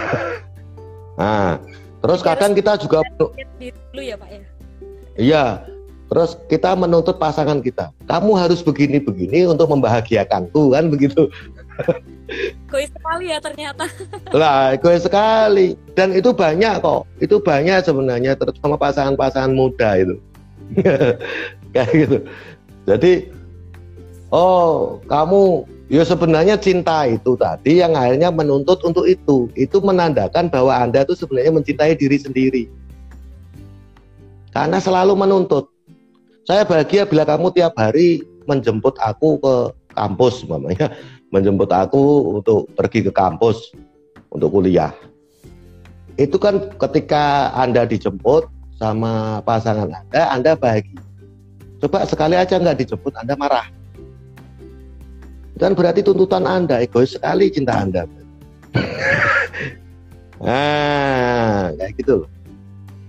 nah, 1.21 1.61
Terus 2.03 2.19
kadang 2.19 2.51
kita 2.51 2.75
juga 2.75 2.99
dulu 3.15 4.01
ya 4.03 4.19
Pak 4.19 4.29
ya. 4.29 4.41
Iya. 5.15 5.45
Terus 6.11 6.37
kita 6.45 6.77
menuntut 6.77 7.17
pasangan 7.17 7.57
kita, 7.63 7.89
kamu 8.05 8.37
harus 8.37 8.61
begini-begini 8.61 9.49
untuk 9.49 9.71
membahagiakanku 9.73 10.75
kan 10.75 10.91
begitu. 10.93 11.25
Egois 12.69 12.89
sekali 12.89 13.25
ya 13.29 13.37
ternyata. 13.41 13.85
Lah, 14.39 14.73
egois 14.73 15.05
sekali. 15.05 15.77
Dan 15.93 16.13
itu 16.13 16.33
banyak 16.33 16.81
kok. 16.81 17.05
Itu 17.21 17.41
banyak 17.41 17.85
sebenarnya 17.85 18.37
terutama 18.37 18.77
pasangan-pasangan 18.77 19.53
muda 19.53 19.99
itu. 20.01 20.15
Kayak 21.73 21.89
gitu. 21.93 22.17
Jadi 22.89 23.13
oh, 24.33 24.97
kamu 25.05 25.67
ya 25.93 26.01
sebenarnya 26.01 26.57
cinta 26.57 27.05
itu 27.05 27.37
tadi 27.37 27.77
yang 27.85 27.93
akhirnya 27.93 28.33
menuntut 28.33 28.81
untuk 28.81 29.05
itu. 29.05 29.45
Itu 29.53 29.77
menandakan 29.77 30.49
bahwa 30.49 30.73
Anda 30.73 31.05
itu 31.05 31.13
sebenarnya 31.13 31.53
mencintai 31.53 31.93
diri 31.93 32.17
sendiri. 32.17 32.63
Karena 34.49 34.81
selalu 34.81 35.13
menuntut. 35.13 35.69
Saya 36.49 36.65
bahagia 36.65 37.05
bila 37.05 37.29
kamu 37.29 37.53
tiap 37.53 37.77
hari 37.77 38.25
menjemput 38.49 38.97
aku 38.97 39.37
ke 39.37 39.55
kampus, 39.93 40.41
mamanya 40.49 40.89
menjemput 41.33 41.69
aku 41.69 42.33
untuk 42.41 42.73
pergi 42.73 43.05
ke 43.05 43.11
kampus 43.13 43.69
untuk 44.33 44.49
kuliah. 44.49 44.91
Itu 46.17 46.41
kan 46.41 46.73
ketika 46.73 47.53
Anda 47.53 47.85
dijemput 47.85 48.49
sama 48.81 49.45
pasangan 49.45 49.93
Anda, 49.93 50.21
Anda 50.33 50.51
bahagia. 50.57 51.01
Coba 51.81 52.05
sekali 52.09 52.33
aja 52.33 52.57
nggak 52.57 52.81
dijemput, 52.81 53.13
Anda 53.13 53.37
marah. 53.37 53.82
Dan 55.53 55.77
berarti 55.77 56.01
tuntutan 56.01 56.43
Anda, 56.49 56.81
egois 56.81 57.13
sekali 57.13 57.49
cinta 57.53 57.77
Anda. 57.77 58.09
nah, 60.41 61.69
kayak 61.77 61.93
gitu 62.01 62.25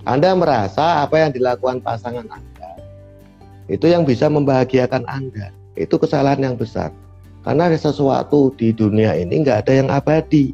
Anda 0.05 0.37
merasa 0.37 1.01
apa 1.01 1.25
yang 1.25 1.33
dilakukan 1.33 1.81
pasangan 1.81 2.29
Anda 2.29 2.55
itu 3.69 3.89
yang 3.89 4.05
bisa 4.05 4.29
membahagiakan 4.29 5.09
Anda. 5.09 5.49
Itu 5.75 5.97
kesalahan 5.97 6.41
yang 6.41 6.57
besar. 6.61 6.93
Karena 7.45 7.69
sesuatu 7.73 8.53
di 8.57 8.73
dunia 8.73 9.17
ini 9.17 9.45
nggak 9.45 9.69
ada 9.69 9.73
yang 9.73 9.89
abadi. 9.93 10.53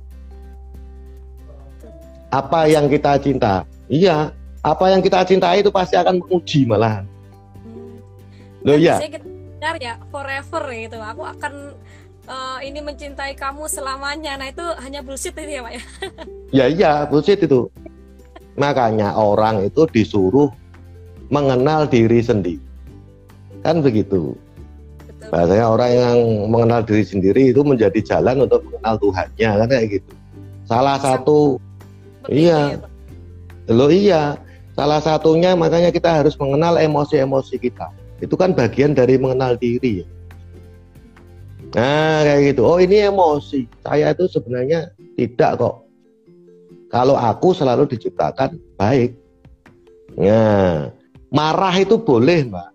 Apa 2.30 2.70
yang 2.70 2.86
kita 2.86 3.18
cinta, 3.18 3.66
iya, 3.90 4.30
apa 4.62 4.84
yang 4.86 5.02
kita 5.02 5.26
cintai 5.26 5.66
itu 5.66 5.70
pasti 5.74 5.98
akan 5.98 6.22
menguji 6.22 6.62
malah. 6.62 7.02
Hmm. 7.66 7.98
Loh 8.62 8.78
ya. 8.78 9.02
Benar 9.60 9.76
ya, 9.76 10.00
forever 10.08 10.72
gitu. 10.72 10.96
Aku 11.04 11.20
akan 11.20 11.76
uh, 12.24 12.58
ini 12.64 12.80
mencintai 12.80 13.36
kamu 13.36 13.68
selamanya. 13.68 14.40
Nah 14.40 14.48
itu 14.48 14.64
hanya 14.80 15.04
bullshit 15.04 15.36
itu 15.36 15.52
ya 15.52 15.60
pak 15.60 15.72
ya? 15.76 15.82
ya 16.64 16.64
iya, 16.72 16.92
bullshit 17.04 17.44
itu. 17.44 17.68
Makanya 18.56 19.12
orang 19.20 19.68
itu 19.68 19.84
disuruh 19.92 20.48
mengenal 21.28 21.84
diri 21.84 22.24
sendiri. 22.24 22.64
Kan 23.60 23.84
begitu. 23.84 24.32
Bahasanya 25.28 25.66
orang 25.68 25.90
yang 25.92 26.18
mengenal 26.48 26.80
diri 26.80 27.04
sendiri 27.04 27.52
itu 27.52 27.60
menjadi 27.60 28.00
jalan 28.00 28.48
untuk 28.48 28.64
mengenal 28.64 28.96
Tuhannya 28.96 29.50
kan 29.60 29.68
kayak 29.68 29.86
gitu. 30.00 30.12
Salah 30.64 30.96
satu 30.96 31.60
iya. 32.32 32.80
ya, 33.68 33.76
lo 33.76 33.92
iya. 33.92 34.40
Salah 34.72 35.04
satunya 35.04 35.52
makanya 35.52 35.92
kita 35.92 36.24
harus 36.24 36.32
mengenal 36.40 36.80
emosi-emosi 36.80 37.60
kita 37.60 37.99
itu 38.20 38.34
kan 38.36 38.52
bagian 38.52 38.92
dari 38.92 39.16
mengenal 39.16 39.56
diri 39.56 40.04
nah 41.76 42.22
kayak 42.26 42.54
gitu 42.54 42.62
oh 42.66 42.78
ini 42.78 43.08
emosi 43.08 43.66
saya 43.82 44.14
itu 44.14 44.26
sebenarnya 44.30 44.90
tidak 45.18 45.60
kok 45.60 45.76
kalau 46.90 47.14
aku 47.14 47.54
selalu 47.54 47.86
diciptakan 47.90 48.58
baik 48.78 49.14
nah 50.18 50.90
marah 51.30 51.74
itu 51.78 51.94
boleh 51.96 52.46
mbak 52.50 52.70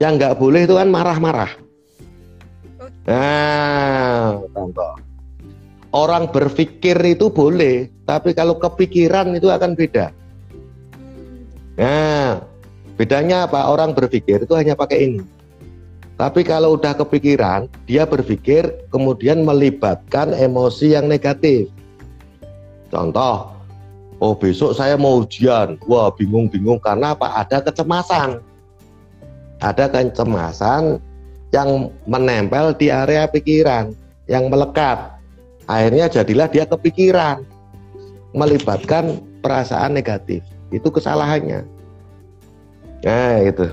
yang 0.00 0.16
nggak 0.16 0.40
boleh 0.40 0.64
itu 0.64 0.74
kan 0.80 0.88
marah-marah. 0.88 1.52
Nah, 3.04 4.40
contoh. 4.56 4.96
Orang 5.92 6.32
berpikir 6.32 6.96
itu 7.04 7.28
boleh, 7.28 7.92
tapi 8.08 8.32
kalau 8.32 8.56
kepikiran 8.56 9.36
itu 9.36 9.52
akan 9.52 9.76
beda. 9.76 10.08
Nah, 11.76 12.40
bedanya 13.00 13.48
apa? 13.48 13.64
Orang 13.72 13.96
berpikir 13.96 14.44
itu 14.44 14.52
hanya 14.52 14.76
pakai 14.76 15.08
ini. 15.08 15.24
Tapi 16.20 16.44
kalau 16.44 16.76
udah 16.76 16.92
kepikiran, 16.92 17.64
dia 17.88 18.04
berpikir 18.04 18.68
kemudian 18.92 19.40
melibatkan 19.40 20.36
emosi 20.36 20.92
yang 20.92 21.08
negatif. 21.08 21.72
Contoh, 22.92 23.56
oh 24.20 24.36
besok 24.36 24.76
saya 24.76 25.00
mau 25.00 25.24
ujian, 25.24 25.80
wah 25.88 26.12
bingung-bingung 26.12 26.76
karena 26.84 27.16
apa? 27.16 27.40
Ada 27.40 27.64
kecemasan 27.64 28.44
ada 29.60 29.86
kecemasan 29.92 30.98
yang 31.52 31.92
menempel 32.08 32.72
di 32.74 32.88
area 32.88 33.28
pikiran 33.28 33.92
yang 34.26 34.48
melekat 34.48 35.12
akhirnya 35.68 36.08
jadilah 36.08 36.48
dia 36.48 36.64
kepikiran 36.64 37.44
melibatkan 38.32 39.20
perasaan 39.44 39.94
negatif 39.94 40.40
itu 40.72 40.88
kesalahannya 40.88 41.66
nah 43.00 43.40
itu 43.40 43.66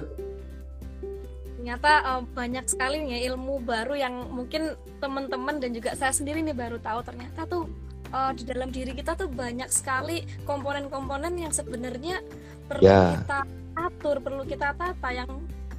ternyata 1.67 1.99
uh, 2.07 2.23
banyak 2.31 2.63
sekali 2.63 3.11
ya 3.11 3.27
ilmu 3.27 3.59
baru 3.59 3.99
yang 3.99 4.31
mungkin 4.31 4.79
teman-teman 5.03 5.59
dan 5.59 5.75
juga 5.75 5.99
saya 5.99 6.15
sendiri 6.15 6.39
nih 6.39 6.55
baru 6.55 6.79
tahu. 6.79 7.03
Ternyata 7.03 7.43
tuh 7.43 7.67
uh, 8.15 8.31
di 8.31 8.47
dalam 8.47 8.71
diri 8.71 8.95
kita 8.95 9.19
tuh 9.19 9.27
banyak 9.27 9.67
sekali 9.67 10.23
komponen-komponen 10.47 11.35
yang 11.35 11.51
sebenarnya 11.51 12.23
perlu 12.71 12.87
ya. 12.87 13.19
kita 13.19 13.39
atur 13.75 14.23
perlu 14.23 14.47
kita 14.47 14.73
tata 14.79 15.09
yang 15.11 15.27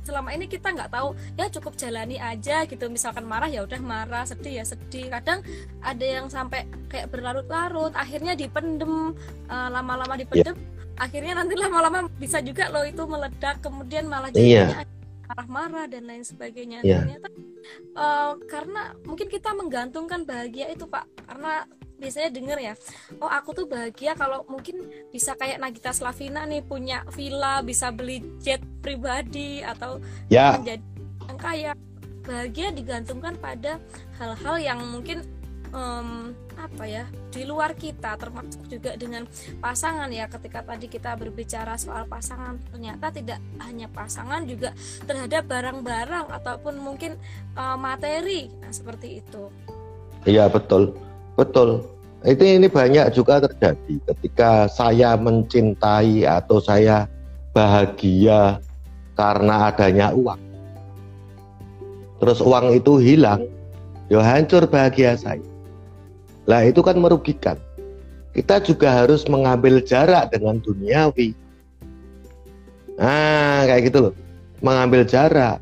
selama 0.05 0.37
ini 0.37 0.45
kita 0.45 0.77
nggak 0.77 0.93
tahu. 0.93 1.17
Ya 1.41 1.49
cukup 1.49 1.73
jalani 1.81 2.21
aja 2.21 2.69
gitu. 2.69 2.85
Misalkan 2.93 3.25
marah 3.25 3.49
ya 3.49 3.65
udah 3.65 3.81
marah. 3.81 4.29
Sedih 4.29 4.61
ya 4.61 4.65
sedih. 4.69 5.09
Kadang 5.09 5.41
ada 5.81 6.05
yang 6.05 6.29
sampai 6.29 6.69
kayak 6.93 7.09
berlarut-larut 7.09 7.97
akhirnya 7.97 8.37
dipendem 8.37 9.17
uh, 9.49 9.69
lama-lama 9.73 10.21
dipendem 10.21 10.53
yeah. 10.53 10.78
Akhirnya 10.99 11.39
nanti 11.39 11.55
lama-lama 11.55 12.11
bisa 12.19 12.43
juga 12.43 12.69
loh 12.69 12.83
itu 12.83 13.03
meledak 13.07 13.63
kemudian 13.63 14.11
malah 14.11 14.29
jadinya 14.35 14.85
yeah 14.85 14.97
marah-marah 15.29 15.87
dan 15.93 16.09
lain 16.09 16.25
sebagainya 16.25 16.81
yeah. 16.81 17.05
ternyata 17.05 17.29
uh, 17.95 18.33
karena 18.49 18.97
mungkin 19.05 19.29
kita 19.29 19.53
menggantungkan 19.53 20.25
bahagia 20.25 20.73
itu 20.73 20.89
pak 20.89 21.05
karena 21.29 21.69
biasanya 21.99 22.31
denger 22.33 22.59
ya 22.59 22.75
oh 23.21 23.29
aku 23.29 23.53
tuh 23.53 23.67
bahagia 23.69 24.17
kalau 24.17 24.47
mungkin 24.49 24.89
bisa 25.13 25.37
kayak 25.37 25.61
Nagita 25.61 25.93
Slavina 25.93 26.49
nih 26.49 26.65
punya 26.65 27.05
villa 27.13 27.61
bisa 27.61 27.93
beli 27.93 28.25
jet 28.41 28.63
pribadi 28.81 29.61
atau 29.61 30.01
ya. 30.33 30.57
menjadi 30.57 30.85
yang 31.29 31.39
kaya 31.39 31.71
bahagia 32.25 32.69
digantungkan 32.73 33.35
pada 33.37 33.77
hal-hal 34.17 34.57
yang 34.57 34.81
mungkin 34.81 35.27
um, 35.77 36.33
apa 36.59 36.85
ya 36.85 37.05
di 37.31 37.47
luar 37.47 37.79
kita 37.79 38.19
termasuk 38.19 38.67
juga 38.67 38.99
dengan 38.99 39.25
pasangan 39.63 40.11
ya 40.11 40.27
ketika 40.27 40.67
tadi 40.67 40.91
kita 40.91 41.15
berbicara 41.15 41.79
soal 41.79 42.05
pasangan 42.11 42.59
ternyata 42.75 43.15
tidak 43.15 43.39
hanya 43.63 43.87
pasangan 43.89 44.43
juga 44.43 44.75
terhadap 45.07 45.47
barang-barang 45.47 46.35
ataupun 46.43 46.83
mungkin 46.83 47.15
uh, 47.55 47.79
materi 47.79 48.51
nah 48.59 48.75
seperti 48.75 49.23
itu 49.23 49.47
iya 50.27 50.51
betul 50.51 50.99
Betul. 51.39 51.87
Itu 52.27 52.43
ini 52.43 52.67
banyak 52.67 53.15
juga 53.15 53.39
terjadi 53.39 54.03
ketika 54.11 54.67
saya 54.67 55.15
mencintai 55.15 56.27
atau 56.27 56.59
saya 56.59 57.07
bahagia 57.55 58.59
karena 59.15 59.71
adanya 59.71 60.11
uang. 60.11 60.43
Terus 62.19 62.43
uang 62.43 62.75
itu 62.75 62.99
hilang, 62.99 63.47
ya 64.11 64.19
hancur 64.19 64.67
bahagia 64.67 65.15
saya. 65.15 65.39
Lah 66.49 66.65
itu 66.65 66.81
kan 66.81 66.97
merugikan. 66.97 67.61
Kita 68.33 68.59
juga 68.65 69.05
harus 69.05 69.29
mengambil 69.29 69.85
jarak 69.85 70.33
dengan 70.33 70.59
duniawi. 70.65 71.37
Nah, 72.97 73.69
kayak 73.69 73.93
gitu 73.93 73.99
loh. 74.11 74.15
Mengambil 74.65 75.05
jarak. 75.05 75.61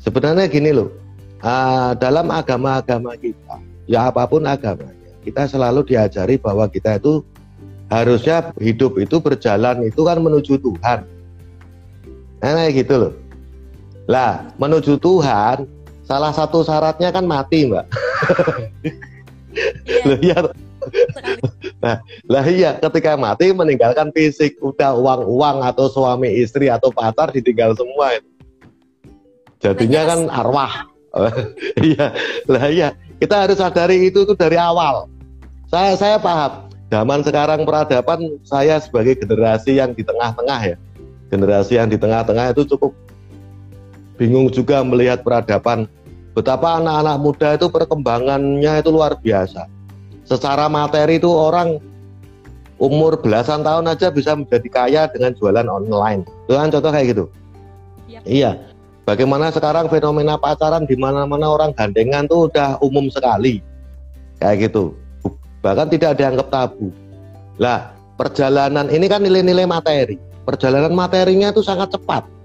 Sebenarnya 0.00 0.48
gini 0.48 0.72
loh. 0.72 0.90
Uh, 1.38 1.94
dalam 2.02 2.34
agama-agama 2.34 3.14
kita 3.14 3.62
ya 3.88 4.12
apa 4.12 4.28
pun 4.28 4.44
agamanya 4.44 5.10
kita 5.24 5.48
selalu 5.48 5.80
diajari 5.88 6.36
bahwa 6.36 6.68
kita 6.68 7.00
itu 7.00 7.24
harusnya 7.88 8.52
hidup 8.60 9.00
itu 9.00 9.16
berjalan 9.16 9.80
itu 9.88 10.04
kan 10.04 10.20
menuju 10.20 10.60
Tuhan 10.60 11.08
nah 12.38 12.52
kayak 12.54 12.84
gitu 12.84 12.94
loh 13.00 13.12
lah 14.06 14.44
menuju 14.60 15.00
Tuhan 15.00 15.64
salah 16.04 16.36
satu 16.36 16.60
syaratnya 16.60 17.08
kan 17.08 17.24
mati 17.24 17.64
mbak 17.64 17.88
yeah. 19.86 20.18
ya 20.34 20.38
nah 21.82 21.96
lah 22.30 22.44
iya 22.46 22.78
ketika 22.78 23.18
mati 23.18 23.50
meninggalkan 23.52 24.08
fisik 24.14 24.56
udah 24.62 24.94
uang 24.96 25.26
uang 25.26 25.56
atau 25.66 25.90
suami 25.90 26.30
istri 26.38 26.70
atau 26.70 26.88
pacar 26.94 27.28
ditinggal 27.34 27.74
semua 27.74 28.16
itu 28.16 28.28
jadinya 29.58 30.02
kan 30.06 30.20
arwah 30.30 30.72
iya 31.82 32.14
lah 32.46 32.70
iya 32.70 32.88
kita 33.18 33.34
harus 33.34 33.58
sadari 33.58 34.06
itu 34.06 34.22
itu 34.22 34.34
dari 34.38 34.54
awal. 34.54 35.10
Saya 35.68 35.98
saya 35.98 36.16
paham. 36.22 36.70
Zaman 36.88 37.20
sekarang 37.20 37.68
peradaban 37.68 38.40
saya 38.46 38.80
sebagai 38.80 39.20
generasi 39.20 39.76
yang 39.76 39.92
di 39.92 40.00
tengah-tengah 40.06 40.62
ya. 40.64 40.78
generasi 41.28 41.76
yang 41.76 41.92
di 41.92 42.00
tengah-tengah 42.00 42.56
itu 42.56 42.64
cukup 42.72 42.96
bingung 44.16 44.48
juga 44.48 44.80
melihat 44.80 45.20
peradaban 45.20 45.84
betapa 46.38 46.78
anak-anak 46.78 47.16
muda 47.18 47.48
itu 47.58 47.66
perkembangannya 47.66 48.72
itu 48.78 48.90
luar 48.94 49.18
biasa. 49.18 49.66
Secara 50.22 50.70
materi 50.70 51.18
itu 51.18 51.26
orang 51.26 51.82
umur 52.78 53.18
belasan 53.18 53.66
tahun 53.66 53.90
aja 53.90 54.14
bisa 54.14 54.38
menjadi 54.38 54.68
kaya 54.70 55.02
dengan 55.10 55.34
jualan 55.34 55.66
online. 55.66 56.22
Itu 56.46 56.54
kan 56.54 56.70
contoh 56.70 56.94
kayak 56.94 57.06
gitu. 57.10 57.24
Ya. 58.06 58.22
Iya. 58.22 58.50
Bagaimana 59.02 59.50
sekarang 59.50 59.90
fenomena 59.90 60.38
pacaran 60.38 60.86
di 60.86 60.94
mana-mana 60.94 61.50
orang 61.50 61.74
gandengan 61.74 62.30
tuh 62.30 62.46
udah 62.46 62.78
umum 62.86 63.10
sekali. 63.10 63.58
Kayak 64.38 64.70
gitu. 64.70 64.94
Bahkan 65.58 65.90
tidak 65.90 66.22
dianggap 66.22 66.54
tabu. 66.54 66.94
Lah, 67.58 67.90
perjalanan 68.14 68.86
ini 68.94 69.10
kan 69.10 69.26
nilai-nilai 69.26 69.66
materi. 69.66 70.14
Perjalanan 70.46 70.94
materinya 70.94 71.50
itu 71.50 71.66
sangat 71.66 71.90
cepat 71.90 72.37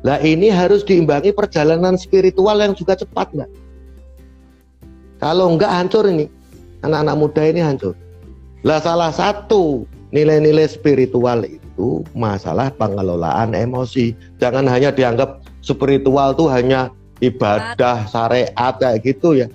Nah 0.00 0.16
ini 0.24 0.48
harus 0.48 0.80
diimbangi 0.80 1.36
perjalanan 1.36 2.00
spiritual 2.00 2.56
yang 2.56 2.72
juga 2.72 2.96
cepat 2.96 3.28
nggak? 3.36 3.50
Kalau 5.20 5.52
enggak 5.52 5.68
hancur 5.68 6.08
ini, 6.08 6.24
anak-anak 6.80 7.16
muda 7.20 7.42
ini 7.44 7.60
hancur. 7.60 7.92
Lah 8.64 8.80
salah 8.80 9.12
satu 9.12 9.84
nilai-nilai 10.12 10.64
spiritual 10.68 11.44
itu 11.44 12.00
masalah 12.16 12.72
pengelolaan 12.72 13.52
emosi. 13.52 14.16
Jangan 14.40 14.64
hanya 14.64 14.88
dianggap 14.88 15.44
spiritual 15.60 16.32
tuh 16.32 16.48
hanya 16.48 16.88
ibadah 17.20 18.08
syariat 18.08 18.72
kayak 18.80 19.04
gitu 19.04 19.44
ya. 19.44 19.48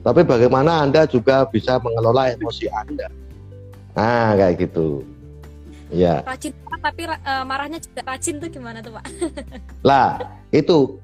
Tapi 0.00 0.24
bagaimana 0.24 0.86
Anda 0.86 1.04
juga 1.04 1.44
bisa 1.50 1.76
mengelola 1.82 2.32
emosi 2.32 2.70
Anda. 2.72 3.12
Nah, 3.96 4.36
kayak 4.36 4.68
gitu. 4.68 5.04
Ya. 5.90 6.22
Rajin 6.24 6.52
tapi 6.80 7.08
uh, 7.08 7.44
marahnya 7.44 7.78
juga 7.82 8.02
rajin 8.04 8.40
tuh 8.40 8.48
gimana 8.48 8.78
tuh 8.80 8.96
Pak? 8.96 9.04
lah 9.88 10.20
itu 10.52 11.00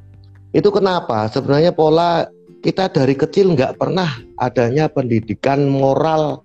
itu 0.53 0.69
kenapa? 0.69 1.29
Sebenarnya 1.33 1.73
pola 1.73 2.29
kita 2.63 2.93
dari 2.93 3.17
kecil 3.17 3.57
nggak 3.57 3.81
pernah 3.81 4.21
adanya 4.39 4.87
pendidikan 4.87 5.67
moral 5.67 6.45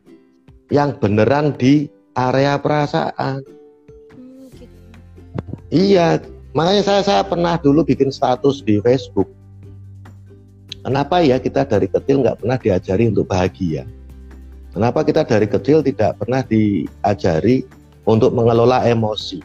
yang 0.74 0.96
beneran 0.98 1.54
di 1.56 1.92
area 2.18 2.58
perasaan. 2.58 3.46
Hmm, 4.16 4.50
gitu. 4.56 4.76
Iya, 5.70 6.24
makanya 6.56 6.84
saya 6.84 7.02
saya 7.06 7.22
pernah 7.28 7.60
dulu 7.60 7.86
bikin 7.86 8.10
status 8.10 8.66
di 8.66 8.82
Facebook. 8.82 9.30
Kenapa 10.82 11.20
ya 11.20 11.36
kita 11.38 11.68
dari 11.68 11.92
kecil 11.92 12.24
nggak 12.24 12.42
pernah 12.42 12.58
diajari 12.58 13.12
untuk 13.12 13.28
bahagia? 13.28 13.84
Kenapa 14.72 15.04
kita 15.04 15.28
dari 15.28 15.50
kecil 15.50 15.84
tidak 15.84 16.16
pernah 16.16 16.42
diajari 16.48 17.68
untuk 18.08 18.32
mengelola 18.32 18.88
emosi. 18.88 19.44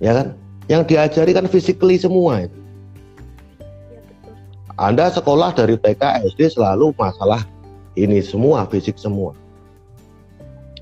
Ya 0.00 0.16
kan? 0.16 0.26
Yang 0.66 0.82
diajari 0.88 1.30
kan 1.36 1.46
physically 1.46 2.00
semua 2.00 2.48
itu. 2.48 2.58
Ya, 3.92 4.00
Anda 4.80 5.12
sekolah 5.12 5.52
dari 5.52 5.76
TK, 5.76 6.32
SD 6.32 6.56
selalu 6.56 6.96
masalah 6.96 7.44
ini 7.94 8.24
semua, 8.24 8.64
fisik 8.66 8.96
semua. 8.96 9.36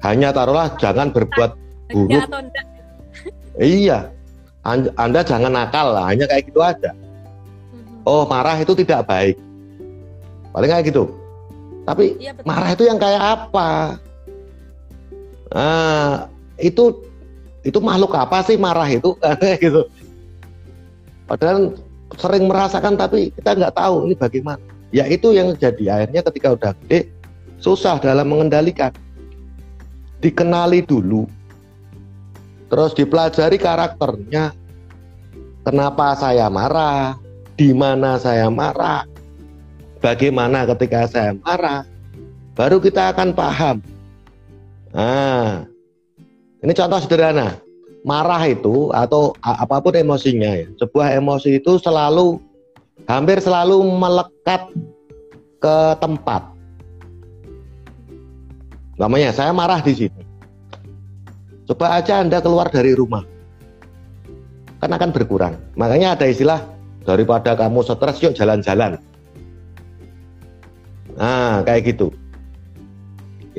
Hanya 0.06 0.30
taruhlah 0.32 0.72
jangan 0.78 1.10
berbuat 1.10 1.58
buruk. 1.90 2.24
Iya. 3.60 4.08
Anda 4.96 5.20
jangan 5.20 5.52
nakal 5.52 5.92
lah, 5.92 6.08
hanya 6.08 6.24
kayak 6.24 6.48
gitu 6.48 6.64
aja. 6.64 6.96
Mhm. 6.96 8.08
Oh, 8.08 8.24
marah 8.24 8.56
itu 8.56 8.72
tidak 8.72 9.04
baik. 9.04 9.36
Paling 10.54 10.70
kayak 10.70 10.84
gitu. 10.88 11.12
Tapi 11.84 12.16
ya, 12.16 12.32
marah 12.46 12.72
itu 12.72 12.88
yang 12.88 12.96
kayak 12.96 13.20
apa? 13.20 14.00
Nah, 15.50 16.30
itu 16.62 16.94
itu 17.66 17.78
makhluk 17.82 18.14
apa 18.16 18.40
sih 18.46 18.56
marah 18.56 18.86
itu 18.86 19.18
gitu. 19.64 19.82
Padahal 21.26 21.74
sering 22.18 22.50
merasakan 22.50 22.98
tapi 22.98 23.30
kita 23.34 23.58
nggak 23.58 23.74
tahu 23.74 24.06
ini 24.06 24.14
bagaimana. 24.14 24.62
Ya 24.90 25.06
itu 25.06 25.30
yang 25.30 25.54
jadi 25.54 26.02
akhirnya 26.02 26.22
ketika 26.26 26.48
udah 26.54 26.72
gede 26.82 27.10
susah 27.62 27.98
dalam 28.02 28.30
mengendalikan. 28.30 28.90
Dikenali 30.20 30.84
dulu, 30.84 31.24
terus 32.68 32.92
dipelajari 32.92 33.56
karakternya. 33.56 34.52
Kenapa 35.64 36.12
saya 36.12 36.52
marah? 36.52 37.16
Di 37.56 37.72
mana 37.72 38.20
saya 38.20 38.52
marah? 38.52 39.08
Bagaimana 40.04 40.68
ketika 40.68 41.08
saya 41.08 41.32
marah? 41.40 41.88
Baru 42.52 42.84
kita 42.84 43.16
akan 43.16 43.32
paham 43.32 43.80
Nah, 44.90 45.62
ini 46.62 46.72
contoh 46.74 46.98
sederhana. 46.98 47.58
Marah 48.00 48.42
itu 48.48 48.88
atau 48.96 49.36
apa 49.44 49.76
pun 49.84 49.92
emosinya 49.92 50.56
ya. 50.56 50.66
Sebuah 50.80 51.20
emosi 51.20 51.60
itu 51.60 51.76
selalu 51.78 52.40
hampir 53.04 53.38
selalu 53.38 53.84
melekat 53.84 54.72
ke 55.60 55.76
tempat. 56.00 56.42
Namanya 58.96 59.36
saya 59.36 59.52
marah 59.52 59.84
di 59.84 59.92
sini. 59.92 60.22
Coba 61.68 62.00
aja 62.00 62.24
Anda 62.24 62.40
keluar 62.40 62.72
dari 62.72 62.96
rumah. 62.96 63.22
Kan 64.80 64.90
akan 64.96 65.12
berkurang. 65.12 65.60
Makanya 65.76 66.16
ada 66.16 66.24
istilah 66.24 66.64
daripada 67.04 67.52
kamu 67.52 67.84
stres 67.84 68.16
yuk 68.24 68.32
jalan-jalan. 68.32 68.96
Nah, 71.20 71.60
kayak 71.68 71.94
gitu 71.94 72.08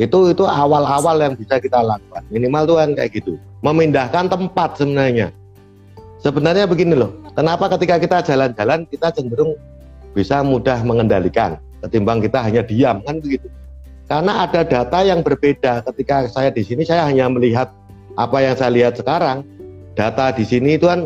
itu 0.02 0.34
itu 0.34 0.44
awal-awal 0.50 1.14
yang 1.22 1.38
bisa 1.38 1.62
kita 1.62 1.78
lakukan. 1.78 2.26
Minimal 2.34 2.64
tuh 2.66 2.78
kan 2.82 2.90
kayak 2.98 3.12
gitu. 3.22 3.38
Memindahkan 3.62 4.34
tempat 4.34 4.82
sebenarnya. 4.82 5.30
Sebenarnya 6.26 6.66
begini 6.66 6.98
loh. 6.98 7.14
Kenapa 7.38 7.70
ketika 7.78 8.02
kita 8.02 8.18
jalan-jalan 8.26 8.90
kita 8.90 9.14
cenderung 9.14 9.54
bisa 10.18 10.42
mudah 10.42 10.82
mengendalikan? 10.82 11.62
Ketimbang 11.86 12.18
kita 12.18 12.42
hanya 12.42 12.66
diam 12.66 13.06
kan 13.06 13.22
begitu. 13.22 13.46
Karena 14.10 14.50
ada 14.50 14.66
data 14.66 15.06
yang 15.06 15.22
berbeda. 15.22 15.86
Ketika 15.94 16.26
saya 16.34 16.50
di 16.50 16.66
sini 16.66 16.82
saya 16.82 17.06
hanya 17.06 17.30
melihat 17.30 17.70
apa 18.18 18.42
yang 18.42 18.58
saya 18.58 18.74
lihat 18.74 18.98
sekarang. 18.98 19.46
Data 19.94 20.34
di 20.34 20.48
sini 20.50 20.82
itu 20.82 20.90
kan 20.90 21.06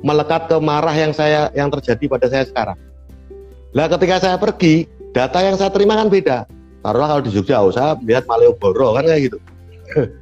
melekat 0.00 0.48
ke 0.48 0.56
marah 0.56 0.96
yang 0.96 1.12
saya 1.12 1.52
yang 1.52 1.68
terjadi 1.68 2.08
pada 2.08 2.26
saya 2.32 2.44
sekarang. 2.48 2.78
Lah 3.76 3.86
ketika 3.90 4.16
saya 4.16 4.36
pergi 4.40 4.88
data 5.12 5.44
yang 5.44 5.60
saya 5.60 5.68
terima 5.68 5.98
kan 5.98 6.08
beda 6.08 6.59
taruhlah 6.80 7.08
kalau 7.16 7.22
di 7.24 7.30
Jogja 7.32 7.60
oh, 7.60 7.72
saya 7.72 7.96
lihat 8.04 8.24
Malioboro 8.24 8.96
kan 8.96 9.04
kayak 9.04 9.30
gitu. 9.30 9.38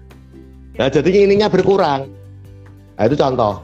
Nah 0.78 0.86
jadi 0.86 1.26
ininya 1.26 1.50
berkurang. 1.50 2.06
Nah 2.94 3.04
itu 3.10 3.18
contoh. 3.18 3.58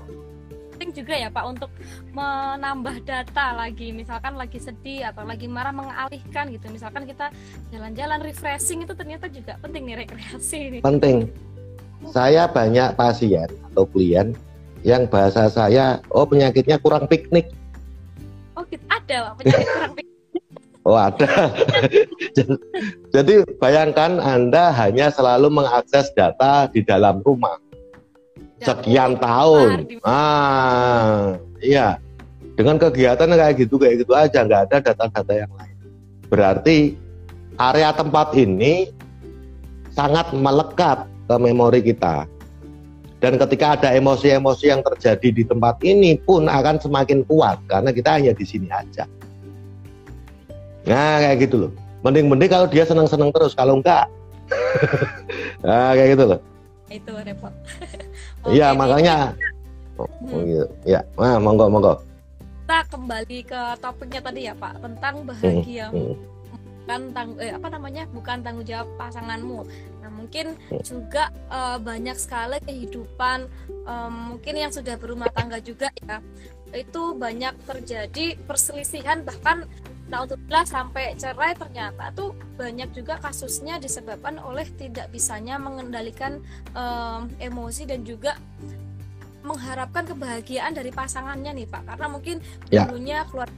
Penting 0.74 0.90
juga 0.98 1.14
ya 1.14 1.30
Pak 1.30 1.44
untuk 1.46 1.70
menambah 2.10 3.06
data 3.06 3.54
lagi. 3.54 3.94
Misalkan 3.94 4.34
lagi 4.34 4.58
sedih 4.58 5.14
atau 5.14 5.22
lagi 5.22 5.46
marah 5.46 5.70
mengalihkan 5.70 6.50
gitu. 6.50 6.66
Misalkan 6.74 7.06
kita 7.06 7.30
jalan-jalan 7.70 8.18
refreshing 8.18 8.82
itu 8.82 8.98
ternyata 8.98 9.30
juga 9.30 9.54
penting 9.62 9.86
nih 9.86 9.96
rekreasi 10.02 10.58
ini. 10.74 10.78
Penting. 10.82 11.30
Saya 12.10 12.50
banyak 12.50 12.98
pasien 12.98 13.46
atau 13.70 13.86
klien 13.86 14.34
yang 14.82 15.06
bahasa 15.06 15.46
saya 15.46 16.02
oh 16.10 16.26
penyakitnya 16.26 16.82
kurang 16.82 17.06
piknik. 17.06 17.54
Oh 18.58 18.66
gitu. 18.66 18.82
Ada 18.90 19.30
Pak 19.30 19.32
penyakit 19.38 19.68
kurang 19.70 19.94
piknik 19.94 20.13
Oh 20.84 21.00
ada. 21.08 21.48
Jadi 23.08 23.34
bayangkan 23.56 24.20
Anda 24.20 24.68
hanya 24.76 25.08
selalu 25.08 25.48
mengakses 25.48 26.12
data 26.12 26.68
di 26.68 26.84
dalam 26.84 27.24
rumah 27.24 27.56
sekian 28.60 29.16
tahun. 29.16 29.88
Ah, 30.04 31.40
iya. 31.64 31.96
Dengan 32.54 32.78
kegiatan 32.78 33.26
kayak 33.26 33.66
gitu 33.66 33.80
kayak 33.80 34.04
gitu 34.06 34.12
aja, 34.14 34.44
nggak 34.44 34.62
ada 34.70 34.76
data-data 34.78 35.32
yang 35.34 35.52
lain. 35.56 35.76
Berarti 36.28 36.94
area 37.58 37.90
tempat 37.90 38.36
ini 38.36 38.92
sangat 39.90 40.30
melekat 40.36 41.08
ke 41.26 41.34
memori 41.40 41.80
kita. 41.80 42.28
Dan 43.24 43.40
ketika 43.40 43.80
ada 43.80 43.88
emosi-emosi 43.96 44.68
yang 44.68 44.84
terjadi 44.84 45.28
di 45.32 45.42
tempat 45.48 45.80
ini 45.80 46.20
pun 46.20 46.44
akan 46.44 46.76
semakin 46.76 47.24
kuat 47.24 47.56
karena 47.72 47.88
kita 47.88 48.20
hanya 48.20 48.36
di 48.36 48.44
sini 48.44 48.68
aja. 48.68 49.08
Nah 50.84 51.20
kayak 51.20 51.36
gitu 51.48 51.56
loh. 51.68 51.72
Mending-mending 52.04 52.50
kalau 52.52 52.66
dia 52.68 52.84
senang-senang 52.84 53.32
terus, 53.32 53.56
kalau 53.56 53.80
enggak, 53.80 54.04
nah 55.64 55.92
kayak 55.96 56.08
gitu 56.16 56.24
loh. 56.28 56.40
Itu 56.92 57.12
repot. 57.16 57.54
Iya 58.44 58.76
makanya. 58.76 59.32
Oh, 59.96 60.04
hmm. 60.04 60.44
gitu. 60.44 60.66
Ya, 60.84 61.00
nah, 61.16 61.40
monggo 61.40 61.64
monggo. 61.72 61.96
Kita 62.60 62.84
kembali 62.92 63.38
ke 63.48 63.62
topiknya 63.80 64.20
tadi 64.20 64.40
ya 64.44 64.52
Pak 64.52 64.84
tentang 64.84 65.24
bahagia. 65.24 65.88
Hmm. 65.88 66.12
Hmm. 66.12 66.16
Bukan 66.84 67.02
tang 67.16 67.30
eh, 67.40 67.56
apa 67.56 67.72
namanya 67.72 68.04
bukan 68.12 68.44
tanggung 68.44 68.68
jawab 68.68 68.84
pasanganmu. 69.00 69.64
Nah 70.04 70.10
mungkin 70.12 70.60
hmm. 70.68 70.84
juga 70.84 71.32
uh, 71.48 71.80
banyak 71.80 72.20
sekali 72.20 72.60
kehidupan 72.60 73.48
um, 73.88 74.36
mungkin 74.36 74.54
yang 74.60 74.68
sudah 74.68 75.00
berumah 75.00 75.32
tangga 75.32 75.56
juga 75.64 75.88
ya 76.04 76.20
itu 76.74 77.14
banyak 77.14 77.54
terjadi 77.64 78.36
perselisihan 78.44 79.22
bahkan 79.22 79.64
nah 80.04 80.22
untuk 80.22 80.36
sampai 80.68 81.16
cerai 81.16 81.56
ternyata 81.56 82.12
tuh 82.12 82.36
banyak 82.60 82.92
juga 82.92 83.16
kasusnya 83.18 83.80
disebabkan 83.80 84.36
oleh 84.36 84.68
tidak 84.76 85.08
bisanya 85.08 85.56
mengendalikan 85.56 86.44
um, 86.76 87.26
emosi 87.40 87.88
dan 87.88 88.04
juga 88.04 88.36
mengharapkan 89.44 90.08
kebahagiaan 90.08 90.72
dari 90.72 90.88
pasangannya 90.88 91.52
nih 91.52 91.68
Pak 91.68 91.82
karena 91.84 92.06
mungkin 92.08 92.36
ya. 92.72 92.88
dulunya 92.88 93.28
keluar 93.28 93.48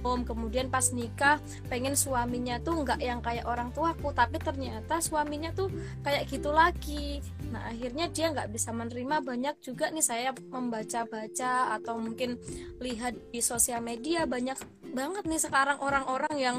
home 0.00 0.24
kemudian 0.24 0.72
pas 0.72 0.88
nikah 0.96 1.36
pengen 1.68 1.92
suaminya 1.92 2.56
tuh 2.64 2.82
nggak 2.82 3.00
yang 3.04 3.20
kayak 3.20 3.44
orang 3.44 3.68
tuaku 3.76 4.10
tapi 4.16 4.40
ternyata 4.40 4.98
suaminya 5.04 5.52
tuh 5.52 5.68
kayak 6.00 6.24
gitu 6.32 6.48
lagi 6.48 7.20
nah 7.52 7.68
akhirnya 7.68 8.08
dia 8.08 8.32
nggak 8.32 8.48
bisa 8.48 8.72
menerima 8.72 9.20
banyak 9.20 9.54
juga 9.60 9.92
nih 9.92 10.04
saya 10.04 10.30
membaca-baca 10.32 11.76
atau 11.76 12.00
mungkin 12.00 12.40
lihat 12.80 13.16
di 13.28 13.44
sosial 13.44 13.84
media 13.84 14.24
banyak 14.24 14.56
banget 14.96 15.24
nih 15.28 15.40
sekarang 15.40 15.76
orang-orang 15.84 16.34
yang 16.40 16.56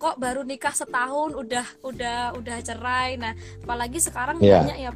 kok 0.00 0.16
baru 0.16 0.42
nikah 0.42 0.74
setahun 0.74 1.36
udah 1.36 1.66
udah 1.84 2.34
udah 2.40 2.56
cerai 2.64 3.20
nah 3.20 3.36
apalagi 3.62 4.00
sekarang 4.00 4.40
yeah. 4.40 4.64
banyak 4.64 4.78
ya 4.88 4.92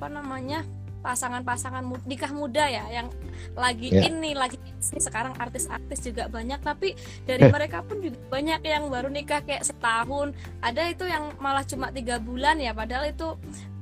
apa 0.00 0.06
namanya 0.08 0.60
pasangan-pasangan 1.00 1.80
nikah 2.04 2.32
muda 2.32 2.68
ya 2.68 2.84
yang 2.92 3.08
lagi 3.56 3.88
yeah. 3.88 4.08
ini 4.08 4.36
lagi 4.36 4.60
ini 4.60 5.00
sekarang 5.00 5.32
artis-artis 5.40 6.04
juga 6.04 6.28
banyak 6.28 6.60
tapi 6.60 6.92
dari 7.24 7.48
mereka 7.48 7.80
pun 7.80 8.04
juga 8.04 8.20
banyak 8.28 8.60
yang 8.64 8.92
baru 8.92 9.08
nikah 9.08 9.40
kayak 9.40 9.64
setahun 9.64 10.36
ada 10.60 10.82
itu 10.92 11.08
yang 11.08 11.32
malah 11.40 11.64
cuma 11.64 11.88
tiga 11.88 12.20
bulan 12.20 12.60
ya 12.60 12.76
padahal 12.76 13.08
itu 13.08 13.32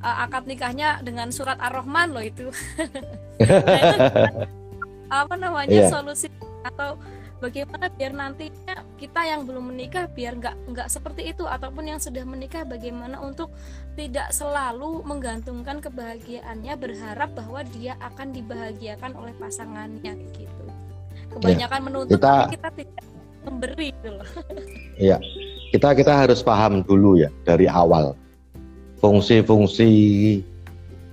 uh, 0.03 0.17
akad 0.25 0.47
nikahnya 0.47 1.03
dengan 1.03 1.35
surat 1.35 1.59
ar-Rahman 1.59 2.15
loh 2.15 2.23
itu 2.23 2.47
nah, 3.43 3.79
itu 3.83 3.99
apa 5.23 5.35
namanya 5.35 5.87
yeah. 5.87 5.91
solusi 5.91 6.31
atau 6.63 6.99
bagaimana 7.39 7.87
biar 7.91 8.13
nantinya 8.15 8.83
kita 8.99 9.21
yang 9.23 9.47
belum 9.47 9.71
menikah 9.71 10.11
biar 10.11 10.39
nggak 10.39 10.57
nggak 10.75 10.89
seperti 10.91 11.31
itu 11.31 11.47
ataupun 11.47 11.87
yang 11.87 12.01
sudah 12.03 12.27
menikah 12.27 12.67
bagaimana 12.67 13.23
untuk 13.23 13.55
tidak 13.95 14.31
selalu 14.35 15.03
menggantungkan 15.07 15.79
kebahagiaannya 15.79 16.75
berharap 16.79 17.31
bahwa 17.35 17.63
dia 17.75 17.95
akan 18.03 18.35
dibahagiakan 18.35 19.13
oleh 19.15 19.35
pasangannya 19.39 20.15
gitu. 20.35 20.65
Kebanyakan 21.29 21.81
ya, 21.81 21.87
menuntut 21.87 22.19
kita, 22.19 22.35
kita 22.51 22.69
tidak 22.75 23.05
memberi 23.47 23.89
gitu 23.95 24.11
loh. 24.19 24.29
Iya 24.99 25.23
kita 25.71 25.93
kita 25.93 26.13
harus 26.27 26.41
paham 26.41 26.81
dulu 26.81 27.21
ya 27.21 27.31
dari 27.45 27.69
awal. 27.69 28.17
Fungsi-fungsi 28.99 29.91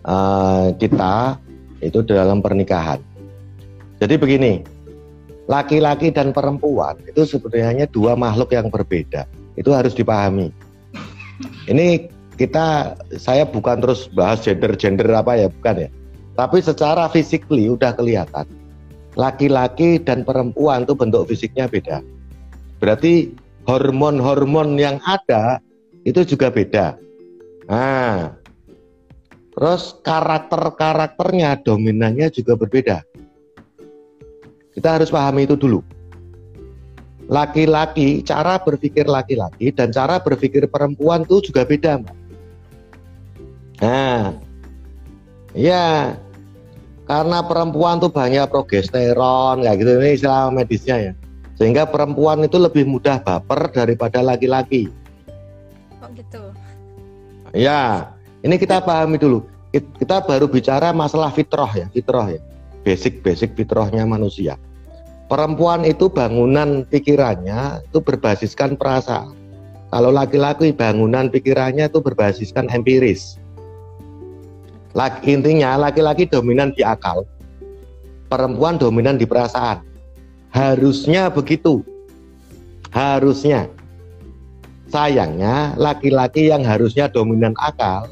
uh, 0.07 0.73
kita 0.79 1.37
itu 1.83 1.99
dalam 2.01 2.41
pernikahan. 2.41 2.97
Jadi 4.01 4.15
begini 4.17 4.74
laki-laki 5.45 6.09
dan 6.09 6.33
perempuan 6.33 6.97
itu 7.05 7.25
sebenarnya 7.25 7.85
dua 7.89 8.17
makhluk 8.17 8.53
yang 8.53 8.69
berbeda. 8.69 9.29
Itu 9.55 9.71
harus 9.71 9.93
dipahami. 9.93 10.49
Ini 11.69 12.09
kita 12.35 12.99
saya 13.15 13.47
bukan 13.47 13.79
terus 13.79 14.11
bahas 14.11 14.43
gender-gender 14.43 15.07
apa 15.13 15.39
ya, 15.39 15.47
bukan 15.47 15.87
ya. 15.87 15.89
Tapi 16.35 16.59
secara 16.59 17.07
fisikly 17.07 17.71
udah 17.71 17.95
kelihatan. 17.95 18.43
Laki-laki 19.15 20.03
dan 20.03 20.27
perempuan 20.27 20.83
itu 20.83 20.91
bentuk 20.91 21.31
fisiknya 21.31 21.71
beda. 21.71 22.03
Berarti 22.83 23.31
hormon-hormon 23.63 24.75
yang 24.75 24.99
ada 25.07 25.63
itu 26.03 26.27
juga 26.27 26.51
beda. 26.51 26.99
Nah, 27.71 28.35
terus 29.55 29.95
karakter-karakternya 30.03 31.63
dominannya 31.63 32.27
juga 32.35 32.59
berbeda. 32.59 33.07
Kita 34.75 34.99
harus 34.99 35.07
pahami 35.07 35.47
itu 35.47 35.55
dulu. 35.55 35.79
Laki-laki, 37.31 38.21
cara 38.21 38.59
berpikir 38.59 39.07
laki-laki 39.07 39.71
dan 39.71 39.89
cara 39.89 40.19
berpikir 40.19 40.67
perempuan 40.67 41.23
itu 41.23 41.41
juga 41.49 41.63
beda, 41.65 42.03
Mbak. 42.03 42.17
Nah, 43.81 44.35
ya, 45.55 46.13
karena 47.07 47.39
perempuan 47.41 48.03
tuh 48.03 48.11
banyak 48.11 48.45
progesteron, 48.51 49.63
kayak 49.63 49.77
gitu 49.79 49.91
ini 49.97 50.11
istilah 50.19 50.51
medisnya 50.53 50.95
ya. 51.01 51.13
Sehingga 51.55 51.87
perempuan 51.87 52.43
itu 52.43 52.59
lebih 52.59 52.83
mudah 52.83 53.23
baper 53.23 53.71
daripada 53.71 54.19
laki-laki. 54.19 54.91
Kok 56.03 56.11
gitu? 56.19 56.43
Ya, 57.55 58.11
ini 58.43 58.59
kita 58.59 58.83
pahami 58.83 59.15
dulu. 59.17 59.47
Kita 59.71 60.19
baru 60.21 60.51
bicara 60.51 60.91
masalah 60.91 61.31
fitrah 61.31 61.71
ya, 61.73 61.87
fitrah 61.89 62.27
ya 62.27 62.43
basic-basic 62.85 63.57
fitrahnya 63.57 64.05
manusia. 64.05 64.55
Perempuan 65.25 65.81
itu 65.89 66.05
bangunan 66.05 66.85
pikirannya 66.85 67.81
itu 67.89 67.97
berbasiskan 67.97 68.77
perasaan. 68.77 69.33
Kalau 69.89 70.13
laki-laki 70.13 70.69
bangunan 70.69 71.33
pikirannya 71.33 71.89
itu 71.89 71.97
berbasiskan 71.97 72.69
empiris. 72.69 73.41
Laki, 74.93 75.35
intinya 75.35 75.75
laki-laki 75.75 76.29
dominan 76.29 76.71
di 76.77 76.85
akal, 76.85 77.25
perempuan 78.29 78.77
dominan 78.77 79.17
di 79.17 79.25
perasaan. 79.25 79.81
Harusnya 80.53 81.27
begitu. 81.33 81.83
Harusnya. 82.93 83.67
Sayangnya 84.87 85.75
laki-laki 85.75 86.47
yang 86.53 86.63
harusnya 86.63 87.09
dominan 87.11 87.51
akal, 87.59 88.07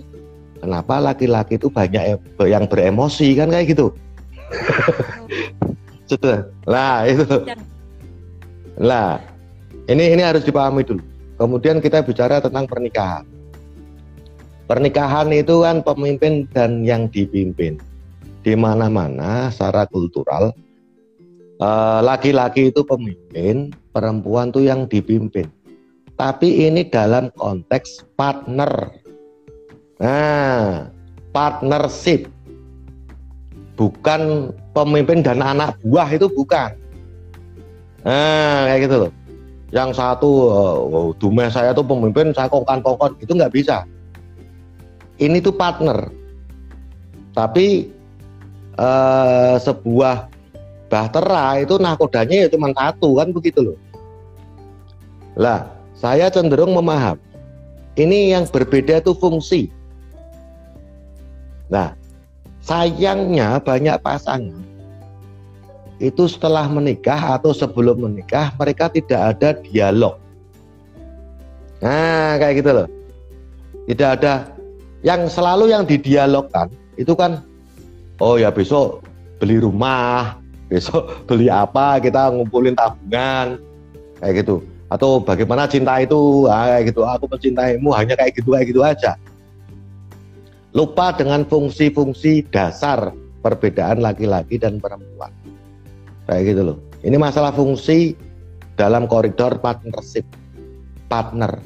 kenapa 0.60 1.00
laki-laki 1.00 1.56
itu 1.56 1.70
banyak 1.72 2.20
yang 2.42 2.66
beremosi 2.68 3.32
kan 3.38 3.54
kayak 3.54 3.72
gitu. 3.72 3.94
Sudah. 6.10 6.47
Lah 6.68 7.08
itu. 7.08 7.26
Lah 8.78 9.34
ini 9.91 10.16
ini 10.16 10.24
harus 10.24 10.47
dipahami 10.47 10.88
dulu. 10.88 11.04
Kemudian 11.36 11.84
kita 11.84 11.99
bicara 12.06 12.39
tentang 12.39 12.64
pernikahan. 12.70 13.28
Pernikahan 14.64 15.28
itu 15.36 15.60
kan 15.60 15.84
pemimpin 15.84 16.47
dan 16.56 16.88
yang 16.88 17.12
dipimpin. 17.12 17.76
Di 18.43 18.56
mana-mana 18.56 19.51
secara 19.51 19.84
kultural 19.91 20.56
eh, 21.60 21.99
laki-laki 21.99 22.72
itu 22.72 22.84
pemimpin, 22.88 23.76
perempuan 23.91 24.56
tuh 24.56 24.64
yang 24.64 24.88
dipimpin. 24.88 25.51
Tapi 26.16 26.70
ini 26.70 26.88
dalam 26.88 27.28
konteks 27.36 28.08
partner. 28.16 28.93
Nah, 29.99 30.88
partnership 31.36 32.33
bukan 33.74 34.54
pemimpin 34.74 35.26
dan 35.26 35.42
anak 35.42 35.78
buah 35.82 36.10
itu 36.14 36.30
bukan. 36.30 36.74
Nah, 38.04 38.70
kayak 38.70 38.80
gitu 38.90 38.96
loh. 39.08 39.12
Yang 39.74 39.90
satu, 39.98 40.30
oh, 40.54 41.50
saya 41.50 41.74
tuh 41.74 41.82
pemimpin, 41.82 42.30
saya 42.36 42.46
kongkan-kongkon, 42.52 43.18
itu 43.18 43.34
nggak 43.34 43.54
bisa. 43.54 43.88
Ini 45.18 45.42
tuh 45.42 45.56
partner. 45.56 46.14
Tapi 47.34 47.90
eh, 48.78 49.56
sebuah 49.58 50.30
bahtera 50.94 51.58
itu 51.58 51.82
nakodanya 51.82 52.46
ya 52.46 52.48
cuma 52.54 52.70
satu 52.78 53.18
kan 53.18 53.34
begitu 53.34 53.74
loh. 53.74 53.78
Lah, 55.34 55.66
saya 55.98 56.30
cenderung 56.30 56.78
memaham. 56.78 57.18
Ini 57.98 58.38
yang 58.38 58.46
berbeda 58.46 59.02
itu 59.02 59.18
fungsi. 59.18 59.74
Nah, 61.74 61.98
Sayangnya 62.64 63.59
banyak 63.59 63.99
pasangan 63.99 64.64
itu 65.99 66.24
setelah 66.32 66.68
menikah 66.72 67.36
atau 67.36 67.51
sebelum 67.51 67.99
menikah 67.99 68.55
mereka 68.55 68.88
tidak 68.88 69.36
ada 69.36 69.49
dialog. 69.68 70.16
Nah, 71.84 72.39
kayak 72.39 72.64
gitu 72.64 72.72
loh. 72.72 72.88
Tidak 73.84 74.09
ada 74.20 74.47
yang 75.03 75.28
selalu 75.28 75.76
yang 75.76 75.84
didialogkan 75.84 76.72
itu 76.95 77.11
kan 77.11 77.43
oh 78.24 78.39
ya 78.39 78.47
besok 78.47 79.03
beli 79.43 79.59
rumah, 79.59 80.39
besok 80.72 81.11
beli 81.28 81.51
apa, 81.51 81.99
kita 81.99 82.32
ngumpulin 82.32 82.80
tabungan 82.80 83.59
kayak 84.24 84.43
gitu. 84.43 84.64
Atau 84.88 85.20
bagaimana 85.20 85.68
cinta 85.68 85.99
itu, 85.99 86.47
ah, 86.47 86.80
kayak 86.80 86.95
gitu. 86.95 87.01
Aku 87.03 87.26
mencintaimu 87.28 87.91
hanya 87.91 88.16
kayak 88.16 88.39
gitu 88.39 88.55
kayak 88.55 88.68
gitu 88.72 88.82
aja 88.86 89.20
lupa 90.74 91.14
dengan 91.14 91.46
fungsi-fungsi 91.46 92.50
dasar 92.50 93.14
perbedaan 93.46 94.02
laki-laki 94.02 94.58
dan 94.58 94.82
perempuan. 94.82 95.30
Kayak 96.26 96.44
gitu 96.54 96.62
loh. 96.74 96.78
Ini 97.06 97.18
masalah 97.20 97.54
fungsi 97.54 98.18
dalam 98.74 99.06
koridor 99.06 99.62
partnership. 99.62 100.26
Partner. 101.12 101.62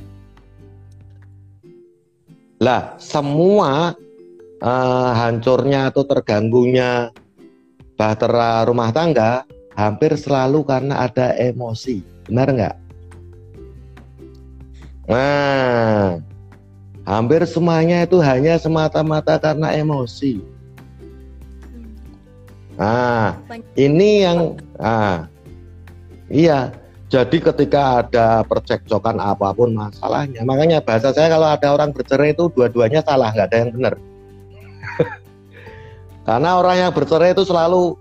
Lah, 2.59 2.97
semua 2.99 3.95
uh, 4.59 5.11
hancurnya 5.13 5.93
atau 5.93 6.03
terganggunya 6.03 7.13
bahtera 7.95 8.65
rumah 8.67 8.91
tangga 8.91 9.45
hampir 9.77 10.17
selalu 10.17 10.65
karena 10.65 11.05
ada 11.05 11.37
emosi. 11.37 12.01
Benar 12.27 12.47
nggak? 12.51 12.75
Nah, 15.07 16.19
hampir 17.07 17.41
semuanya 17.47 18.03
itu 18.03 18.19
hanya 18.19 18.59
semata-mata 18.59 19.39
karena 19.39 19.71
emosi. 19.71 20.43
Nah, 22.75 23.33
ini 23.79 24.27
yang 24.27 24.59
ah 24.77 25.25
iya, 26.27 26.75
Jadi 27.07 27.39
ketika 27.39 28.03
ada 28.03 28.43
percekcokan 28.43 29.15
apa 29.23 29.55
pun 29.55 29.71
masalahnya, 29.71 30.43
makanya 30.43 30.83
bahasa 30.83 31.15
saya 31.15 31.31
kalau 31.31 31.47
ada 31.47 31.71
orang 31.71 31.95
bercerai 31.95 32.35
itu 32.35 32.51
dua-duanya 32.51 32.99
salah, 32.99 33.31
nggak 33.31 33.47
ada 33.47 33.57
yang 33.63 33.71
benar. 33.71 33.93
Karena 36.27 36.59
orang 36.59 36.75
yang 36.83 36.91
bercerai 36.91 37.31
itu 37.31 37.47
selalu 37.47 37.95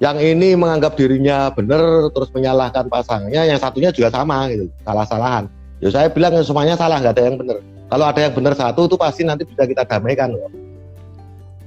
yang 0.00 0.16
ini 0.16 0.56
menganggap 0.56 0.96
dirinya 0.96 1.52
benar 1.52 2.08
terus 2.08 2.32
menyalahkan 2.32 2.88
pasangannya, 2.88 3.52
yang 3.52 3.60
satunya 3.60 3.92
juga 3.92 4.08
sama 4.08 4.48
gitu, 4.48 4.64
salah-salahan. 4.80 5.44
Ya 5.84 5.92
saya 5.92 6.08
bilang 6.08 6.32
semuanya 6.40 6.72
salah, 6.80 7.04
nggak 7.04 7.12
ada 7.12 7.24
yang 7.28 7.36
benar. 7.36 7.60
Kalau 7.92 8.08
ada 8.08 8.24
yang 8.24 8.32
benar 8.32 8.56
satu 8.56 8.88
itu 8.88 8.96
pasti 8.96 9.20
nanti 9.20 9.44
bisa 9.44 9.68
kita 9.68 9.84
damaikan 9.84 10.32
loh. 10.32 10.48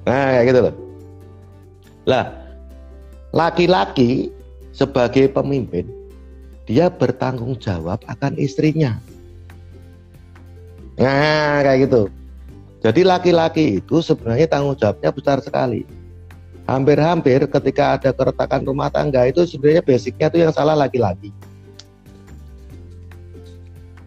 Nah 0.10 0.42
kayak 0.42 0.46
gitu 0.50 0.60
loh. 0.66 0.76
Lah, 2.10 2.34
laki-laki 3.30 4.34
sebagai 4.74 5.30
pemimpin 5.30 5.86
dia 6.66 6.90
bertanggung 6.90 7.54
jawab 7.62 8.02
akan 8.10 8.42
istrinya. 8.42 8.98
Nah, 10.98 11.62
kayak 11.62 11.90
gitu. 11.90 12.10
Jadi 12.82 13.02
laki-laki 13.06 13.82
itu 13.82 14.02
sebenarnya 14.02 14.50
tanggung 14.50 14.78
jawabnya 14.78 15.10
besar 15.14 15.38
sekali. 15.46 15.86
Hampir-hampir 16.66 17.46
ketika 17.46 17.98
ada 17.98 18.10
keretakan 18.10 18.66
rumah 18.66 18.90
tangga 18.90 19.30
itu 19.30 19.46
sebenarnya 19.46 19.86
basicnya 19.86 20.28
itu 20.34 20.38
yang 20.42 20.54
salah 20.54 20.74
laki-laki. 20.74 21.30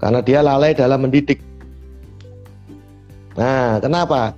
Karena 0.03 0.19
dia 0.23 0.43
lalai 0.43 0.75
dalam 0.75 1.07
mendidik. 1.07 1.43
Nah, 3.39 3.79
kenapa? 3.79 4.35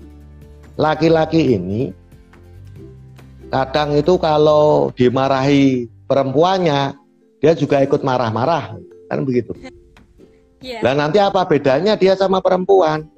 Laki-laki 0.77 1.57
ini 1.57 1.97
kadang 3.49 3.97
itu 3.97 4.21
kalau 4.21 4.93
dimarahi 4.93 5.89
perempuannya 6.05 6.95
dia 7.41 7.53
juga 7.57 7.81
ikut 7.81 8.05
marah-marah 8.05 8.77
kan 9.09 9.25
begitu. 9.25 9.57
Yeah. 10.61 10.85
Nah 10.85 10.93
nanti 10.93 11.17
apa 11.17 11.41
bedanya 11.49 11.97
dia 11.97 12.13
sama 12.15 12.45
perempuan? 12.45 13.09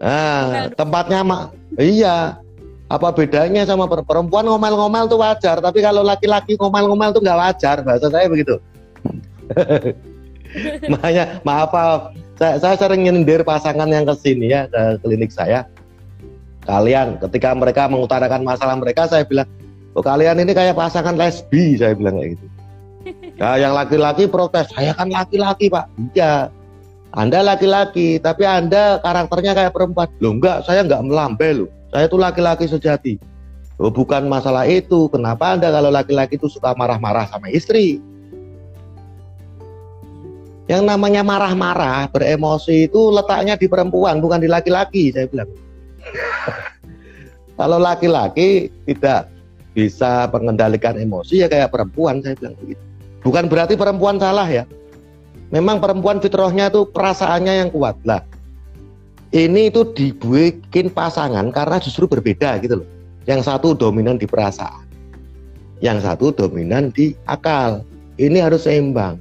Nah 0.00 0.72
tempatnya 0.72 1.20
mak, 1.22 1.42
iya. 1.76 2.40
Apa 2.88 3.08
bedanya 3.08 3.64
sama 3.64 3.88
perempuan 3.88 4.44
ngomel-ngomel 4.44 5.08
tuh 5.08 5.16
wajar, 5.16 5.64
tapi 5.64 5.80
kalau 5.80 6.04
laki-laki 6.04 6.60
ngomel-ngomel 6.60 7.08
tuh 7.16 7.24
nggak 7.24 7.40
wajar 7.40 7.80
bahasa 7.80 8.12
saya 8.12 8.28
begitu. 8.28 8.60
Makanya 10.92 11.40
maaf, 11.40 11.72
maaf 11.72 12.12
saya, 12.42 12.56
saya 12.58 12.74
sering 12.74 13.06
nyindir 13.06 13.46
pasangan 13.46 13.86
yang 13.86 14.02
ke 14.02 14.14
sini 14.18 14.50
ya 14.50 14.66
ke 14.66 14.98
klinik 15.06 15.30
saya. 15.30 15.62
Kalian 16.66 17.22
ketika 17.22 17.54
mereka 17.54 17.86
mengutarakan 17.86 18.42
masalah 18.42 18.74
mereka, 18.74 19.06
saya 19.06 19.22
bilang 19.22 19.46
Oh, 19.92 20.00
kalian 20.00 20.40
ini 20.40 20.56
kayak 20.56 20.72
pasangan 20.72 21.20
lesbi, 21.20 21.76
saya 21.76 21.92
bilang 21.92 22.16
kayak 22.16 22.36
gitu. 22.36 22.46
Nah, 23.42 23.58
yang 23.58 23.74
laki-laki 23.74 24.30
protes, 24.30 24.70
saya 24.70 24.94
kan 24.94 25.10
laki-laki 25.10 25.66
pak. 25.66 25.90
Iya, 26.14 26.46
Anda 27.10 27.42
laki-laki, 27.42 28.22
tapi 28.22 28.46
Anda 28.46 29.02
karakternya 29.02 29.52
kayak 29.58 29.72
perempuan. 29.74 30.06
Loh 30.22 30.38
enggak, 30.38 30.62
saya 30.62 30.86
enggak 30.86 31.02
melambai 31.02 31.50
loh. 31.58 31.68
Saya 31.90 32.06
itu 32.06 32.16
laki-laki 32.16 32.70
sejati. 32.70 33.18
Oh, 33.82 33.90
bukan 33.90 34.30
masalah 34.30 34.64
itu. 34.70 35.10
Kenapa 35.10 35.58
Anda 35.58 35.74
kalau 35.74 35.90
laki-laki 35.90 36.38
itu 36.38 36.46
suka 36.46 36.72
marah-marah 36.78 37.26
sama 37.28 37.50
istri? 37.50 37.98
Yang 40.72 40.88
namanya 40.88 41.20
marah-marah, 41.20 42.08
beremosi 42.08 42.88
itu 42.88 43.12
letaknya 43.12 43.60
di 43.60 43.68
perempuan, 43.68 44.24
bukan 44.24 44.40
di 44.40 44.48
laki-laki, 44.48 45.12
saya 45.12 45.28
bilang. 45.28 45.52
kalau 47.60 47.76
laki-laki 47.76 48.72
tidak 48.88 49.28
bisa 49.76 50.28
mengendalikan 50.32 50.96
emosi 50.96 51.44
ya 51.44 51.48
kayak 51.52 51.72
perempuan 51.72 52.24
saya 52.24 52.36
bilang 52.40 52.56
begitu. 52.56 52.80
Bukan 53.20 53.44
berarti 53.52 53.74
perempuan 53.76 54.16
salah 54.16 54.48
ya. 54.48 54.64
Memang 55.52 55.84
perempuan 55.84 56.16
fitrahnya 56.24 56.72
itu 56.72 56.88
perasaannya 56.88 57.52
yang 57.60 57.68
kuat 57.68 58.00
lah. 58.08 58.24
Ini 59.32 59.68
itu 59.68 59.84
dibikin 59.92 60.88
pasangan 60.88 61.52
karena 61.52 61.76
justru 61.80 62.08
berbeda 62.08 62.56
gitu 62.64 62.80
loh. 62.80 62.88
Yang 63.28 63.52
satu 63.52 63.76
dominan 63.76 64.16
di 64.16 64.24
perasaan, 64.24 64.88
yang 65.84 66.00
satu 66.00 66.32
dominan 66.32 66.88
di 66.90 67.12
akal. 67.28 67.84
Ini 68.16 68.44
harus 68.44 68.64
seimbang. 68.64 69.20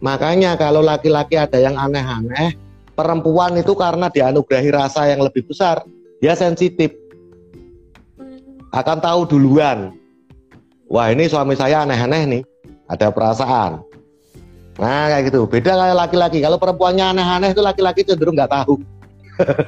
Makanya 0.00 0.56
kalau 0.56 0.80
laki-laki 0.80 1.36
ada 1.36 1.60
yang 1.60 1.76
aneh-aneh, 1.76 2.56
perempuan 2.96 3.52
itu 3.60 3.76
karena 3.76 4.08
dianugerahi 4.08 4.70
rasa 4.72 5.12
yang 5.12 5.20
lebih 5.20 5.44
besar, 5.44 5.84
dia 6.24 6.32
sensitif 6.32 6.96
akan 8.72 8.98
tahu 9.00 9.28
duluan. 9.28 9.92
Wah 10.90 11.12
ini 11.12 11.28
suami 11.28 11.54
saya 11.54 11.84
aneh-aneh 11.84 12.22
nih, 12.26 12.42
ada 12.88 13.12
perasaan. 13.12 13.84
Nah 14.80 15.12
kayak 15.12 15.28
gitu. 15.28 15.44
Beda 15.44 15.76
kayak 15.76 15.96
laki-laki. 16.08 16.40
Kalau 16.40 16.56
perempuannya 16.56 17.12
aneh-aneh 17.12 17.52
itu 17.52 17.60
laki-laki 17.60 18.00
cenderung 18.02 18.34
nggak 18.34 18.50
tahu. 18.50 18.80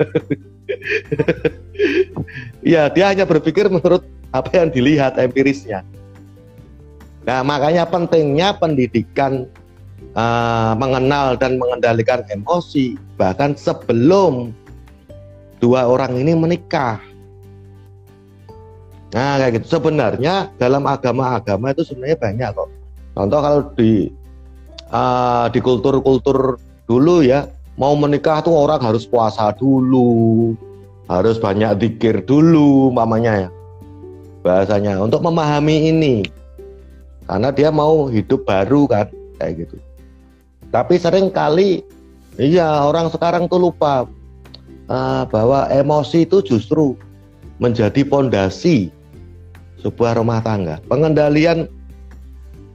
ya 2.72 2.89
dia 2.89 3.05
hanya 3.12 3.28
berpikir 3.28 3.68
menurut 3.68 4.03
apa 4.33 4.49
yang 4.57 4.72
dilihat 4.72 5.20
empirisnya. 5.20 5.85
Nah 7.28 7.45
makanya 7.45 7.85
pentingnya 7.87 8.57
pendidikan 8.57 9.47
uh, 10.14 10.72
mengenal 10.76 11.34
dan 11.38 11.57
mengendalikan 11.57 12.22
emosi 12.30 12.98
bahkan 13.16 13.55
sebelum 13.55 14.50
dua 15.62 15.86
orang 15.86 16.18
ini 16.18 16.34
menikah 16.34 16.98
Nah 19.12 19.36
kayak 19.36 19.61
gitu. 19.61 19.76
Sebenarnya 19.76 20.48
dalam 20.57 20.88
agama-agama 20.88 21.76
itu 21.76 21.84
sebenarnya 21.84 22.16
banyak 22.16 22.48
kok. 22.57 22.70
Contoh 23.12 23.40
kalau 23.44 23.61
di 23.76 24.09
uh, 24.88 25.53
di 25.53 25.61
kultur-kultur 25.61 26.57
dulu 26.88 27.20
ya 27.20 27.44
mau 27.76 27.92
menikah 27.92 28.40
tuh 28.40 28.57
orang 28.57 28.80
harus 28.80 29.05
puasa 29.05 29.53
dulu, 29.53 30.57
harus 31.12 31.36
banyak 31.36 31.76
dikir 31.76 32.24
dulu, 32.24 32.88
mamanya 32.88 33.48
ya 33.48 33.50
bahasanya 34.42 34.98
untuk 34.98 35.22
memahami 35.22 35.94
ini 35.94 36.26
karena 37.30 37.55
dia 37.55 37.70
mau 37.70 38.11
hidup 38.11 38.42
baru 38.42 38.90
kan 38.90 39.07
kayak 39.38 39.64
gitu. 39.64 39.76
Tapi 40.73 40.97
sering 40.97 41.29
kali 41.29 41.85
iya 42.41 42.89
orang 42.89 43.12
sekarang 43.12 43.45
tuh 43.45 43.61
lupa 43.68 44.09
uh, 44.89 45.23
bahwa 45.29 45.68
emosi 45.68 46.25
itu 46.25 46.41
justru 46.41 46.97
menjadi 47.61 48.03
pondasi 48.09 48.89
sebuah 49.85 50.16
rumah 50.16 50.41
tangga. 50.41 50.81
Pengendalian 50.89 51.68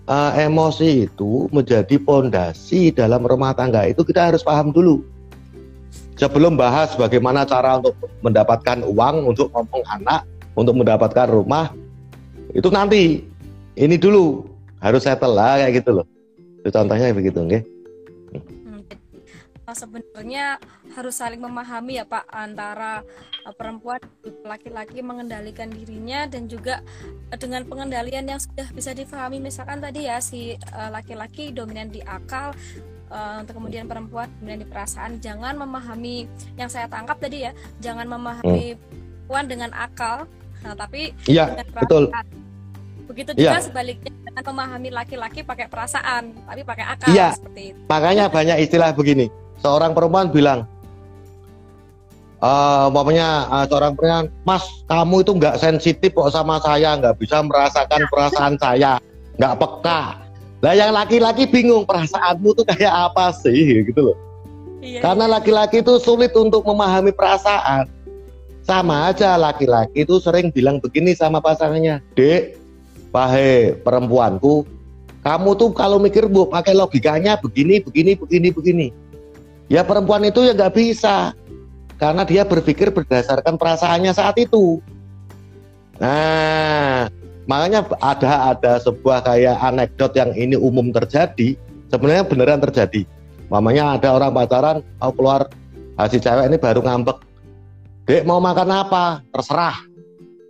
uh, 0.05 0.31
emosi 0.37 1.09
itu 1.09 1.49
menjadi 1.49 1.97
pondasi 1.97 2.93
dalam 2.93 3.25
rumah 3.25 3.57
tangga 3.57 3.89
itu 3.89 4.05
kita 4.05 4.29
harus 4.29 4.45
paham 4.45 4.69
dulu. 4.69 5.01
Sebelum 6.17 6.57
bahas 6.57 6.97
bagaimana 6.97 7.45
cara 7.45 7.77
untuk 7.77 7.93
mendapatkan 8.25 8.81
uang 8.81 9.15
untuk 9.29 9.53
ngomong 9.53 9.85
anak, 9.85 10.25
untuk 10.57 10.73
mendapatkan 10.73 11.29
rumah, 11.29 11.73
itu 12.53 12.69
nanti. 12.73 13.21
Ini 13.77 13.93
dulu 13.93 14.41
harus 14.81 15.05
settle 15.05 15.37
lah 15.37 15.61
kayak 15.61 15.85
gitu 15.85 16.01
loh. 16.01 16.05
Itu 16.65 16.73
contohnya 16.73 17.13
begitu, 17.13 17.45
nggih. 17.45 17.61
Hmm, 17.61 17.76
sebenarnya 19.75 20.61
harus 20.95 21.19
saling 21.19 21.43
memahami 21.43 21.99
ya 21.99 22.05
Pak 22.07 22.31
antara 22.31 23.03
uh, 23.43 23.51
perempuan 23.51 23.99
laki-laki 24.47 25.03
mengendalikan 25.03 25.67
dirinya 25.67 26.23
dan 26.23 26.47
juga 26.47 26.79
uh, 27.33 27.37
dengan 27.39 27.67
pengendalian 27.67 28.31
yang 28.31 28.39
sudah 28.39 28.67
bisa 28.71 28.95
difahami 28.95 29.43
misalkan 29.43 29.83
tadi 29.83 30.07
ya 30.07 30.23
si 30.23 30.55
uh, 30.71 30.89
laki-laki 30.91 31.51
dominan 31.51 31.91
di 31.91 31.99
akal 32.05 32.55
untuk 33.39 33.63
kemudian 33.63 33.87
perempuan 33.87 34.27
dominan 34.43 34.59
di 34.59 34.67
perasaan 34.67 35.23
jangan 35.23 35.55
memahami 35.55 36.27
yang 36.59 36.67
saya 36.67 36.91
tangkap 36.91 37.15
tadi 37.15 37.47
ya 37.47 37.55
jangan 37.79 38.03
memahami 38.03 38.75
hmm. 38.75 38.79
perempuan 38.83 39.45
dengan 39.47 39.71
akal 39.71 40.27
nah 40.59 40.75
tapi 40.75 41.15
ya, 41.23 41.55
dengan 41.55 41.71
perasaan 41.71 41.87
betul. 41.87 42.03
begitu 43.07 43.31
juga 43.39 43.55
ya. 43.55 43.63
sebaliknya 43.63 44.11
memahami 44.43 44.91
laki-laki 44.91 45.39
pakai 45.39 45.71
perasaan 45.71 46.35
tapi 46.43 46.67
pakai 46.67 46.83
akal 46.83 47.07
ya. 47.15 47.31
seperti 47.31 47.71
itu 47.71 47.79
makanya 47.87 48.27
banyak 48.27 48.59
istilah 48.59 48.91
begini 48.91 49.31
seorang 49.61 49.91
perempuan 49.93 50.29
bilang 50.29 50.65
uh, 52.41 52.89
umpamanya 52.89 53.49
uh, 53.49 53.65
seorang 53.65 53.93
pria, 53.97 54.25
Mas, 54.45 54.63
kamu 54.89 55.25
itu 55.25 55.31
nggak 55.37 55.57
sensitif 55.61 56.11
kok 56.13 56.33
sama 56.33 56.61
saya, 56.61 56.97
nggak 56.97 57.17
bisa 57.17 57.41
merasakan 57.41 58.01
perasaan 58.09 58.53
saya, 58.61 59.01
nggak 59.37 59.55
peka. 59.57 60.01
Lah 60.57 60.73
yang 60.73 60.89
laki-laki 60.89 61.45
bingung 61.45 61.85
perasaanmu 61.85 62.49
tuh 62.57 62.65
kayak 62.65 62.89
apa 62.89 63.29
sih 63.29 63.85
gitu 63.85 64.13
loh. 64.13 64.17
Iya, 64.81 65.05
Karena 65.05 65.29
iya. 65.29 65.33
laki-laki 65.37 65.85
itu 65.85 66.01
sulit 66.01 66.33
untuk 66.33 66.65
memahami 66.65 67.13
perasaan. 67.13 67.89
Sama 68.65 69.07
aja 69.07 69.39
laki-laki 69.39 70.03
itu 70.03 70.19
sering 70.19 70.51
bilang 70.51 70.83
begini 70.83 71.15
sama 71.15 71.39
pasangannya, 71.39 72.03
Dek, 72.19 72.59
pahe 73.15 73.79
perempuanku, 73.79 74.67
kamu 75.23 75.49
tuh 75.55 75.71
kalau 75.71 76.03
mikir 76.03 76.27
bu 76.27 76.51
pakai 76.51 76.75
logikanya 76.75 77.39
begini, 77.39 77.79
begini, 77.79 78.19
begini, 78.19 78.49
begini. 78.51 78.87
Ya 79.67 79.83
perempuan 79.83 80.23
itu 80.23 80.43
ya 80.47 80.55
nggak 80.55 80.75
bisa. 80.75 81.35
Karena 81.99 82.23
dia 82.23 82.47
berpikir 82.47 82.93
berdasarkan 82.93 83.59
perasaannya 83.59 84.13
saat 84.15 84.37
itu. 84.39 84.79
Nah, 85.97 87.09
makanya 87.49 87.89
ada 87.99 88.53
ada 88.53 88.73
sebuah 88.79 89.25
kayak 89.25 89.57
anekdot 89.59 90.13
yang 90.15 90.31
ini 90.37 90.55
umum 90.55 90.93
terjadi. 90.93 91.57
Sebenarnya 91.91 92.23
beneran 92.23 92.61
terjadi. 92.63 93.03
Mamanya 93.49 93.97
ada 93.97 94.13
orang 94.15 94.31
pacaran 94.35 94.77
mau 94.99 95.11
keluar. 95.11 95.49
Si 96.13 96.21
cewek 96.21 96.53
ini 96.53 96.57
baru 96.61 96.85
ngambek. 96.85 97.17
Dek 98.05 98.23
mau 98.23 98.37
makan 98.37 98.69
apa? 98.71 99.25
Terserah. 99.33 99.75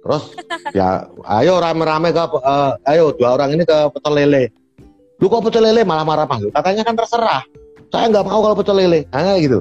Terus 0.04 0.24
ya 0.78 1.08
ayo 1.40 1.64
rame-rame 1.64 2.12
ke 2.12 2.22
uh, 2.22 2.76
ayo 2.92 3.16
dua 3.16 3.40
orang 3.40 3.56
ini 3.56 3.64
ke 3.64 3.78
pecel 3.96 4.14
lele 4.14 4.52
lu 5.18 5.26
kok 5.26 5.42
pecel 5.50 5.64
lele 5.64 5.82
malah 5.88 6.04
marah-marah. 6.06 6.52
Katanya 6.52 6.84
kan 6.84 6.94
terserah 7.00 7.42
saya 7.92 8.06
nggak 8.12 8.26
mau 8.28 8.40
kalau 8.44 8.56
pecel 8.58 8.76
lele. 8.78 9.08
Nah 9.12 9.38
gitu. 9.40 9.60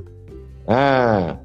Nah 0.67 1.39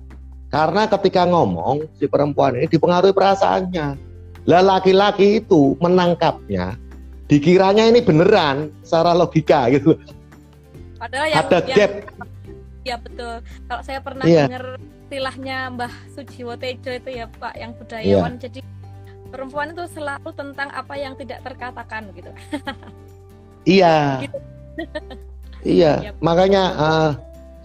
karena 0.51 0.83
ketika 0.89 1.23
ngomong 1.23 1.87
si 1.95 2.05
perempuan 2.11 2.59
ini 2.59 2.67
dipengaruhi 2.67 3.15
perasaannya. 3.15 4.09
Lah 4.49 4.61
laki-laki 4.65 5.37
itu 5.37 5.77
menangkapnya 5.77 6.73
dikiranya 7.31 7.87
ini 7.87 8.03
beneran 8.03 8.67
secara 8.83 9.15
logika 9.15 9.71
gitu. 9.71 9.95
Padahal 10.99 11.27
yang, 11.31 11.45
ada 11.47 11.59
yang, 11.63 11.77
gap. 11.79 11.91
Ya 12.83 12.95
betul. 12.99 13.35
Kalau 13.69 13.81
saya 13.87 13.99
pernah 14.03 14.25
iya. 14.27 14.49
dengar 14.49 14.81
istilahnya 15.07 15.57
Mbah 15.71 15.93
Sujiwo 16.11 16.59
Tejo 16.59 16.91
itu 16.91 17.09
ya 17.15 17.31
Pak 17.31 17.55
yang 17.55 17.71
budayawan. 17.79 18.35
Yeah. 18.35 18.41
jadi 18.49 18.59
perempuan 19.31 19.71
itu 19.71 19.87
selalu 19.95 20.29
tentang 20.35 20.69
apa 20.75 20.93
yang 20.99 21.15
tidak 21.15 21.39
terkatakan 21.47 22.11
gitu. 22.11 22.31
Iya. 23.61 24.25
Gitu. 24.25 24.37
iya 25.63 25.93
yep. 26.11 26.15
makanya 26.19 26.63
uh, 26.77 27.11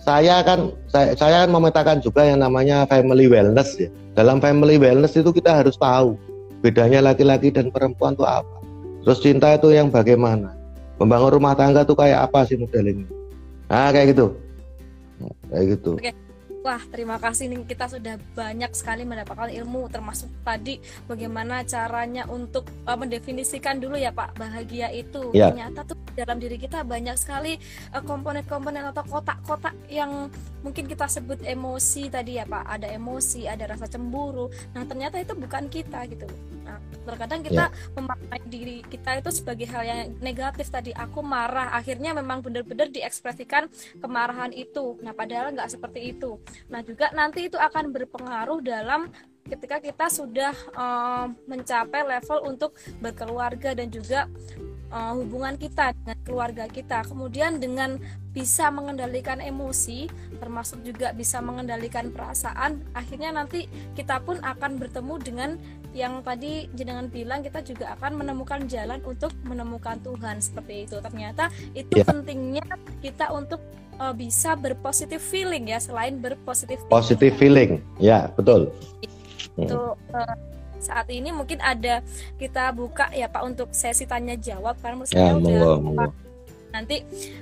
saya 0.07 0.39
kan 0.47 0.71
saya, 0.87 1.19
saya 1.19 1.45
kan 1.45 1.51
memetakan 1.51 1.99
juga 1.99 2.23
yang 2.23 2.39
namanya 2.39 2.87
family 2.87 3.27
wellness 3.27 3.75
ya. 3.75 3.91
Dalam 4.15 4.39
family 4.39 4.79
wellness 4.79 5.19
itu 5.19 5.35
kita 5.35 5.61
harus 5.61 5.75
tahu 5.77 6.15
bedanya 6.63 7.03
laki-laki 7.03 7.51
dan 7.51 7.75
perempuan 7.75 8.15
itu 8.15 8.23
apa. 8.23 8.57
Terus 9.03 9.19
cinta 9.19 9.59
itu 9.59 9.75
yang 9.75 9.91
bagaimana. 9.91 10.55
Membangun 10.97 11.43
rumah 11.43 11.59
tangga 11.59 11.83
itu 11.85 11.93
kayak 11.93 12.31
apa 12.31 12.47
sih 12.47 12.57
model 12.57 12.87
ini? 12.87 13.05
Nah 13.69 13.91
kayak 13.91 14.15
gitu. 14.15 14.27
Kayak 15.51 15.65
gitu. 15.77 15.93
Okay. 15.99 16.15
Wah, 16.67 16.83
terima 16.91 17.15
kasih 17.23 17.47
nih 17.47 17.63
kita 17.63 17.87
sudah 17.87 18.19
banyak 18.35 18.75
sekali 18.75 19.07
mendapatkan 19.07 19.55
ilmu 19.55 19.87
termasuk 19.87 20.27
tadi 20.43 20.83
bagaimana 21.07 21.63
caranya 21.63 22.27
untuk 22.27 22.67
uh, 22.83 22.99
mendefinisikan 22.99 23.79
dulu 23.79 23.95
ya 23.95 24.11
Pak 24.11 24.35
bahagia 24.35 24.91
itu. 24.91 25.31
Ya. 25.31 25.55
Ternyata 25.55 25.87
tuh 25.87 25.95
dalam 26.19 26.43
diri 26.43 26.59
kita 26.59 26.83
banyak 26.83 27.15
sekali 27.15 27.55
uh, 27.95 28.03
komponen-komponen 28.03 28.83
uh, 28.83 28.91
atau 28.91 29.07
kotak-kotak 29.07 29.79
yang 29.87 30.27
mungkin 30.67 30.91
kita 30.91 31.07
sebut 31.07 31.39
emosi 31.47 32.11
tadi 32.11 32.43
ya 32.43 32.51
Pak. 32.51 32.67
Ada 32.67 32.99
emosi, 32.99 33.47
ada 33.47 33.71
rasa 33.71 33.87
cemburu. 33.87 34.51
Nah, 34.75 34.83
ternyata 34.83 35.23
itu 35.23 35.39
bukan 35.39 35.71
kita 35.71 36.03
gitu. 36.11 36.27
Nah, 36.67 36.83
terkadang 37.07 37.47
kita 37.47 37.71
yeah. 37.71 37.95
memaknai 37.95 38.43
diri 38.51 38.83
kita 38.83 39.23
itu 39.23 39.31
sebagai 39.31 39.71
hal 39.71 39.87
yang 39.87 40.19
negatif 40.19 40.67
tadi. 40.67 40.91
Aku 40.91 41.23
marah, 41.23 41.71
akhirnya 41.79 42.11
memang 42.11 42.43
benar-benar 42.43 42.91
diekspresikan 42.91 43.71
kemarahan 44.03 44.51
itu. 44.51 44.99
Nah, 44.99 45.15
padahal 45.15 45.55
nggak 45.55 45.79
seperti 45.79 46.11
itu. 46.11 46.43
Nah, 46.73 46.81
juga 46.83 47.11
nanti 47.13 47.49
itu 47.49 47.59
akan 47.59 47.93
berpengaruh 47.93 48.61
dalam 48.63 49.09
ketika 49.47 49.79
kita 49.79 50.07
sudah 50.11 50.55
uh, 50.75 51.31
mencapai 51.47 52.03
level 52.03 52.51
untuk 52.51 52.75
berkeluarga 52.99 53.79
dan 53.79 53.89
juga 53.89 54.27
uh, 54.91 55.15
hubungan 55.15 55.55
kita 55.55 55.95
dengan 55.95 56.19
keluarga 56.27 56.65
kita. 56.67 57.07
Kemudian 57.07 57.63
dengan 57.63 57.99
bisa 58.35 58.69
mengendalikan 58.69 59.41
emosi, 59.41 60.11
termasuk 60.37 60.85
juga 60.85 61.15
bisa 61.17 61.41
mengendalikan 61.41 62.13
perasaan, 62.13 62.85
akhirnya 62.93 63.33
nanti 63.33 63.65
kita 63.97 64.21
pun 64.21 64.37
akan 64.45 64.77
bertemu 64.77 65.15
dengan 65.23 65.51
yang 65.97 66.21
tadi 66.21 66.69
jenengan 66.77 67.09
bilang 67.09 67.41
kita 67.41 67.65
juga 67.65 67.97
akan 67.97 68.21
menemukan 68.21 68.69
jalan 68.69 69.01
untuk 69.09 69.33
menemukan 69.49 69.97
Tuhan 70.05 70.45
seperti 70.45 70.85
itu. 70.85 71.01
Ternyata 71.01 71.49
itu 71.73 71.97
yeah. 71.97 72.05
pentingnya 72.05 72.67
kita 73.01 73.33
untuk 73.33 73.65
uh, 74.01 74.15
bisa 74.15 74.55
berpositif 74.57 75.21
feeling 75.21 75.73
ya 75.73 75.79
selain 75.81 76.21
berpositif 76.21 76.81
positif 76.89 77.35
feeling. 77.37 77.81
Ya, 78.01 78.33
betul. 78.37 78.73
Itu 79.57 79.97
uh, 79.97 80.35
saat 80.81 81.09
ini 81.11 81.33
mungkin 81.33 81.59
ada 81.65 82.05
kita 82.37 82.71
buka 82.77 83.11
ya 83.11 83.27
Pak 83.27 83.43
untuk 83.43 83.69
sesi 83.73 84.05
tanya 84.05 84.37
jawab 84.37 84.77
karena 84.79 85.03
menurut 85.03 85.17
ya, 85.17 85.33
udah 85.35 85.77
monggo. 85.81 86.09
nanti 86.71 86.97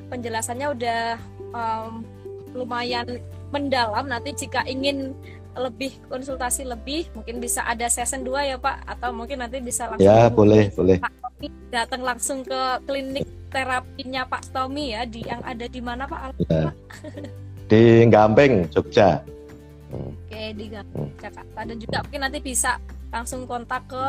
penjelasannya 0.09 0.67
udah 0.79 1.03
um, 1.51 2.07
lumayan 2.55 3.19
mendalam 3.51 4.07
nanti 4.07 4.31
jika 4.35 4.63
ingin 4.67 5.13
lebih 5.55 5.95
konsultasi 6.11 6.67
lebih 6.67 7.07
mungkin 7.15 7.39
bisa 7.39 7.63
ada 7.63 7.87
season 7.87 8.27
2 8.27 8.51
ya 8.55 8.57
Pak 8.59 8.87
atau 8.87 9.15
mungkin 9.15 9.39
nanti 9.43 9.63
bisa 9.63 9.87
langsung 9.87 10.07
ya 10.07 10.27
boleh 10.27 10.71
boleh. 10.75 10.99
Pak 10.99 11.15
Tommy 11.23 11.49
datang 11.71 12.03
langsung 12.03 12.39
ke 12.43 12.61
klinik 12.87 13.27
terapinya 13.55 14.23
Pak 14.27 14.51
Tommy 14.51 14.99
ya 14.99 15.07
di 15.07 15.23
yang 15.23 15.43
ada 15.47 15.67
di 15.71 15.81
mana 15.81 16.11
Pak? 16.11 16.35
Ya. 16.51 16.75
di 17.71 17.83
Gamping 18.11 18.67
Jogja. 18.75 19.23
Oke 19.95 20.43
di 20.59 20.67
Gamping 20.67 21.07
hmm. 21.07 21.19
Jakarta. 21.23 21.61
Dan 21.63 21.77
juga 21.79 21.99
mungkin 22.03 22.21
nanti 22.27 22.39
bisa 22.43 22.83
langsung 23.15 23.47
kontak 23.47 23.87
ke 23.87 24.07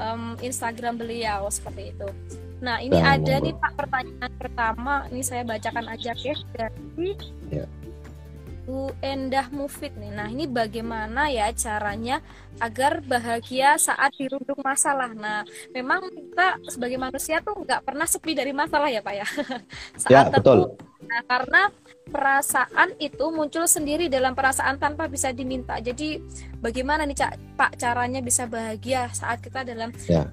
um, 0.00 0.34
Instagram 0.40 0.96
beliau 0.96 1.44
seperti 1.52 1.92
itu. 1.92 2.08
Nah 2.64 2.80
ini 2.82 2.96
nah, 2.96 3.20
ada 3.20 3.34
nih 3.38 3.54
Pak 3.54 3.72
pertanyaan 3.76 4.32
pertama. 4.40 4.94
Ini 5.12 5.22
saya 5.22 5.42
bacakan 5.44 5.86
aja 5.92 6.16
ya 6.16 6.34
dari 6.56 7.14
ya 7.52 7.66
Bu 8.68 8.92
Endah 9.00 9.48
Mufid 9.48 9.96
nih. 9.96 10.12
Nah, 10.12 10.28
ini 10.28 10.44
bagaimana 10.44 11.32
ya 11.32 11.48
caranya 11.56 12.20
agar 12.60 13.00
bahagia 13.00 13.80
saat 13.80 14.12
dirundung 14.20 14.60
masalah. 14.60 15.16
Nah, 15.16 15.40
memang 15.72 16.04
kita 16.12 16.60
sebagai 16.68 17.00
manusia 17.00 17.40
tuh 17.40 17.64
nggak 17.64 17.80
pernah 17.80 18.04
sepi 18.04 18.36
dari 18.36 18.52
masalah 18.52 18.92
ya, 18.92 19.00
Pak 19.00 19.14
ya. 19.16 19.26
saat 20.04 20.12
ya, 20.12 20.20
betul. 20.28 20.76
Nah, 21.00 21.20
karena 21.24 21.72
perasaan 22.12 22.92
itu 23.00 23.24
muncul 23.32 23.64
sendiri 23.64 24.12
dalam 24.12 24.36
perasaan 24.36 24.76
tanpa 24.76 25.08
bisa 25.08 25.32
diminta. 25.32 25.80
Jadi, 25.80 26.20
bagaimana 26.60 27.08
nih 27.08 27.24
Cak, 27.24 27.32
Pak 27.56 27.80
caranya 27.80 28.20
bisa 28.20 28.44
bahagia 28.44 29.08
saat 29.16 29.40
kita 29.40 29.64
dalam 29.64 29.88
ya 30.04 30.28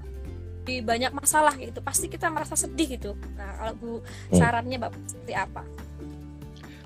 di 0.65 0.81
banyak 0.81 1.13
masalah 1.13 1.53
gitu 1.61 1.77
pasti 1.85 2.09
kita 2.09 2.27
merasa 2.33 2.57
sedih 2.57 2.97
gitu 2.97 3.13
nah 3.37 3.53
kalau 3.61 3.73
bu 3.77 3.91
hmm. 4.01 4.33
sarannya 4.33 4.81
bapak 4.81 4.97
seperti 5.05 5.33
apa 5.37 5.61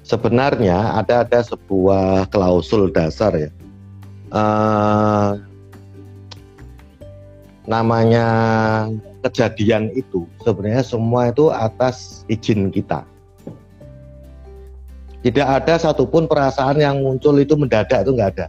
sebenarnya 0.09 0.97
ada 0.97 1.21
ada 1.21 1.39
sebuah 1.45 2.33
klausul 2.33 2.89
dasar 2.89 3.37
ya. 3.37 3.53
Uh, 4.33 5.37
namanya 7.69 8.25
kejadian 9.21 9.93
itu 9.93 10.25
sebenarnya 10.41 10.81
semua 10.81 11.29
itu 11.29 11.53
atas 11.53 12.25
izin 12.25 12.73
kita. 12.73 13.05
Tidak 15.21 15.45
ada 15.45 15.77
satupun 15.77 16.25
perasaan 16.25 16.81
yang 16.81 17.05
muncul 17.05 17.37
itu 17.37 17.53
mendadak 17.53 18.01
itu 18.01 18.11
nggak 18.17 18.31
ada. 18.39 18.47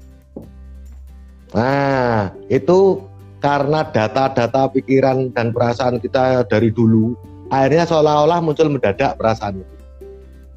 Nah, 1.50 2.30
itu 2.46 3.02
karena 3.42 3.82
data-data 3.90 4.70
pikiran 4.70 5.34
dan 5.34 5.50
perasaan 5.50 5.98
kita 5.98 6.46
dari 6.46 6.70
dulu, 6.70 7.18
akhirnya 7.50 7.90
seolah-olah 7.90 8.38
muncul 8.38 8.70
mendadak 8.70 9.18
perasaan 9.18 9.60
itu. 9.60 9.74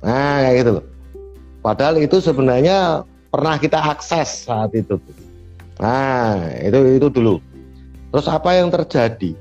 Nah, 0.06 0.46
kayak 0.46 0.56
gitu 0.62 0.72
loh. 0.78 0.93
Padahal 1.64 1.96
itu 2.04 2.20
sebenarnya 2.20 3.08
pernah 3.32 3.56
kita 3.56 3.80
akses 3.80 4.52
saat 4.52 4.76
itu. 4.76 5.00
Nah, 5.80 6.52
itu 6.60 7.00
itu 7.00 7.08
dulu. 7.08 7.40
Terus 8.12 8.28
apa 8.28 8.60
yang 8.60 8.68
terjadi? 8.68 9.32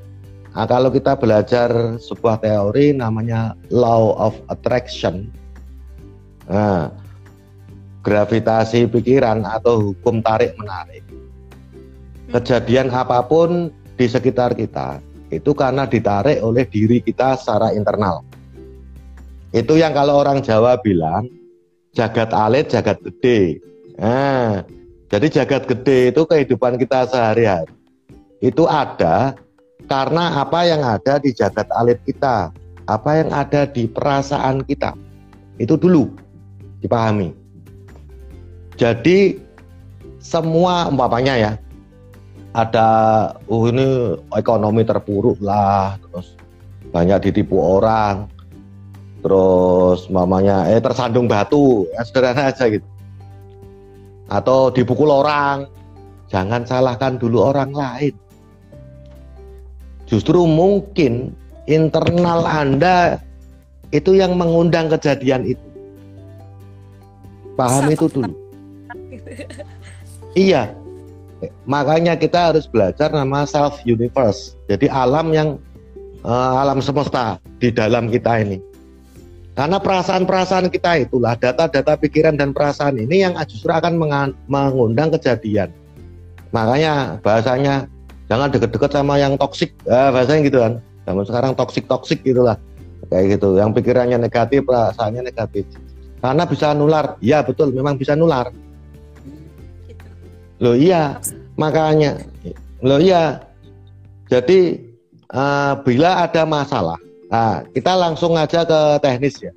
Nah, 0.55 0.65
kalau 0.71 0.95
kita 0.95 1.19
belajar 1.19 1.99
sebuah 1.99 2.39
teori 2.41 2.95
namanya 2.95 3.59
law 3.75 4.15
of 4.23 4.39
attraction. 4.55 5.27
Nah, 6.47 6.95
gravitasi 8.07 8.87
pikiran 8.87 9.43
atau 9.43 9.91
hukum 9.91 10.23
tarik 10.23 10.55
menarik. 10.55 11.03
Kejadian 12.31 12.89
apa 12.95 13.21
pun 13.27 13.75
di 13.99 14.07
sekitar 14.07 14.55
kita 14.55 15.03
itu 15.35 15.51
karena 15.53 15.91
ditarik 15.91 16.39
oleh 16.39 16.65
diri 16.71 17.03
kita 17.03 17.35
secara 17.35 17.75
internal. 17.75 18.23
Itu 19.53 19.77
yang 19.77 19.93
kalau 19.93 20.23
orang 20.23 20.41
Jawa 20.41 20.81
bilang 20.81 21.42
jagat 21.93 22.33
alit, 22.33 22.73
jagat 22.73 22.99
gede. 23.05 23.61
Nah, 24.01 24.65
jadi 25.13 25.43
jagat 25.43 25.69
gede 25.69 26.13
itu 26.13 26.23
kehidupan 26.25 26.81
kita 26.81 27.05
sehari-hari. 27.09 27.73
Itu 28.41 28.65
ada 28.67 29.37
karena 29.87 30.41
apa 30.41 30.65
yang 30.65 30.83
ada 30.83 31.21
di 31.21 31.31
jagat 31.37 31.69
alit 31.77 32.01
kita, 32.09 32.51
apa 32.89 33.11
yang 33.21 33.31
ada 33.31 33.69
di 33.69 33.85
perasaan 33.87 34.65
kita. 34.65 34.97
Itu 35.61 35.77
dulu 35.77 36.09
dipahami. 36.81 37.37
Jadi 38.81 39.37
semua 40.17 40.89
umpamanya 40.89 41.37
ya 41.37 41.53
ada 42.57 42.89
oh 43.49 43.69
ini 43.69 44.17
ekonomi 44.33 44.85
terpuruk 44.85 45.41
lah 45.45 45.97
terus 46.09 46.37
banyak 46.93 47.29
ditipu 47.29 47.61
orang 47.61 48.32
terus 49.23 50.11
mamanya 50.11 50.67
eh 50.69 50.83
tersandung 50.83 51.31
batu 51.31 51.87
ya 51.95 52.03
sederhana 52.03 52.51
aja 52.51 52.67
gitu 52.67 52.87
atau 54.27 54.69
dipukul 54.75 55.09
orang 55.09 55.71
jangan 56.27 56.67
salahkan 56.67 57.17
dulu 57.17 57.55
orang 57.55 57.71
lain 57.71 58.15
justru 60.11 60.43
mungkin 60.45 61.33
internal 61.67 62.43
Anda 62.45 63.23
itu 63.93 64.17
yang 64.17 64.35
mengundang 64.41 64.89
kejadian 64.89 65.45
itu. 65.53 65.67
Paham 67.55 67.93
itu 67.93 68.09
dulu. 68.09 68.33
iya. 70.33 70.73
Makanya 71.69 72.17
kita 72.17 72.55
harus 72.55 72.65
belajar 72.65 73.13
nama 73.13 73.45
self 73.45 73.85
universe. 73.85 74.57
Jadi 74.71 74.89
alam 74.89 75.35
yang 75.37 75.49
uh, 76.25 76.63
alam 76.65 76.81
semesta 76.81 77.37
di 77.61 77.69
dalam 77.69 78.09
kita 78.09 78.41
ini. 78.41 78.72
Karena 79.53 79.77
perasaan-perasaan 79.77 80.73
kita 80.73 81.05
itulah 81.05 81.37
data-data 81.37 82.01
pikiran 82.01 82.41
dan 82.41 82.57
perasaan 82.57 82.97
ini 82.97 83.21
yang 83.21 83.37
justru 83.45 83.69
akan 83.69 84.01
mengundang 84.49 85.13
kejadian. 85.13 85.69
Makanya 86.57 87.21
bahasanya 87.21 87.85
jangan 88.33 88.49
deket-deket 88.49 88.91
sama 88.97 89.21
yang 89.21 89.37
toksik, 89.37 89.77
eh, 89.85 90.09
bahasanya 90.09 90.41
gitu 90.49 90.59
kan. 90.65 90.73
Zaman 91.05 91.25
sekarang 91.29 91.53
toksik-toksik 91.53 92.25
gitulah. 92.25 92.57
Kayak 93.13 93.37
gitu, 93.37 93.61
yang 93.61 93.77
pikirannya 93.77 94.17
negatif, 94.17 94.65
perasaannya 94.65 95.21
negatif. 95.27 95.69
Karena 96.23 96.49
bisa 96.49 96.73
nular. 96.73 97.21
Ya 97.21 97.45
betul, 97.45 97.75
memang 97.77 98.01
bisa 98.01 98.17
nular. 98.17 98.49
Loh 100.63 100.79
iya, 100.79 101.19
makanya. 101.59 102.23
Loh 102.81 103.03
iya. 103.03 103.43
Jadi 104.31 104.81
uh, 105.35 105.77
bila 105.83 106.25
ada 106.25 106.47
masalah, 106.49 106.97
Nah, 107.33 107.65
kita 107.73 107.97
langsung 107.97 108.37
aja 108.37 108.61
ke 108.61 109.01
teknis 109.01 109.41
ya. 109.41 109.57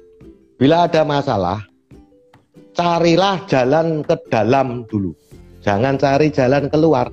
Bila 0.56 0.88
ada 0.88 1.04
masalah, 1.04 1.60
carilah 2.72 3.44
jalan 3.52 4.00
ke 4.00 4.16
dalam 4.32 4.88
dulu. 4.88 5.12
Jangan 5.60 6.00
cari 6.00 6.32
jalan 6.32 6.72
keluar. 6.72 7.12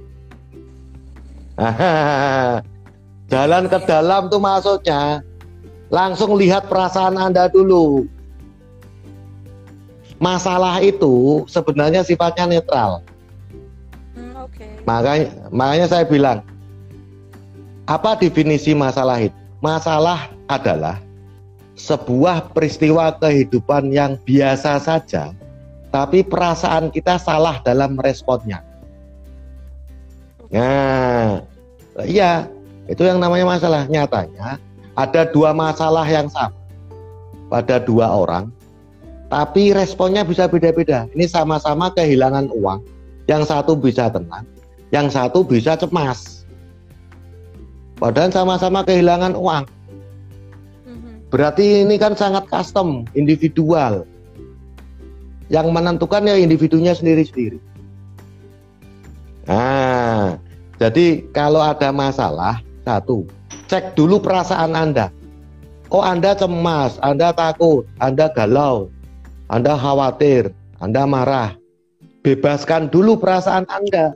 jalan 3.32 3.64
ke 3.66 3.78
dalam 3.90 4.30
tuh 4.30 4.38
maksudnya 4.38 5.18
langsung 5.90 6.38
lihat 6.38 6.70
perasaan 6.70 7.18
Anda 7.18 7.50
dulu. 7.50 8.06
Masalah 10.22 10.78
itu 10.78 11.42
sebenarnya 11.50 12.06
sifatnya 12.06 12.46
netral. 12.46 13.02
Hmm, 14.14 14.46
okay. 14.46 14.78
Makanya, 14.86 15.26
makanya 15.50 15.86
saya 15.90 16.06
bilang, 16.06 16.46
apa 17.90 18.14
definisi 18.14 18.70
masalah 18.70 19.18
itu? 19.18 19.41
Masalah 19.62 20.26
adalah 20.50 20.98
sebuah 21.78 22.50
peristiwa 22.50 23.14
kehidupan 23.22 23.94
yang 23.94 24.18
biasa 24.26 24.82
saja, 24.82 25.30
tapi 25.94 26.26
perasaan 26.26 26.90
kita 26.90 27.14
salah 27.16 27.62
dalam 27.62 27.94
responnya. 28.02 28.58
Nah, 30.50 31.46
iya, 32.02 32.50
itu 32.90 33.06
yang 33.06 33.22
namanya 33.22 33.54
masalah. 33.54 33.86
Nyatanya 33.86 34.58
ada 34.98 35.22
dua 35.30 35.54
masalah 35.54 36.04
yang 36.10 36.26
sama 36.26 36.58
pada 37.46 37.78
dua 37.78 38.10
orang, 38.10 38.50
tapi 39.30 39.70
responnya 39.70 40.26
bisa 40.26 40.50
beda-beda. 40.50 41.06
Ini 41.14 41.30
sama-sama 41.30 41.94
kehilangan 41.94 42.50
uang. 42.50 42.82
Yang 43.30 43.54
satu 43.54 43.78
bisa 43.78 44.10
tenang, 44.10 44.42
yang 44.90 45.06
satu 45.06 45.46
bisa 45.46 45.78
cemas. 45.78 46.41
Padahal 48.02 48.34
sama-sama 48.34 48.82
kehilangan 48.82 49.38
uang. 49.38 49.62
Mhm. 50.90 51.30
Berarti 51.30 51.86
ini 51.86 51.94
kan 52.02 52.18
sangat 52.18 52.50
custom, 52.50 53.06
individual. 53.14 54.02
Yang 55.46 55.70
menentukan 55.70 56.26
ya 56.26 56.34
individunya 56.34 56.98
sendiri-sendiri. 56.98 57.62
Nah, 59.46 60.34
jadi 60.82 61.22
kalau 61.30 61.62
ada 61.62 61.94
masalah, 61.94 62.58
satu, 62.82 63.22
cek 63.70 63.94
dulu 63.94 64.18
perasaan 64.18 64.74
Anda. 64.74 65.14
Oh 65.94 66.02
Anda 66.02 66.34
cemas, 66.34 66.98
Anda 67.06 67.30
takut, 67.30 67.86
Anda 68.02 68.34
galau, 68.34 68.90
Anda 69.46 69.78
khawatir, 69.78 70.50
Anda 70.82 71.06
marah. 71.06 71.54
Bebaskan 72.26 72.90
dulu 72.90 73.22
perasaan 73.22 73.62
Anda. 73.70 74.10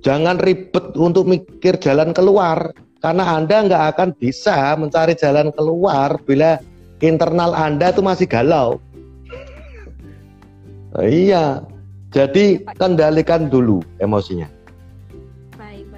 Jangan 0.00 0.40
ribet 0.40 0.96
untuk 0.96 1.28
mikir 1.28 1.76
jalan 1.80 2.16
keluar. 2.16 2.72
Karena 3.04 3.36
Anda 3.36 3.68
nggak 3.68 3.84
akan 3.92 4.08
bisa 4.16 4.72
mencari 4.80 5.12
jalan 5.12 5.52
keluar 5.52 6.16
bila 6.24 6.56
internal 7.04 7.52
Anda 7.52 7.92
itu 7.92 8.00
masih 8.00 8.24
galau. 8.24 8.80
Oh, 10.96 11.04
iya, 11.04 11.60
jadi 12.16 12.64
kendalikan 12.80 13.52
dulu 13.52 13.84
emosinya. 14.00 14.48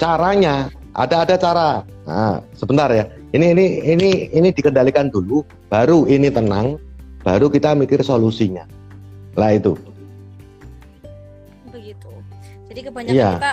Caranya 0.02 0.66
ada 0.98 1.22
ada 1.22 1.38
cara. 1.38 1.70
Nah, 2.11 2.42
sebentar 2.59 2.90
ya. 2.90 3.07
Ini 3.30 3.54
ini 3.54 3.66
ini 3.86 4.11
ini 4.34 4.48
dikendalikan 4.50 5.07
dulu, 5.07 5.46
baru 5.70 6.11
ini 6.11 6.26
tenang, 6.26 6.74
baru 7.22 7.46
kita 7.46 7.78
mikir 7.78 8.02
solusinya. 8.02 8.66
Lah 9.38 9.54
itu. 9.54 9.78
Begitu. 11.70 12.11
Jadi 12.66 12.80
kebanyakan 12.82 13.14
ya. 13.14 13.30
kita 13.38 13.52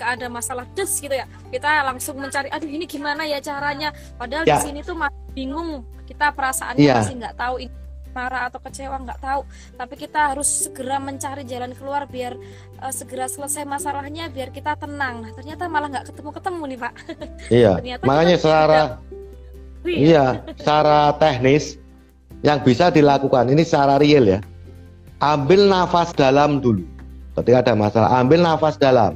ketika 0.00 0.16
ada 0.16 0.32
masalah 0.32 0.64
des 0.72 0.88
gitu 0.96 1.12
ya 1.12 1.28
kita 1.52 1.84
langsung 1.84 2.16
mencari 2.16 2.48
aduh 2.48 2.64
ini 2.64 2.88
gimana 2.88 3.28
ya 3.28 3.36
caranya? 3.36 3.92
Padahal 4.16 4.48
ya. 4.48 4.56
di 4.56 4.72
sini 4.72 4.80
tuh 4.80 4.96
masih 4.96 5.28
bingung 5.36 5.84
kita 6.08 6.32
perasaannya 6.32 6.80
ya. 6.80 7.04
masih 7.04 7.20
nggak 7.20 7.36
tahu 7.36 7.68
ini 7.68 7.76
marah 8.16 8.48
atau 8.48 8.64
kecewa 8.64 8.96
nggak 8.96 9.20
tahu. 9.20 9.44
Tapi 9.76 9.94
kita 10.00 10.32
harus 10.32 10.48
segera 10.48 10.96
mencari 10.96 11.44
jalan 11.44 11.76
keluar 11.76 12.08
biar 12.08 12.32
uh, 12.80 12.88
segera 12.88 13.28
selesai 13.28 13.68
masalahnya 13.68 14.32
biar 14.32 14.48
kita 14.56 14.72
tenang. 14.80 15.20
Nah 15.20 15.36
ternyata 15.36 15.68
malah 15.68 15.92
nggak 15.92 16.08
ketemu 16.08 16.30
ketemu 16.32 16.62
nih 16.64 16.78
pak. 16.80 16.92
Iya. 17.60 17.72
Makanya 18.00 18.36
secara 18.40 18.80
iya. 19.84 20.00
iya 20.00 20.26
secara 20.56 21.12
teknis 21.20 21.76
yang 22.40 22.64
bisa 22.64 22.88
dilakukan 22.88 23.52
ini 23.52 23.68
secara 23.68 24.00
real 24.00 24.24
ya. 24.24 24.40
Ambil 25.20 25.68
nafas 25.68 26.16
dalam 26.16 26.64
dulu. 26.64 26.88
Ketika 27.36 27.68
ada 27.68 27.74
masalah 27.76 28.08
ambil 28.16 28.40
nafas 28.40 28.80
dalam 28.80 29.12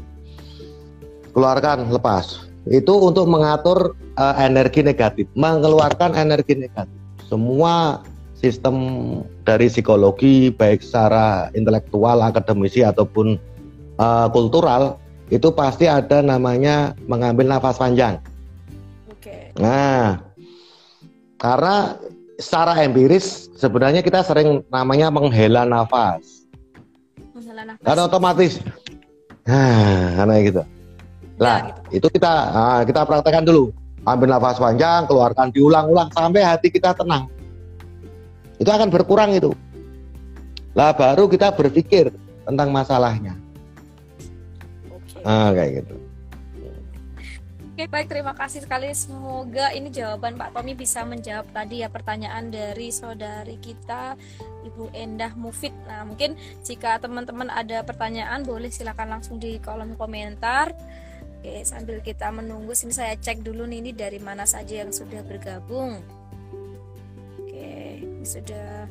keluarkan 1.35 1.91
lepas. 1.91 2.47
Itu 2.71 2.97
untuk 2.97 3.29
mengatur 3.29 3.93
uh, 4.17 4.35
energi 4.41 4.81
negatif. 4.81 5.29
Mengeluarkan 5.37 6.17
energi 6.17 6.57
negatif. 6.57 6.97
Semua 7.29 8.01
sistem 8.39 8.77
dari 9.45 9.69
psikologi 9.69 10.49
baik 10.55 10.81
secara 10.81 11.53
intelektual 11.53 12.25
akademisi 12.25 12.81
ataupun 12.81 13.37
uh, 14.01 14.29
kultural 14.33 14.97
itu 15.33 15.49
pasti 15.53 15.89
ada 15.89 16.21
namanya 16.21 16.93
mengambil 17.09 17.49
nafas 17.49 17.81
panjang. 17.81 18.21
Okay. 19.17 19.57
nah 19.57 20.21
karena 21.41 21.97
secara 22.37 22.77
empiris 22.85 23.49
sebenarnya 23.57 24.05
kita 24.05 24.21
sering 24.21 24.61
namanya 24.69 25.09
menghela 25.09 25.65
nafas. 25.65 26.45
Menghela 27.33 27.65
nafas. 27.65 27.85
Karena 27.89 28.03
otomatis. 28.05 28.53
Nah 29.49 30.21
karena 30.21 30.35
gitu 30.45 30.63
Nah, 31.39 31.71
gitu. 31.91 32.05
itu 32.05 32.07
kita 32.21 32.33
nah, 32.55 32.83
kita 32.87 33.01
praktekkan 33.03 33.45
dulu. 33.47 33.75
Ambil 34.05 34.37
nafas 34.37 34.61
panjang, 34.61 35.09
keluarkan 35.09 35.49
diulang-ulang 35.51 36.13
sampai 36.13 36.45
hati 36.45 36.69
kita 36.69 36.93
tenang. 36.93 37.25
Itu 38.61 38.69
akan 38.69 38.93
berkurang 38.93 39.33
itu. 39.33 39.51
Lah 40.77 40.93
baru 40.93 41.25
kita 41.25 41.57
berpikir 41.57 42.13
tentang 42.45 42.69
masalahnya. 42.69 43.33
Oke. 44.93 45.25
Ah, 45.25 45.51
kayak 45.57 45.83
gitu. 45.83 45.95
Oke 47.75 47.91
baik 47.91 48.07
terima 48.07 48.39
kasih 48.39 48.63
sekali 48.63 48.95
semoga 48.95 49.75
ini 49.75 49.91
jawaban 49.91 50.39
Pak 50.39 50.55
Tommy 50.55 50.79
bisa 50.79 51.03
menjawab 51.03 51.51
tadi 51.51 51.83
ya 51.83 51.91
pertanyaan 51.91 52.47
dari 52.47 52.95
saudari 52.95 53.59
kita 53.59 54.15
Ibu 54.63 54.95
Endah 54.95 55.35
Mufid. 55.35 55.75
Nah 55.91 56.07
mungkin 56.07 56.39
jika 56.63 57.03
teman-teman 57.03 57.51
ada 57.51 57.83
pertanyaan 57.83 58.47
boleh 58.47 58.71
silakan 58.71 59.19
langsung 59.19 59.43
di 59.43 59.59
kolom 59.59 59.99
komentar. 59.99 60.71
Oke, 61.45 61.61
sambil 61.61 62.01
kita 62.01 62.33
menunggu 62.33 62.73
sini 62.73 62.97
saya 62.97 63.21
cek 63.21 63.45
dulu 63.45 63.69
nih 63.69 63.85
ini 63.85 63.93
dari 63.93 64.17
mana 64.17 64.49
saja 64.49 64.81
yang 64.81 64.89
sudah 64.89 65.21
bergabung. 65.21 66.01
Oke, 67.37 68.01
ini 68.01 68.25
sudah 68.25 68.89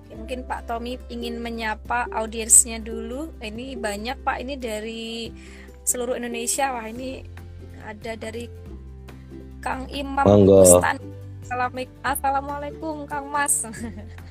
Oke, 0.00 0.12
mungkin 0.16 0.48
Pak 0.48 0.72
Tommy 0.72 0.96
ingin 1.12 1.36
menyapa 1.36 2.08
audiensnya 2.16 2.80
dulu. 2.80 3.28
Ini 3.44 3.76
banyak 3.76 4.24
Pak, 4.24 4.40
ini 4.40 4.56
dari 4.56 5.28
seluruh 5.84 6.16
Indonesia. 6.16 6.72
Wah, 6.72 6.88
ini 6.88 7.20
ada 7.84 8.16
dari 8.16 8.48
Kang 9.60 9.84
Imam 9.92 10.24
Bustan. 10.48 10.96
Assalamualaikum 12.00 13.04
Kang 13.04 13.28
Mas. 13.28 13.68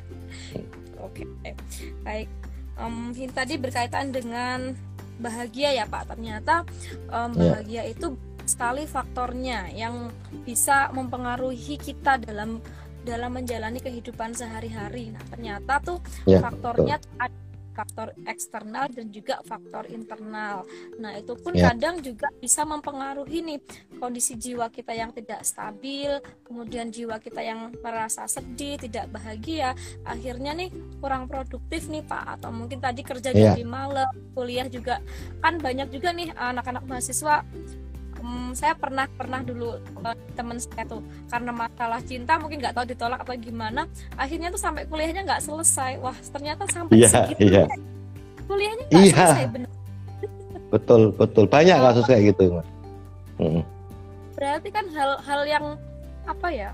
Oke, 1.06 1.30
baik. 2.02 2.26
Um, 2.74 3.14
tadi 3.38 3.62
berkaitan 3.62 4.10
dengan 4.10 4.74
bahagia 5.20 5.72
ya 5.72 5.86
Pak 5.88 6.16
ternyata 6.16 6.68
um, 7.11 7.32
bahagia 7.34 7.84
yeah. 7.84 7.93
itu 7.93 8.16
sekali 8.45 8.86
faktornya 8.86 9.74
yang 9.74 10.13
bisa 10.45 10.93
mempengaruhi 10.93 11.82
kita 11.82 12.22
dalam 12.22 12.61
dalam 13.05 13.38
menjalani 13.38 13.78
kehidupan 13.82 14.34
sehari-hari. 14.34 15.13
Nah 15.13 15.22
ternyata 15.30 15.78
tuh 15.82 15.97
yeah, 16.26 16.41
faktornya 16.41 16.97
faktor 17.76 18.15
eksternal 18.23 18.88
dan 18.88 19.11
juga 19.11 19.43
faktor 19.43 19.86
internal. 19.91 20.63
Nah, 20.97 21.11
itu 21.19 21.36
pun 21.36 21.51
Ya. 21.51 21.76
kadang 21.76 21.99
juga 21.99 22.32
bisa 22.39 22.63
mempengaruhi 22.63 23.43
nih 23.43 23.59
kondisi 23.99 24.39
jiwa 24.39 24.71
kita 24.71 24.95
yang 24.95 25.11
tidak 25.11 25.43
stabil, 25.43 26.15
kemudian 26.47 26.88
jiwa 26.89 27.19
kita 27.19 27.43
yang 27.43 27.76
merasa 27.84 28.23
sedih, 28.26 28.80
tidak 28.80 29.11
bahagia, 29.11 29.76
akhirnya 30.07 30.55
nih 30.55 30.71
kurang 31.03 31.28
produktif 31.28 31.91
nih 31.91 32.01
Pak 32.07 32.39
atau 32.39 32.49
mungkin 32.55 32.80
tadi 32.80 33.03
kerja 33.03 33.36
Ya. 33.36 33.51
jadi 33.51 33.67
malam, 33.67 34.07
kuliah 34.32 34.71
juga 34.71 35.03
kan 35.43 35.59
banyak 35.59 35.91
juga 35.91 36.15
nih 36.15 36.32
anak-anak 36.32 36.88
mahasiswa 36.88 37.43
Hmm, 38.26 38.57
saya 38.57 38.73
pernah 38.73 39.05
pernah 39.05 39.45
dulu 39.45 39.78
eh, 39.78 40.17
temen 40.34 40.57
saya 40.57 40.82
tuh 40.89 41.05
karena 41.30 41.51
masalah 41.53 42.01
cinta 42.01 42.41
mungkin 42.41 42.57
nggak 42.57 42.73
tahu 42.73 42.86
ditolak 42.89 43.21
atau 43.21 43.38
gimana 43.38 43.86
akhirnya 44.17 44.49
tuh 44.49 44.57
sampai 44.57 44.89
kuliahnya 44.89 45.21
nggak 45.21 45.45
selesai 45.45 46.01
wah 46.01 46.17
ternyata 46.34 46.65
sampai 46.65 46.97
Iya, 46.97 47.07
segitu 47.13 47.53
iya. 47.53 47.63
kuliahnya 48.49 48.84
nggak 48.89 48.97
Iya. 48.97 49.13
selesai 49.13 49.45
bener 49.53 49.69
Betul, 50.73 51.13
betul. 51.13 51.45
Banyak 51.47 51.78
kasus 51.78 52.03
kayak 52.03 52.34
gitu. 52.36 52.57
Mas. 52.57 52.67
Mm. 53.38 53.61
berarti 54.36 54.69
kan 54.73 54.86
hal-hal 54.89 55.41
yang 55.45 55.65
apa 56.26 56.47
ya 56.49 56.71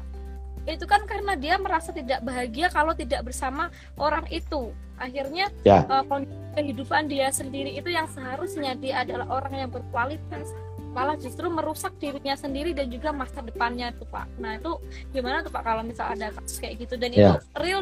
itu 0.64 0.86
kan 0.86 1.04
karena 1.04 1.34
dia 1.36 1.58
merasa 1.58 1.92
tidak 1.92 2.22
bahagia 2.22 2.72
kalau 2.72 2.94
tidak 2.96 3.22
bersama 3.22 3.68
orang 4.00 4.24
itu 4.32 4.72
akhirnya 4.96 5.50
Ya. 5.62 5.84
kondisi 6.06 6.34
kehidupan 6.52 7.10
dia 7.10 7.30
sendiri 7.30 7.74
itu 7.74 7.90
yang 7.90 8.06
seharusnya 8.08 8.74
dia 8.78 9.02
adalah 9.02 9.26
orang 9.30 9.54
yang 9.58 9.70
berkualitas 9.70 10.54
malah 10.92 11.16
justru 11.16 11.48
merusak 11.48 11.96
dirinya 11.98 12.36
sendiri 12.36 12.76
dan 12.76 12.92
juga 12.92 13.16
masa 13.16 13.40
depannya 13.40 13.96
tuh 13.96 14.08
pak 14.12 14.28
nah 14.38 14.60
itu 14.60 14.76
gimana 15.16 15.40
tuh 15.40 15.52
pak 15.52 15.64
kalau 15.64 15.82
misal 15.88 16.12
ada 16.12 16.32
kasus 16.36 16.60
kayak 16.60 16.84
gitu 16.84 17.00
dan 17.00 17.12
itu 17.16 17.32
Ya. 17.32 17.40
real 17.60 17.82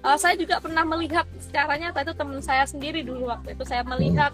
Eh, 0.00 0.16
saya 0.16 0.32
juga 0.32 0.56
pernah 0.64 0.80
melihat 0.80 1.28
secara 1.36 1.76
nyata 1.76 2.00
itu 2.00 2.16
teman 2.16 2.40
saya 2.40 2.64
sendiri 2.64 3.04
dulu 3.04 3.28
waktu 3.28 3.52
itu 3.52 3.64
saya 3.68 3.84
melihat 3.84 4.32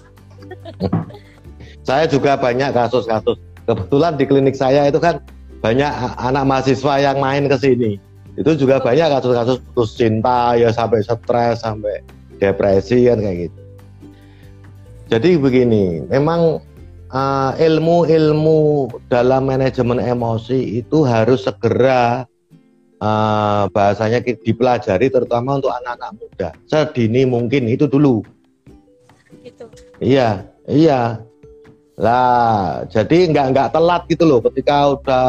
Saya 1.83 2.07
juga 2.07 2.39
banyak 2.39 2.71
kasus-kasus. 2.71 3.39
Kebetulan 3.67 4.15
di 4.15 4.25
klinik 4.31 4.55
saya 4.55 4.87
itu 4.87 5.03
kan 5.03 5.19
banyak 5.59 5.91
anak 6.23 6.45
mahasiswa 6.47 7.03
yang 7.03 7.19
main 7.19 7.51
ke 7.51 7.57
sini. 7.59 7.99
Itu 8.39 8.55
juga 8.55 8.79
banyak 8.79 9.11
kasus-kasus 9.11 9.59
putus 9.73 9.99
cinta 9.99 10.55
ya 10.55 10.71
sampai 10.71 11.03
stres, 11.03 11.67
sampai 11.67 12.05
depresi 12.39 13.11
kan 13.11 13.19
kayak 13.19 13.51
gitu. 13.51 13.61
Jadi 15.11 15.31
begini, 15.39 16.07
memang 16.07 16.63
uh, 17.17 17.57
ilmu-ilmu 17.57 18.61
dalam 19.09 19.49
manajemen 19.49 19.97
emosi 19.97 20.85
itu 20.85 21.01
harus 21.03 21.49
segera 21.49 22.29
uh, 23.01 23.65
bahasanya 23.73 24.21
dipelajari 24.21 25.09
terutama 25.09 25.57
untuk 25.57 25.73
anak-anak 25.73 26.11
muda. 26.21 26.49
Sedini 26.69 27.25
mungkin 27.25 27.65
itu 27.67 27.89
dulu. 27.89 28.21
gitu 29.41 29.65
Iya, 29.97 30.45
iya. 30.69 31.25
Lah, 31.97 32.85
jadi 32.93 33.33
nggak 33.33 33.47
nggak 33.57 33.69
telat 33.73 34.05
gitu 34.13 34.29
loh. 34.29 34.45
Ketika 34.45 34.93
udah 35.01 35.29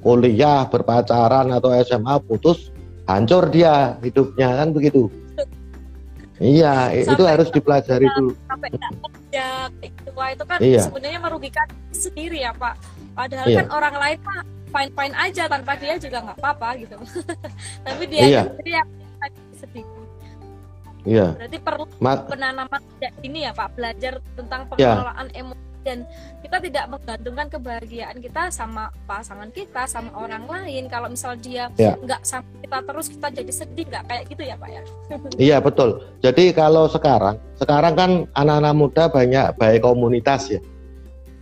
kuliah, 0.00 0.64
berpacaran 0.64 1.52
atau 1.52 1.76
SMA 1.84 2.16
putus, 2.24 2.72
hancur 3.04 3.52
dia 3.52 4.00
hidupnya 4.00 4.64
kan 4.64 4.72
begitu. 4.72 5.12
Iya, 6.42 6.90
i- 6.90 7.06
itu 7.06 7.14
Sampai- 7.14 7.30
harus 7.30 7.48
dipelajari 7.54 8.10
dulu. 8.18 8.34
sampai 8.50 8.68
gitu 9.80 10.10
Wah, 10.12 10.28
itu 10.30 10.44
kan 10.44 10.58
Iya. 10.58 10.80
sebenarnya 10.82 11.20
merugikan 11.20 11.66
sendiri 11.90 12.38
ya 12.40 12.52
pak 12.52 12.74
padahal 13.12 13.46
Iya. 13.46 13.58
kan 13.62 13.68
orang 13.70 13.94
lain 13.94 14.18
mah 14.20 14.40
fine 14.68 14.92
fine 14.92 15.14
aja 15.14 15.42
tanpa 15.46 15.72
dia 15.74 15.94
juga 15.96 16.18
nggak 16.20 16.38
apa-apa 16.38 16.68
gitu 16.78 16.96
tapi 17.86 18.02
dia 18.06 18.22
Iya. 18.22 18.42
sendiri 18.48 18.70
yang 18.72 18.88
sedih 19.54 19.84
Iya. 21.04 21.26
berarti 21.36 21.58
perlu 21.58 21.84
Ma- 21.98 22.24
penanaman 22.24 22.80
ini 23.20 23.44
ya 23.44 23.52
pak 23.52 23.68
belajar 23.72 24.12
tentang 24.34 24.60
Iya. 24.72 24.98
pengelolaan 24.98 25.28
emosi 25.30 25.62
dan 25.84 26.08
kita 26.40 26.56
tidak 26.58 26.84
menggantungkan 26.88 27.46
kebahagiaan 27.52 28.16
kita 28.18 28.48
sama 28.48 28.88
pasangan 29.04 29.52
kita 29.52 29.84
sama 29.84 30.10
orang 30.16 30.48
lain 30.48 30.88
kalau 30.88 31.12
misal 31.12 31.36
dia 31.36 31.68
Iya. 31.76 31.94
nggak 32.00 32.24
sama 32.24 32.48
kita 32.64 32.78
terus 32.82 33.06
kita 33.12 33.26
jadi 33.30 33.52
sedih 33.52 33.84
nggak 33.86 34.04
kayak 34.08 34.24
gitu 34.32 34.42
ya 34.42 34.54
pak 34.56 34.70
ya 34.72 34.82
Iya 35.52 35.56
betul. 35.60 36.00
Jadi 36.24 36.56
kalau 36.56 36.88
sekarang, 36.88 37.36
sekarang 37.60 37.94
kan 37.94 38.10
anak-anak 38.32 38.74
muda 38.74 39.04
banyak 39.12 39.52
baik 39.60 39.84
komunitas 39.84 40.48
ya, 40.48 40.60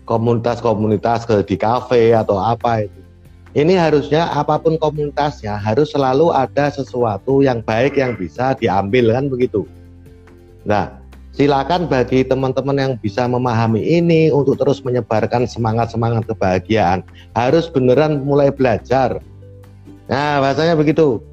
komunitas-komunitas 0.04 1.24
ke 1.24 1.36
di 1.46 1.56
kafe 1.56 2.10
atau 2.12 2.36
apa 2.38 2.84
itu. 2.84 3.00
Ini 3.52 3.76
harusnya 3.76 4.32
apa 4.32 4.56
pun 4.56 4.80
komunitasnya 4.80 5.60
harus 5.60 5.92
selalu 5.92 6.32
ada 6.32 6.72
sesuatu 6.72 7.44
yang 7.44 7.60
baik 7.60 8.00
yang 8.00 8.16
bisa 8.16 8.56
diambil 8.56 9.12
kan 9.12 9.28
begitu. 9.28 9.68
Nah, 10.64 11.01
silakan 11.32 11.88
bagi 11.88 12.22
teman-teman 12.22 12.76
yang 12.76 12.92
bisa 13.00 13.24
memahami 13.24 13.80
ini 13.80 14.28
untuk 14.28 14.60
terus 14.60 14.84
menyebarkan 14.84 15.48
semangat-semangat 15.48 16.28
kebahagiaan. 16.28 17.02
Harus 17.32 17.66
beneran 17.72 18.22
mulai 18.22 18.52
belajar. 18.52 19.18
Nah, 20.06 20.38
bahasanya 20.44 20.76
begitu. 20.76 21.24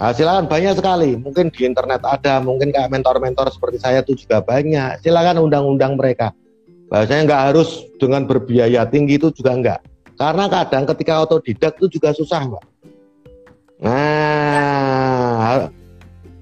Nah, 0.00 0.12
silakan 0.16 0.48
banyak 0.48 0.76
sekali. 0.76 1.16
Mungkin 1.16 1.52
di 1.52 1.68
internet 1.68 2.00
ada, 2.04 2.40
mungkin 2.40 2.72
kayak 2.72 2.88
mentor-mentor 2.88 3.52
seperti 3.52 3.80
saya 3.80 4.00
itu 4.00 4.16
juga 4.16 4.40
banyak. 4.40 5.04
Silakan 5.04 5.44
undang-undang 5.44 5.96
mereka. 5.96 6.32
Bahasanya 6.88 7.22
nggak 7.28 7.42
harus 7.52 7.84
dengan 8.00 8.24
berbiaya 8.24 8.88
tinggi 8.88 9.20
itu 9.20 9.28
juga 9.32 9.52
enggak. 9.56 9.80
Karena 10.20 10.52
kadang 10.52 10.84
ketika 10.84 11.24
otodidak 11.24 11.80
itu 11.80 12.00
juga 12.00 12.12
susah, 12.12 12.44
Mbak. 12.44 12.64
Nah, 13.80 15.72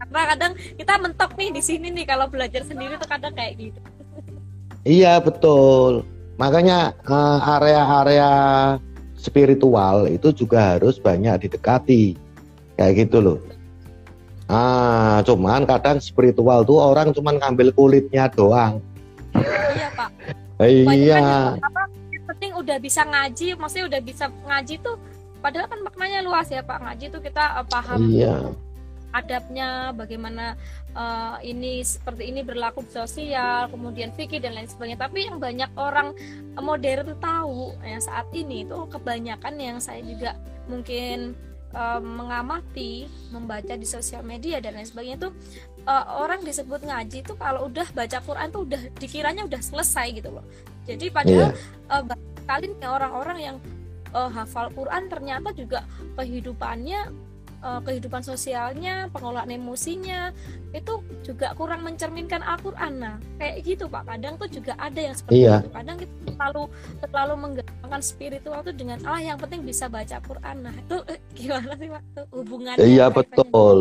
karena 0.09 0.25
kadang 0.33 0.53
kita 0.57 0.95
mentok 0.97 1.31
nih 1.37 1.51
di 1.53 1.63
sini 1.63 1.93
nih 1.93 2.05
kalau 2.05 2.27
belajar 2.27 2.65
sendiri 2.65 2.97
tuh 2.97 3.09
kadang 3.09 3.33
kayak 3.33 3.55
gitu 3.57 3.81
iya 4.83 5.21
betul. 5.21 6.07
Makanya 6.39 6.95
eh, 7.03 7.39
area-area 7.45 8.31
spiritual 9.13 10.07
itu 10.07 10.31
juga 10.31 10.79
harus 10.79 10.97
banyak 10.97 11.45
didekati. 11.45 12.15
Kayak 12.79 12.95
gitu 13.05 13.19
loh. 13.19 13.39
Ah, 14.47 15.21
cuman 15.27 15.67
kadang 15.67 15.99
spiritual 15.99 16.63
tuh 16.63 16.79
orang 16.79 17.13
cuman 17.13 17.37
ngambil 17.37 17.75
kulitnya 17.75 18.31
doang. 18.31 18.81
iya 19.77 19.93
pak 19.93 20.09
kan 20.59 20.95
Iya. 20.95 21.21
apa 21.61 21.81
yang 22.09 22.25
penting 22.25 22.53
udah 22.57 22.77
bisa 22.81 23.03
ngaji 23.05 23.47
maksudnya 23.55 23.87
udah 23.93 24.01
bisa 24.01 24.25
ngaji 24.49 24.75
tuh 24.81 24.97
padahal 25.39 25.69
kan 25.69 25.81
maknanya 25.85 26.25
luas 26.25 26.49
ya 26.49 26.65
pak 26.65 26.81
ngaji 26.81 27.05
tuh 27.13 27.21
kita 27.21 27.61
uh, 27.61 27.67
paham 27.69 28.09
Iya. 28.09 28.35
Adabnya 29.13 29.91
bagaimana 29.97 30.53
uh, 30.93 31.41
ini 31.41 31.81
seperti 31.81 32.29
ini 32.29 32.45
berlaku 32.45 32.85
di 32.85 32.93
sosial 32.93 33.73
kemudian 33.73 34.13
fikih 34.13 34.41
dan 34.41 34.53
lain 34.53 34.69
sebagainya 34.69 35.01
tapi 35.09 35.29
yang 35.29 35.41
banyak 35.41 35.71
orang 35.81 36.13
uh, 36.57 36.63
modern 36.63 37.17
tahu 37.17 37.73
yang 37.81 38.03
saat 38.05 38.29
ini 38.37 38.69
itu 38.69 38.79
kebanyakan 38.93 39.55
yang 39.57 39.79
saya 39.81 40.05
juga 40.05 40.37
mungkin 40.69 41.33
uh, 41.73 42.01
mengamati 42.01 43.09
membaca 43.33 43.75
di 43.75 43.89
sosial 43.89 44.21
media 44.21 44.61
dan 44.61 44.77
lain 44.77 44.89
sebagainya 44.89 45.29
tuh 45.29 45.33
uh, 45.89 46.21
orang 46.21 46.45
disebut 46.45 46.85
ngaji 46.85 47.25
tuh 47.25 47.37
kalau 47.41 47.69
udah 47.73 47.89
baca 47.97 48.19
Quran 48.21 48.49
tuh 48.53 48.69
udah 48.69 48.83
dikiranya 49.01 49.49
udah 49.49 49.61
selesai 49.65 50.21
gitu 50.21 50.33
loh 50.37 50.45
jadi 50.85 51.09
padahal 51.09 51.53
Iya. 51.89 52.05
uh, 52.49 52.61
nih 52.61 52.89
orang-orang 52.89 53.39
yang 53.41 53.57
uh, 54.13 54.29
hafal 54.33 54.73
Quran 54.73 55.09
ternyata 55.09 55.53
juga 55.53 55.85
kehidupannya 56.17 57.28
uh, 57.63 57.81
kehidupan 57.83 58.23
sosialnya 58.23 59.11
pengelolaan 59.11 59.51
emosinya 59.51 60.31
itu 60.77 61.01
juga 61.25 61.57
kurang 61.57 61.83
mencerminkan 61.85 62.45
Al-Quran. 62.45 62.93
Nah 63.01 63.17
kayak 63.41 63.57
gitu 63.65 63.85
Pak. 63.89 64.05
Kadang 64.07 64.35
tuh 64.37 64.49
juga 64.51 64.73
ada 64.77 65.01
yang 65.01 65.15
seperti 65.17 65.47
Iya. 65.47 65.65
itu. 65.65 65.71
Kadang 65.73 65.97
kita 65.97 66.15
terlalu 66.29 66.63
terlalu 67.01 67.35
menggabungkan 67.41 68.03
spiritual 68.05 68.61
tuh 68.63 68.75
dengan 68.77 68.99
ah 69.09 69.21
yang 69.21 69.39
penting 69.41 69.65
bisa 69.65 69.89
baca 69.89 70.21
Quran. 70.23 70.57
Nah 70.63 70.75
itu 70.75 70.97
eh, 71.09 71.21
gimana 71.39 71.73
sih 71.79 71.89
Pak? 71.89 72.03
Tuh 72.15 72.27
hubungannya 72.37 72.85
Iya 72.85 73.07
betul. 73.11 73.79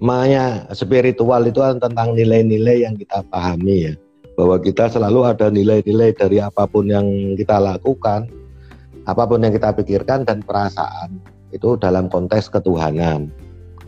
Makanya 0.00 0.64
spiritual 0.72 1.44
itu 1.44 1.60
kan 1.60 1.76
tentang 1.76 2.16
nilai-nilai 2.16 2.88
yang 2.88 2.96
kita 2.96 3.20
pahami 3.28 3.92
ya. 3.92 3.94
Bahwa 4.32 4.56
kita 4.56 4.88
selalu 4.88 5.28
ada 5.28 5.52
nilai-nilai 5.52 6.16
dari 6.16 6.40
apa 6.40 6.64
pun 6.64 6.88
yang 6.88 7.04
kita 7.36 7.60
lakukan, 7.60 8.24
apa 9.04 9.22
pun 9.28 9.44
yang 9.44 9.52
kita 9.52 9.76
pikirkan 9.76 10.24
dan 10.24 10.40
perasaan 10.40 11.20
itu 11.50 11.78
dalam 11.78 12.10
konteks 12.10 12.50
ketuhanan. 12.50 13.30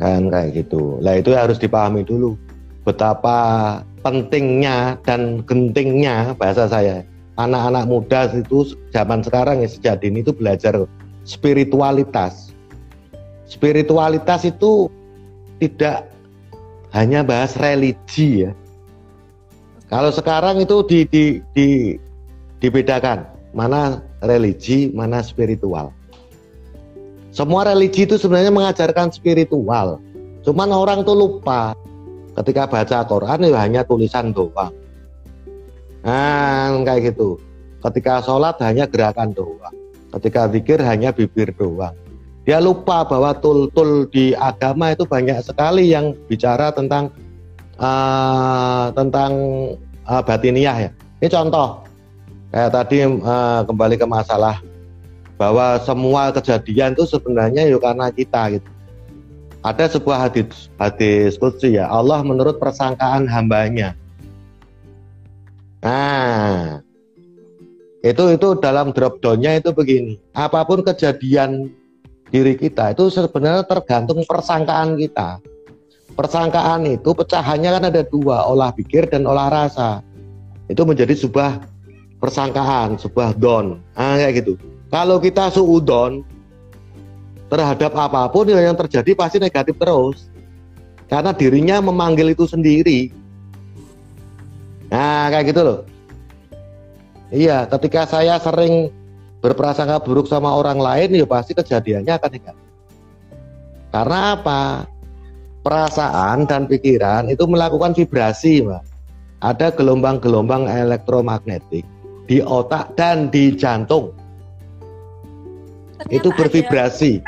Kan 0.00 0.30
kayak 0.32 0.66
gitu. 0.66 0.98
Lah 1.02 1.18
itu 1.18 1.34
harus 1.34 1.58
dipahami 1.60 2.02
dulu 2.02 2.34
betapa 2.82 3.80
pentingnya 4.02 4.98
dan 5.06 5.46
gentingnya 5.46 6.34
bahasa 6.34 6.66
saya 6.66 7.06
anak-anak 7.38 7.84
muda 7.88 8.20
itu 8.34 8.76
zaman 8.92 9.24
sekarang 9.24 9.64
ya 9.64 9.68
sejak 9.70 10.04
dini 10.04 10.20
itu 10.20 10.34
belajar 10.34 10.84
spiritualitas. 11.24 12.52
Spiritualitas 13.48 14.48
itu 14.48 14.88
tidak 15.60 16.08
hanya 16.92 17.24
bahas 17.24 17.56
religi 17.56 18.48
ya. 18.48 18.52
Kalau 19.92 20.08
sekarang 20.08 20.64
itu 20.64 20.80
di, 20.88 21.04
di, 21.04 21.24
di, 21.52 21.68
dibedakan 22.64 23.28
mana 23.52 24.00
religi, 24.24 24.88
mana 24.88 25.20
spiritual. 25.20 25.92
Semua 27.32 27.64
religi 27.64 28.04
itu 28.04 28.20
sebenarnya 28.20 28.52
mengajarkan 28.52 29.08
spiritual. 29.08 29.96
Cuman 30.44 30.68
orang 30.68 31.00
tuh 31.00 31.16
lupa 31.16 31.72
ketika 32.44 32.68
baca 32.68 32.98
Quran 33.08 33.48
ya 33.48 33.56
hanya 33.56 33.80
tulisan 33.88 34.36
doang. 34.36 34.72
Nah, 36.04 36.76
kayak 36.84 37.16
gitu. 37.16 37.40
Ketika 37.80 38.20
sholat 38.20 38.60
hanya 38.60 38.84
gerakan 38.84 39.32
doang. 39.32 39.72
Ketika 40.12 40.44
zikir 40.52 40.76
hanya 40.84 41.08
bibir 41.08 41.56
doang. 41.56 41.96
Dia 42.44 42.60
lupa 42.60 43.06
bahwa 43.08 43.32
tul-tul 43.38 44.12
di 44.12 44.36
agama 44.36 44.92
itu 44.92 45.08
banyak 45.08 45.40
sekali 45.40 45.88
yang 45.88 46.12
bicara 46.28 46.68
tentang 46.74 47.08
uh, 47.80 48.92
tentang 48.92 49.32
uh, 50.04 50.20
batiniah 50.20 50.76
ya. 50.76 50.90
Ini 51.22 51.28
contoh 51.30 51.86
kayak 52.50 52.70
tadi 52.74 53.08
uh, 53.08 53.62
kembali 53.64 53.94
ke 53.94 54.04
masalah 54.04 54.58
bahwa 55.42 55.74
semua 55.82 56.30
kejadian 56.30 56.94
itu 56.94 57.02
sebenarnya 57.02 57.66
ya 57.66 57.74
karena 57.82 58.14
kita 58.14 58.54
gitu. 58.54 58.70
Ada 59.66 59.98
sebuah 59.98 60.30
hadis 60.30 60.70
hadis 60.78 61.34
kudsi 61.34 61.74
ya 61.74 61.90
Allah 61.90 62.22
menurut 62.22 62.62
persangkaan 62.62 63.26
hambanya. 63.26 63.98
Nah, 65.82 66.78
itu 68.06 68.24
itu 68.30 68.48
dalam 68.62 68.94
drop 68.94 69.18
downnya 69.18 69.58
itu 69.58 69.74
begini. 69.74 70.14
Apa 70.30 70.62
pun 70.62 70.86
kejadian 70.86 71.74
diri 72.30 72.54
kita 72.54 72.94
itu 72.94 73.10
sebenarnya 73.10 73.66
tergantung 73.66 74.22
persangkaan 74.22 74.94
kita. 74.94 75.42
Persangkaan 76.14 76.86
itu 76.86 77.10
pecahannya 77.18 77.82
kan 77.82 77.84
ada 77.90 78.06
dua, 78.06 78.46
olah 78.46 78.70
pikir 78.70 79.10
dan 79.10 79.26
olah 79.26 79.50
rasa. 79.50 80.06
Itu 80.70 80.86
menjadi 80.86 81.18
sebuah 81.18 81.66
persangkaan, 82.22 82.94
sebuah 83.02 83.34
don. 83.42 83.82
Nah, 83.98 84.22
kayak 84.22 84.46
gitu. 84.46 84.54
Kalau 84.92 85.16
kita 85.16 85.48
suudon 85.48 86.20
terhadap 87.48 87.96
apa 87.96 88.28
pun 88.28 88.44
yang 88.44 88.76
terjadi 88.76 89.16
pasti 89.16 89.40
negatif 89.40 89.72
terus. 89.80 90.28
Karena 91.08 91.32
dirinya 91.32 91.80
memanggil 91.80 92.36
itu 92.36 92.44
sendiri. 92.44 93.08
Nah, 94.92 95.32
kayak 95.32 95.48
gitu 95.48 95.60
loh. 95.64 95.80
Iya, 97.32 97.64
ketika 97.72 98.04
saya 98.04 98.36
sering 98.36 98.92
berprasangka 99.40 100.04
buruk 100.04 100.28
sama 100.28 100.52
orang 100.52 100.76
lain, 100.76 101.16
ya 101.16 101.24
pasti 101.24 101.56
kejadiannya 101.56 102.12
akan 102.12 102.30
negatif. 102.32 102.68
Karena 103.92 104.36
apa? 104.36 104.84
Perasaan 105.64 106.44
dan 106.44 106.68
pikiran 106.68 107.32
itu 107.32 107.48
melakukan 107.48 107.96
vibrasi, 107.96 108.60
Mbak. 108.64 108.84
Ada 109.40 109.72
gelombang-gelombang 109.72 110.68
elektromagnetik 110.68 111.84
di 112.28 112.38
otak 112.44 112.92
dan 112.96 113.32
di 113.32 113.56
jantung 113.56 114.21
itu 116.08 116.28
bervibrasi. 116.32 117.22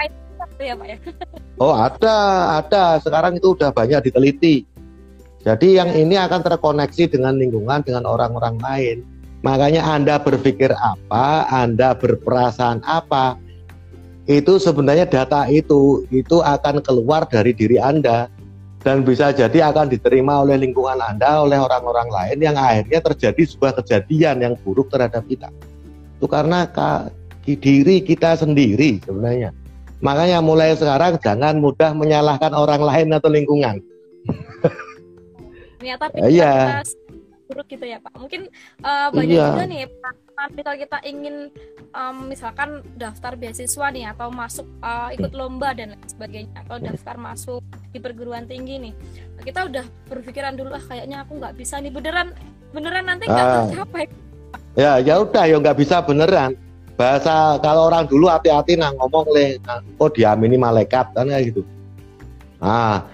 Ya, 0.59 0.75
ya? 0.79 0.99
Oh 1.63 1.71
ada, 1.71 2.17
ada. 2.59 2.99
Sekarang 2.99 3.39
itu 3.39 3.55
udah 3.55 3.71
banyak 3.71 4.11
diteliti. 4.11 4.67
Jadi 5.47 5.79
yang 5.79 5.93
ini 5.95 6.19
akan 6.19 6.43
terkoneksi 6.43 7.15
dengan 7.15 7.39
lingkungan, 7.39 7.85
dengan 7.87 8.09
orang-orang 8.11 8.59
lain. 8.59 8.97
Makanya 9.45 9.87
Anda 9.87 10.19
berpikir 10.19 10.73
apa, 10.73 11.47
Anda 11.53 11.95
berperasaan 11.95 12.83
apa, 12.83 13.39
itu 14.25 14.57
sebenarnya 14.57 15.05
data 15.05 15.45
itu 15.53 16.09
itu 16.09 16.41
akan 16.41 16.81
keluar 16.81 17.29
dari 17.29 17.53
diri 17.53 17.77
Anda 17.77 18.33
dan 18.81 19.05
bisa 19.05 19.37
jadi 19.37 19.69
akan 19.69 19.93
diterima 19.93 20.45
oleh 20.45 20.61
lingkungan 20.61 20.97
Anda, 20.97 21.45
oleh 21.45 21.61
orang-orang 21.61 22.09
lain 22.09 22.39
yang 22.41 22.57
akhirnya 22.57 23.05
terjadi 23.05 23.43
sebuah 23.45 23.85
kejadian 23.85 24.41
yang 24.41 24.55
buruk 24.65 24.89
terhadap 24.89 25.25
kita. 25.29 25.53
Itu 26.17 26.25
karena 26.25 26.65
diri 27.45 28.01
kita 28.01 28.41
sendiri 28.41 29.05
sebenarnya. 29.05 29.53
Makanya 30.01 30.41
mulai 30.41 30.73
sekarang 30.73 31.21
jangan 31.21 31.61
mudah 31.61 31.93
menyalahkan 31.93 32.53
orang 32.57 32.81
lain 32.81 33.09
atau 33.13 33.29
lingkungan. 33.29 33.81
Ternyata 35.81 36.09
pikiran 36.13 36.33
iya. 36.33 36.53
kita 36.57 36.83
buruk 37.45 37.67
gitu 37.69 37.85
ya 37.85 37.99
Pak. 38.01 38.13
Mungkin 38.17 38.49
uh, 38.81 39.09
banyak 39.13 39.37
iya. 39.37 39.49
juga 39.53 39.65
nih 39.69 39.81
kalau 40.35 40.79
kita 40.81 40.99
ingin 41.07 41.53
um, 41.95 42.27
misalkan 42.27 42.83
daftar 42.99 43.39
beasiswa 43.39 43.87
nih 43.95 44.11
atau 44.11 44.29
masuk 44.35 44.67
uh, 44.83 45.09
ikut 45.15 45.31
lomba 45.31 45.73
dan 45.73 45.95
lain 45.95 46.09
sebagainya 46.11 46.51
atau 46.67 46.77
daftar 46.83 47.15
masuk 47.15 47.63
di 47.95 47.99
perguruan 48.03 48.45
tinggi 48.51 48.91
nih 48.91 48.95
kita 49.47 49.71
udah 49.71 49.87
berpikiran 50.11 50.59
dulu 50.59 50.75
ah 50.75 50.83
kayaknya 50.83 51.23
aku 51.23 51.39
nggak 51.39 51.55
bisa 51.55 51.79
nih 51.79 51.95
beneran 51.95 52.35
beneran 52.75 53.07
nanti 53.07 53.31
nggak 53.31 53.47
uh, 53.47 53.55
tercapai 53.71 54.05
ya 54.75 54.99
ya 54.99 55.15
udah 55.23 55.45
ya 55.47 55.57
nggak 55.63 55.79
bisa 55.79 56.03
beneran 56.03 56.59
bahasa 56.95 57.59
kalau 57.59 57.91
orang 57.91 58.07
dulu 58.07 58.31
hati-hati 58.31 58.79
nah 58.79 58.95
ngomong 58.95 59.27
le 59.35 59.59
nah, 59.67 59.83
oh 59.99 60.11
diamini 60.11 60.55
malaikat 60.55 61.11
kan 61.15 61.27
kayak 61.27 61.55
gitu. 61.55 61.63
Nah 62.63 63.07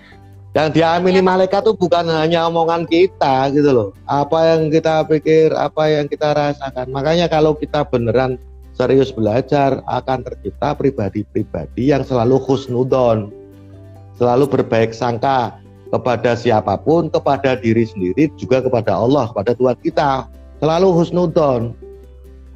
yang 0.50 0.74
diamini 0.74 1.22
ya. 1.22 1.26
malaikat 1.26 1.62
itu 1.62 1.72
bukan 1.78 2.10
hanya 2.10 2.50
omongan 2.50 2.84
kita 2.84 3.48
gitu 3.54 3.70
loh. 3.70 3.88
Apa 4.04 4.56
yang 4.56 4.68
kita 4.68 5.06
pikir 5.06 5.54
apa 5.54 5.88
yang 5.88 6.06
kita 6.10 6.34
rasakan. 6.34 6.90
Makanya 6.90 7.30
kalau 7.30 7.54
kita 7.54 7.86
beneran 7.86 8.36
serius 8.74 9.14
belajar 9.14 9.80
akan 9.86 10.24
tercipta 10.24 10.74
pribadi-pribadi 10.74 11.92
yang 11.92 12.02
selalu 12.02 12.40
khusnudon 12.40 13.30
selalu 14.20 14.44
berbaik 14.48 14.92
sangka 14.92 15.56
kepada 15.90 16.36
siapa 16.36 16.76
pun 16.76 17.08
kepada 17.08 17.56
diri 17.56 17.88
sendiri 17.88 18.30
juga 18.36 18.60
kepada 18.62 18.94
Allah 18.94 19.32
kepada 19.32 19.56
Tuhan 19.56 19.78
kita. 19.80 20.10
Selalu 20.60 20.88
husnudon 20.92 21.72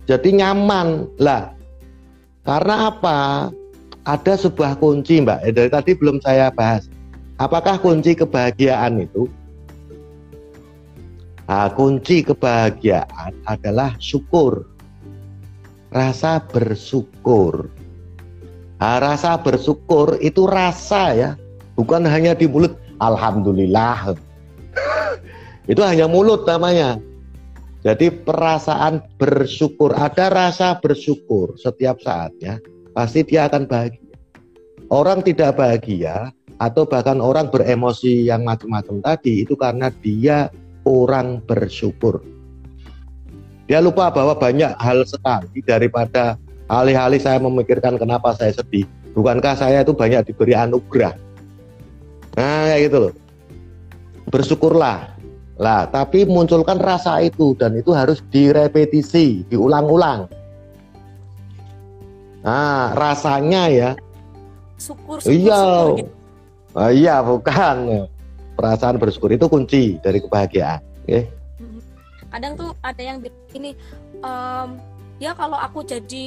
jadi 0.05 0.29
nyaman 0.37 1.09
lah. 1.17 1.57
Karena 2.45 2.93
apa? 2.93 3.49
Ada 4.05 4.37
sebuah 4.37 4.77
kunci, 4.77 5.25
Mbak. 5.25 5.39
Eh, 5.49 5.53
dari 5.57 5.71
tadi 5.73 5.97
belum 5.97 6.21
saya 6.21 6.53
bahas. 6.53 6.85
Apakah 7.41 7.81
kunci 7.81 8.13
kebahagiaan 8.13 9.01
itu? 9.01 9.25
Nah, 11.49 11.73
kunci 11.73 12.21
kebahagiaan 12.21 13.33
adalah 13.49 13.97
syukur. 13.97 14.69
Rasa 15.89 16.45
bersyukur. 16.53 17.73
Nah, 18.77 19.01
rasa 19.01 19.41
bersyukur 19.41 20.21
itu 20.21 20.45
rasa 20.45 21.17
ya, 21.17 21.31
bukan 21.81 22.05
hanya 22.05 22.37
di 22.37 22.45
mulut. 22.45 22.77
Alhamdulillah. 23.01 24.13
itu 25.73 25.81
hanya 25.81 26.05
mulut 26.05 26.45
namanya. 26.45 27.01
Jadi 27.85 28.09
perasaan 28.09 29.05
bersyukur, 29.21 29.93
ada 29.93 30.33
rasa 30.33 30.81
bersyukur 30.81 31.53
setiap 31.61 32.01
saatnya, 32.01 32.57
pasti 32.97 33.21
dia 33.29 33.45
akan 33.45 33.69
bahagia. 33.69 34.17
Orang 34.89 35.21
tidak 35.21 35.61
bahagia 35.61 36.33
atau 36.57 36.89
bahkan 36.89 37.21
orang 37.21 37.53
beremosi 37.53 38.25
yang 38.25 38.49
macam-macam 38.49 39.05
tadi 39.05 39.45
itu 39.45 39.53
karena 39.53 39.93
dia 40.01 40.49
orang 40.89 41.45
bersyukur. 41.45 42.25
Dia 43.69 43.85
lupa 43.85 44.09
bahwa 44.09 44.33
banyak 44.33 44.77
hal 44.81 45.05
sekali 45.05 45.61
daripada 45.61 46.41
alih-alih 46.73 47.21
saya 47.21 47.37
memikirkan 47.37 48.01
kenapa 48.01 48.33
saya 48.33 48.57
sedih. 48.57 48.89
Bukankah 49.13 49.61
saya 49.61 49.85
itu 49.85 49.93
banyak 49.93 50.25
diberi 50.33 50.57
anugerah? 50.57 51.17
Nah, 52.35 52.65
kayak 52.67 52.81
gitu 52.89 52.99
loh. 53.09 53.13
Bersyukurlah 54.33 55.14
lah, 55.55 55.87
tapi 55.87 56.27
munculkan 56.27 56.83
rasa 56.83 57.23
itu 57.23 57.55
dan 57.55 57.79
itu 57.79 57.95
harus 57.95 58.19
direpetisi, 58.35 59.47
diulang-ulang. 59.47 60.27
Nah, 62.43 62.91
rasanya 62.93 63.71
ya. 63.71 63.91
Syukur, 64.75 65.23
syukur, 65.23 65.31
iya. 65.31 65.59
Syukur, 65.63 65.97
gitu. 66.03 66.13
oh, 66.75 66.91
iya, 66.91 67.17
bukan. 67.23 67.77
Perasaan 68.55 68.99
bersyukur 68.99 69.31
itu 69.31 69.47
kunci 69.47 69.99
dari 70.03 70.19
kebahagiaan. 70.19 70.83
Okay? 71.07 71.31
Kadang 72.35 72.59
tuh 72.59 72.71
ada 72.83 73.03
yang 73.03 73.23
bilang 73.23 73.51
ini, 73.55 73.79
um, 74.27 74.79
ya 75.23 75.39
kalau 75.39 75.55
aku 75.55 75.87
jadi 75.87 76.27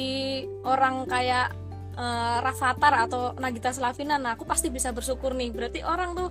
orang 0.64 1.04
kayak 1.04 1.52
uh, 2.00 2.40
Rafathar 2.40 3.04
atau 3.04 3.36
Nagita 3.36 3.76
Slavina, 3.76 4.16
nah 4.16 4.40
aku 4.40 4.48
pasti 4.48 4.72
bisa 4.72 4.88
bersyukur 4.88 5.36
nih. 5.36 5.52
Berarti 5.52 5.84
orang 5.84 6.16
tuh 6.16 6.28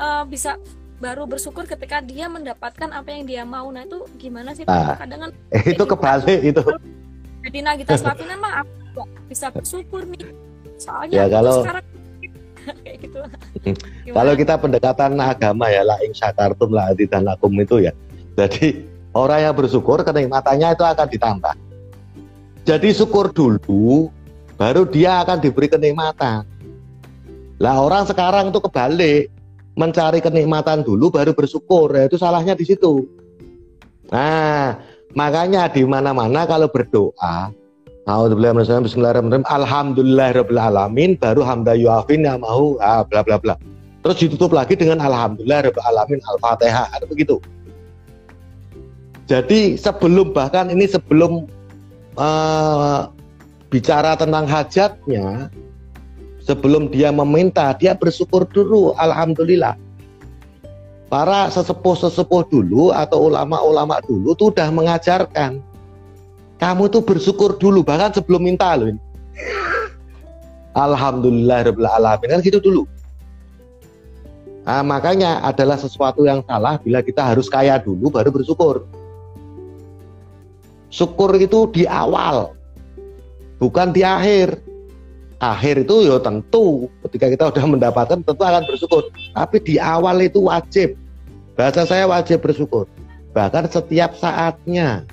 uh, 0.00 0.24
bisa 0.24 0.56
baru 0.98 1.30
bersyukur 1.30 1.64
ketika 1.64 2.02
dia 2.02 2.26
mendapatkan 2.26 2.90
apa 2.90 3.08
yang 3.14 3.24
dia 3.24 3.42
mau. 3.46 3.70
Nah 3.70 3.86
itu 3.86 4.02
gimana 4.18 4.52
sih 4.54 4.66
nah, 4.66 4.98
kadang 4.98 5.28
kan 5.28 5.30
itu 5.74 5.84
kebalik 5.86 6.40
itu. 6.42 6.62
Jadi 7.46 7.58
Nagita 7.62 7.94
Slavina 7.94 8.34
mah 8.44 8.66
aku 8.66 9.06
bisa 9.30 9.48
bersyukur 9.54 10.02
nih? 10.04 10.34
Soalnya 10.78 11.26
ya, 11.26 11.26
kalau 11.30 11.62
sekarang 11.62 11.84
kayak 12.84 12.96
gitu. 13.00 13.20
Kalau 14.10 14.32
kita 14.34 14.54
pendekatan 14.58 15.10
agama 15.22 15.66
ya 15.70 15.82
la 15.86 15.96
ing 16.02 16.12
syakartum 16.12 16.74
la 16.74 16.90
lakum 17.22 17.54
itu 17.58 17.86
ya. 17.86 17.92
Jadi 18.34 18.82
orang 19.14 19.50
yang 19.50 19.54
bersyukur 19.54 20.02
kenikmatannya 20.02 20.74
itu 20.74 20.84
akan 20.84 21.06
ditambah. 21.08 21.54
Jadi 22.66 22.88
syukur 22.92 23.32
dulu 23.32 24.12
baru 24.58 24.84
dia 24.84 25.22
akan 25.22 25.38
diberi 25.40 25.70
kenikmatan. 25.70 26.44
Lah 27.58 27.74
orang 27.82 28.06
sekarang 28.06 28.54
tuh 28.54 28.62
kebalik 28.62 29.37
mencari 29.78 30.18
kenikmatan 30.18 30.82
dulu 30.82 31.14
baru 31.14 31.30
bersyukur. 31.30 31.94
Ya, 31.94 32.10
itu 32.10 32.18
salahnya 32.18 32.58
di 32.58 32.66
situ. 32.66 33.06
Nah, 34.10 34.74
makanya 35.14 35.70
di 35.70 35.86
mana-mana 35.86 36.42
kalau 36.50 36.66
berdoa, 36.66 37.54
Bismillahirrahmanirrahim. 38.08 39.46
Alhamdulillahirabbil 39.46 40.58
alamin 40.58 41.14
baru 41.14 41.46
hamda 41.46 41.78
yuafin 41.78 42.26
mau 42.40 42.74
ah, 42.82 43.06
bla 43.06 43.22
bla 43.22 43.38
bla. 43.38 43.54
terus 44.02 44.24
ditutup 44.24 44.54
lagi 44.54 44.78
dengan 44.78 45.02
alhamdulillah 45.02 45.68
rabbil 45.68 45.84
alamin 45.90 46.20
al-fatihah 46.32 46.86
ada 46.94 47.04
begitu 47.04 47.36
jadi 49.28 49.76
sebelum 49.76 50.32
bahkan 50.32 50.72
ini 50.72 50.88
sebelum 50.88 51.44
uh, 52.16 53.12
bicara 53.68 54.16
tentang 54.16 54.48
hajatnya 54.48 55.52
sebelum 56.48 56.88
dia 56.88 57.12
meminta 57.12 57.76
dia 57.76 57.92
bersyukur 57.92 58.48
dulu 58.48 58.96
alhamdulillah 58.96 59.76
para 61.12 61.52
sesepuh-sesepuh 61.52 62.48
dulu 62.48 62.88
atau 62.96 63.28
ulama-ulama 63.28 64.00
dulu 64.08 64.32
tuh 64.32 64.48
udah 64.48 64.72
mengajarkan 64.72 65.60
kamu 66.58 66.90
tuh 66.90 67.02
bersyukur 67.06 67.54
dulu 67.54 67.86
bahkan 67.86 68.10
sebelum 68.10 68.42
minta 68.42 68.74
loh. 68.74 68.90
Alhamdulillah 70.74 71.70
alamin 71.70 72.28
kan 72.34 72.40
gitu 72.42 72.58
dulu. 72.58 72.82
Nah, 74.66 74.84
makanya 74.84 75.40
adalah 75.40 75.80
sesuatu 75.80 76.28
yang 76.28 76.44
salah 76.44 76.76
bila 76.82 77.00
kita 77.00 77.24
harus 77.24 77.48
kaya 77.48 77.80
dulu 77.80 78.12
baru 78.12 78.28
bersyukur. 78.34 78.84
Syukur 80.92 81.38
itu 81.40 81.70
di 81.72 81.88
awal, 81.88 82.52
bukan 83.56 83.94
di 83.94 84.04
akhir. 84.04 84.67
Akhir 85.38 85.86
itu 85.86 86.10
ya 86.10 86.18
tentu 86.18 86.90
ketika 87.06 87.26
kita 87.30 87.44
sudah 87.54 87.66
mendapatkan 87.70 88.18
tentu 88.26 88.42
akan 88.42 88.62
bersyukur. 88.66 89.06
Tapi 89.34 89.56
di 89.62 89.74
awal 89.78 90.26
itu 90.26 90.42
wajib. 90.50 90.98
Bahasa 91.54 91.86
saya 91.86 92.10
wajib 92.10 92.42
bersyukur. 92.42 92.90
Bahkan 93.30 93.70
setiap 93.70 94.18
saatnya 94.18 95.06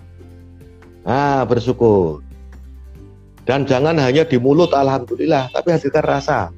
Ah, 1.05 1.45
bersyukur. 1.45 2.25
Dan 3.45 3.69
jangan 3.69 3.93
hanya 4.01 4.25
di 4.25 4.41
mulut 4.41 4.73
alhamdulillah, 4.73 5.53
tapi 5.53 5.69
hasilkan 5.69 6.01
rasa. 6.01 6.49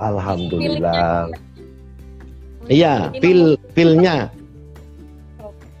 Alhamdulillah. 0.00 1.28
Iya, 2.72 3.12
feel 3.20 3.60
feelnya. 3.76 4.32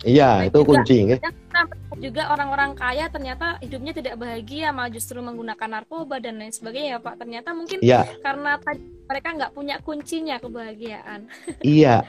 Iya, 0.04 0.52
itu 0.52 0.60
kunci. 0.60 1.16
Ya. 1.52 1.64
Juga 2.00 2.22
orang-orang 2.32 2.72
kaya 2.74 3.06
ternyata 3.12 3.60
hidupnya 3.60 3.92
tidak 3.92 4.14
bahagia, 4.18 4.72
malah 4.72 4.90
justru 4.90 5.20
menggunakan 5.20 5.68
narkoba 5.68 6.18
dan 6.18 6.40
lain 6.40 6.50
sebagainya, 6.50 6.96
ya 6.96 6.98
Pak. 6.98 7.14
Ternyata 7.20 7.48
mungkin 7.52 7.78
ya. 7.84 8.08
karena 8.24 8.58
mereka 9.06 9.28
nggak 9.36 9.52
punya 9.52 9.76
kuncinya 9.84 10.36
kebahagiaan. 10.40 11.28
Iya, 11.62 12.02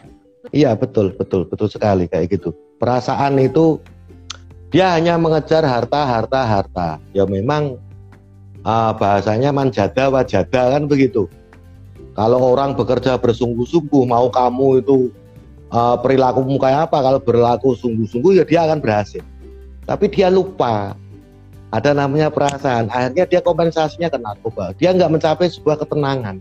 iya 0.56 0.72
betul, 0.74 1.14
betul, 1.14 1.46
betul 1.46 1.68
sekali 1.70 2.08
kayak 2.08 2.40
gitu. 2.40 2.56
Perasaan 2.80 3.38
itu 3.38 3.80
dia 4.74 4.96
hanya 4.98 5.20
mengejar 5.20 5.62
harta, 5.62 6.02
harta, 6.08 6.40
harta. 6.48 6.90
Ya 7.14 7.28
memang 7.28 7.78
uh, 8.66 8.92
bahasanya 8.96 9.54
manjada 9.54 10.10
wajada 10.10 10.74
kan 10.74 10.90
begitu. 10.90 11.30
Kalau 12.14 12.54
orang 12.54 12.78
bekerja 12.78 13.18
bersungguh-sungguh, 13.18 14.06
mau 14.06 14.30
kamu 14.30 14.86
itu 14.86 15.10
uh, 15.74 15.98
perilakumu 15.98 16.62
kayak 16.62 16.90
apa, 16.90 16.98
kalau 17.02 17.20
berlaku 17.22 17.74
sungguh-sungguh 17.74 18.38
ya 18.38 18.46
dia 18.46 18.66
akan 18.70 18.80
berhasil. 18.80 19.26
Tapi 19.84 20.06
dia 20.08 20.32
lupa 20.32 20.96
ada 21.74 21.92
namanya 21.92 22.30
perasaan. 22.30 22.88
Akhirnya 22.88 23.26
dia 23.28 23.42
kompensasinya 23.44 24.08
ke 24.08 24.18
narkoba. 24.22 24.72
Dia 24.78 24.94
nggak 24.96 25.12
mencapai 25.20 25.50
sebuah 25.50 25.84
ketenangan 25.84 26.40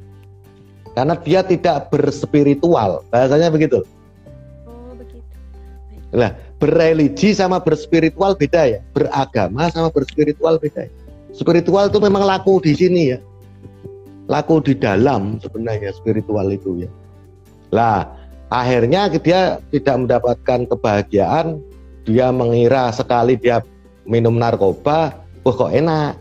karena 0.93 1.15
dia 1.25 1.41
tidak 1.43 1.89
berspiritual. 1.89 3.03
Bahasanya 3.09 3.49
begitu. 3.49 3.83
Oh 4.69 4.93
begitu. 4.95 5.25
Nah, 6.13 6.37
berreligi 6.63 7.35
sama 7.35 7.59
berspiritual 7.59 8.39
beda 8.39 8.71
ya 8.71 8.79
beragama 8.95 9.67
sama 9.75 9.91
berspiritual 9.91 10.63
beda 10.63 10.87
ya. 10.87 10.93
spiritual 11.35 11.91
itu 11.91 11.99
memang 11.99 12.23
laku 12.23 12.63
di 12.63 12.71
sini 12.79 13.03
ya 13.11 13.19
laku 14.31 14.63
di 14.63 14.79
dalam 14.79 15.43
sebenarnya 15.43 15.91
spiritual 15.91 16.47
itu 16.55 16.87
ya 16.87 16.91
lah 17.75 18.07
akhirnya 18.55 19.11
dia 19.19 19.59
tidak 19.75 20.07
mendapatkan 20.07 20.71
kebahagiaan 20.71 21.59
dia 22.03 22.31
mengira 22.35 22.91
sekali 22.91 23.39
dia 23.39 23.63
minum 24.03 24.35
narkoba 24.35 25.23
wah 25.43 25.55
kok 25.55 25.73
enak? 25.75 26.19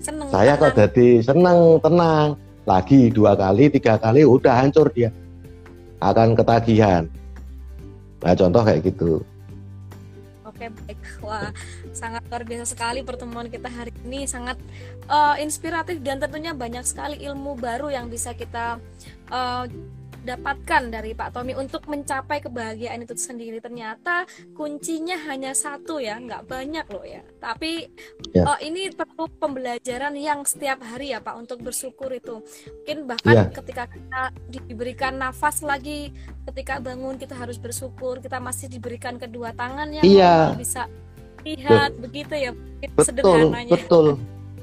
Seneng, 0.00 0.28
saya 0.32 0.54
tenang. 0.56 0.62
kok 0.62 0.72
jadi 0.78 1.08
seneng 1.22 1.58
tenang. 1.82 2.28
Lagi 2.64 3.10
dua 3.10 3.34
kali 3.34 3.68
tiga 3.72 3.98
kali 3.98 4.22
udah 4.22 4.54
hancur 4.54 4.86
dia. 4.94 5.10
Akan 6.00 6.32
ketagihan. 6.32 7.04
Nah 8.20 8.34
contoh 8.36 8.62
kayak 8.64 8.84
gitu. 8.86 9.20
Oke 10.44 10.68
baik, 10.68 11.00
wah 11.24 11.48
sangat 11.96 12.20
luar 12.28 12.44
biasa 12.44 12.64
sekali 12.68 13.00
pertemuan 13.00 13.48
kita 13.48 13.68
hari 13.68 13.92
ini. 14.04 14.28
Sangat 14.28 14.60
uh, 15.08 15.36
inspiratif 15.40 16.00
dan 16.04 16.20
tentunya 16.20 16.52
banyak 16.52 16.84
sekali 16.84 17.16
ilmu 17.20 17.56
baru 17.56 17.88
yang 17.88 18.12
bisa 18.12 18.36
kita 18.36 18.76
uh, 19.32 19.64
dapatkan 20.20 20.92
dari 20.92 21.16
Pak 21.16 21.32
Tommy 21.32 21.56
untuk 21.56 21.88
mencapai 21.88 22.44
kebahagiaan 22.44 23.04
itu 23.04 23.16
sendiri 23.16 23.58
ternyata 23.58 24.28
kuncinya 24.52 25.16
hanya 25.28 25.56
satu 25.56 25.96
ya 26.00 26.20
nggak 26.20 26.44
banyak 26.44 26.86
loh 26.92 27.04
ya 27.04 27.24
tapi 27.40 27.88
ya. 28.36 28.44
Uh, 28.44 28.58
ini 28.60 28.92
perlu 28.92 29.28
pembelajaran 29.40 30.12
yang 30.16 30.44
setiap 30.44 30.84
hari 30.84 31.16
ya 31.16 31.24
Pak 31.24 31.34
untuk 31.40 31.64
bersyukur 31.64 32.12
itu 32.12 32.44
mungkin 32.68 32.98
bahkan 33.08 33.36
ya. 33.36 33.44
ketika 33.48 33.84
kita 33.88 34.22
diberikan 34.68 35.16
nafas 35.16 35.64
lagi 35.64 36.12
ketika 36.50 36.80
bangun 36.80 37.16
kita 37.16 37.36
harus 37.36 37.56
bersyukur 37.56 38.20
kita 38.20 38.36
masih 38.42 38.68
diberikan 38.68 39.16
kedua 39.16 39.56
tangan 39.56 39.88
yang 39.92 40.04
ya. 40.04 40.52
bisa 40.56 40.88
lihat 41.44 41.96
begitu 41.96 42.36
ya 42.36 42.52
betul, 42.52 43.04
sederhananya 43.04 43.72
betul 43.72 44.06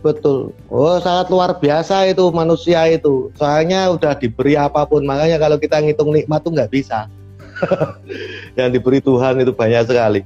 Betul. 0.06 0.54
Oh, 0.70 0.98
sangat 1.02 1.28
luar 1.34 1.58
biasa 1.58 2.06
itu 2.08 2.30
manusia 2.30 2.86
itu. 2.88 3.34
Soalnya 3.36 3.90
udah 3.90 4.14
diberi 4.14 4.54
apa 4.54 4.86
pun, 4.86 5.02
makanya 5.04 5.42
kalau 5.42 5.58
kita 5.58 5.82
ngitung 5.82 6.14
nikmat 6.14 6.46
tuh 6.46 6.54
nggak 6.54 6.70
bisa. 6.70 7.10
Yang 8.58 8.70
diberi 8.78 9.00
Tuhan 9.02 9.42
itu 9.42 9.52
banyak 9.52 9.84
sekali. 9.90 10.22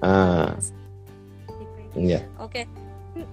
Ah. 0.00 0.56
Iya. 1.96 2.24
Oke. 2.40 2.64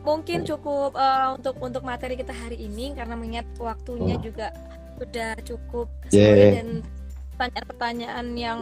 Mungkin 0.04 0.48
cukup 0.48 0.96
uh, 0.96 1.36
untuk 1.36 1.60
untuk 1.60 1.84
materi 1.84 2.16
kita 2.16 2.32
hari 2.32 2.56
ini 2.56 2.96
karena 2.96 3.20
mengingat 3.20 3.48
waktunya 3.60 4.16
hmm. 4.16 4.24
juga 4.24 4.48
sudah 4.96 5.36
cukup 5.44 5.88
yeah. 6.16 6.56
dan 6.60 6.68
pertanyaan-pertanyaan 7.44 8.28
yang 8.40 8.60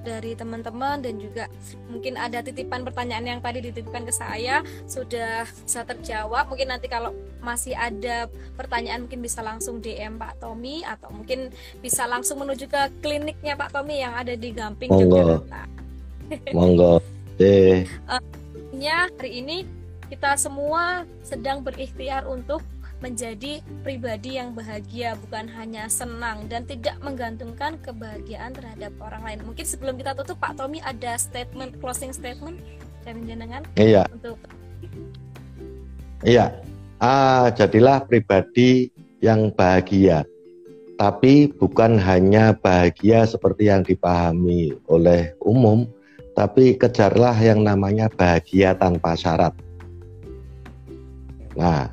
dari 0.00 0.32
teman-teman 0.32 1.04
dan 1.04 1.20
juga 1.20 1.44
mungkin 1.92 2.16
ada 2.16 2.40
titipan 2.40 2.80
pertanyaan 2.80 3.36
yang 3.36 3.40
tadi 3.44 3.60
dititipkan 3.68 4.08
ke 4.08 4.12
saya 4.16 4.64
sudah 4.88 5.44
bisa 5.44 5.84
terjawab. 5.84 6.48
Mungkin 6.48 6.72
nanti 6.72 6.88
kalau 6.88 7.12
masih 7.44 7.76
ada 7.76 8.24
pertanyaan 8.56 9.04
mungkin 9.04 9.20
bisa 9.20 9.44
langsung 9.44 9.84
DM 9.84 10.16
Pak 10.16 10.40
Tommy 10.40 10.80
atau 10.88 11.12
mungkin 11.12 11.52
bisa 11.84 12.08
langsung 12.08 12.40
menuju 12.40 12.64
ke 12.64 12.80
kliniknya 13.04 13.60
Pak 13.60 13.76
Tommy 13.76 14.00
yang 14.00 14.16
ada 14.16 14.32
di 14.32 14.48
Gamping 14.56 14.88
Monggo. 14.88 15.44
Jakarta. 15.44 15.60
Monggo. 16.56 16.94
Eh. 17.34 17.82
hari 18.78 19.42
ini 19.42 19.66
kita 20.06 20.38
semua 20.38 21.02
sedang 21.26 21.66
berikhtiar 21.66 22.30
untuk 22.30 22.62
menjadi 23.04 23.60
pribadi 23.84 24.40
yang 24.40 24.56
bahagia 24.56 25.12
bukan 25.20 25.44
hanya 25.52 25.92
senang 25.92 26.48
dan 26.48 26.64
tidak 26.64 26.96
menggantungkan 27.04 27.76
kebahagiaan 27.84 28.56
terhadap 28.56 28.96
orang 28.96 29.20
lain. 29.20 29.38
Mungkin 29.44 29.68
sebelum 29.68 30.00
kita 30.00 30.16
tutup 30.16 30.40
Pak 30.40 30.56
Tommy 30.56 30.80
ada 30.80 31.20
statement 31.20 31.76
closing 31.84 32.16
statement 32.16 32.64
dari 33.04 33.20
jenengan 33.28 33.60
iya. 33.76 34.08
untuk 34.08 34.40
Iya. 36.24 36.56
Ah, 37.04 37.52
jadilah 37.52 38.00
pribadi 38.08 38.88
yang 39.20 39.52
bahagia. 39.52 40.24
Tapi 40.96 41.52
bukan 41.52 42.00
hanya 42.00 42.56
bahagia 42.56 43.28
seperti 43.28 43.68
yang 43.68 43.84
dipahami 43.84 44.72
oleh 44.88 45.36
umum, 45.44 45.84
tapi 46.32 46.80
kejarlah 46.80 47.36
yang 47.44 47.60
namanya 47.60 48.08
bahagia 48.08 48.72
tanpa 48.72 49.12
syarat. 49.18 49.52
Nah, 51.58 51.92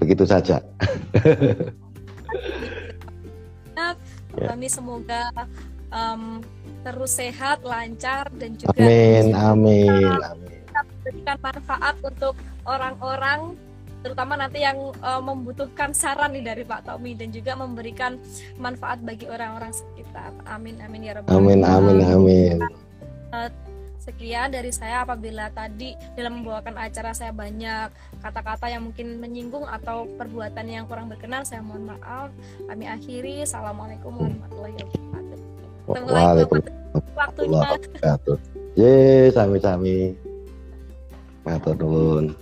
begitu 0.00 0.24
saja. 0.24 0.64
Kami 4.30 4.66
semoga 4.72 5.28
um, 5.92 6.40
terus 6.80 7.12
sehat, 7.20 7.60
lancar 7.60 8.32
dan 8.40 8.56
juga 8.56 8.72
amin, 8.80 9.36
amin, 9.36 10.16
amin. 10.24 10.60
memberikan 10.72 11.36
manfaat 11.44 11.96
untuk 12.00 12.34
orang-orang 12.64 13.52
terutama 14.00 14.32
nanti 14.32 14.64
yang 14.64 14.96
uh, 15.04 15.20
membutuhkan 15.20 15.92
saran 15.92 16.32
nih 16.32 16.40
dari 16.40 16.64
Pak 16.64 16.88
Tommy 16.88 17.12
dan 17.12 17.28
juga 17.28 17.52
memberikan 17.52 18.16
manfaat 18.56 19.04
bagi 19.04 19.28
orang-orang 19.28 19.76
sekitar. 19.76 20.32
Amin 20.48 20.80
amin 20.80 21.04
ya 21.04 21.12
rabbal 21.20 21.36
Amin 21.36 21.60
amin 21.60 22.00
amin. 22.00 22.56
Uh, 23.28 23.52
Sekian 24.10 24.50
dari 24.50 24.74
saya 24.74 25.06
apabila 25.06 25.54
tadi 25.54 25.94
dalam 26.18 26.42
membawakan 26.42 26.74
acara 26.82 27.14
saya 27.14 27.30
banyak 27.30 27.94
kata-kata 28.18 28.66
yang 28.66 28.90
mungkin 28.90 29.22
menyinggung 29.22 29.62
atau 29.62 30.10
perbuatan 30.18 30.66
yang 30.66 30.90
kurang 30.90 31.06
berkenan, 31.06 31.46
saya 31.46 31.62
mohon 31.62 31.94
maaf. 31.94 32.34
Kami 32.66 32.90
akhiri. 32.90 33.46
Assalamualaikum 33.46 34.10
warahmatullahi 34.18 34.74
wabarakatuh. 34.82 35.38
Ketemu 35.86 36.08
lagi 36.10 36.42
waktunya. 37.14 37.70
Ye, 38.74 39.30
sami-sami. 39.30 40.18
Matur 41.46 41.78
nuwun. 41.78 42.34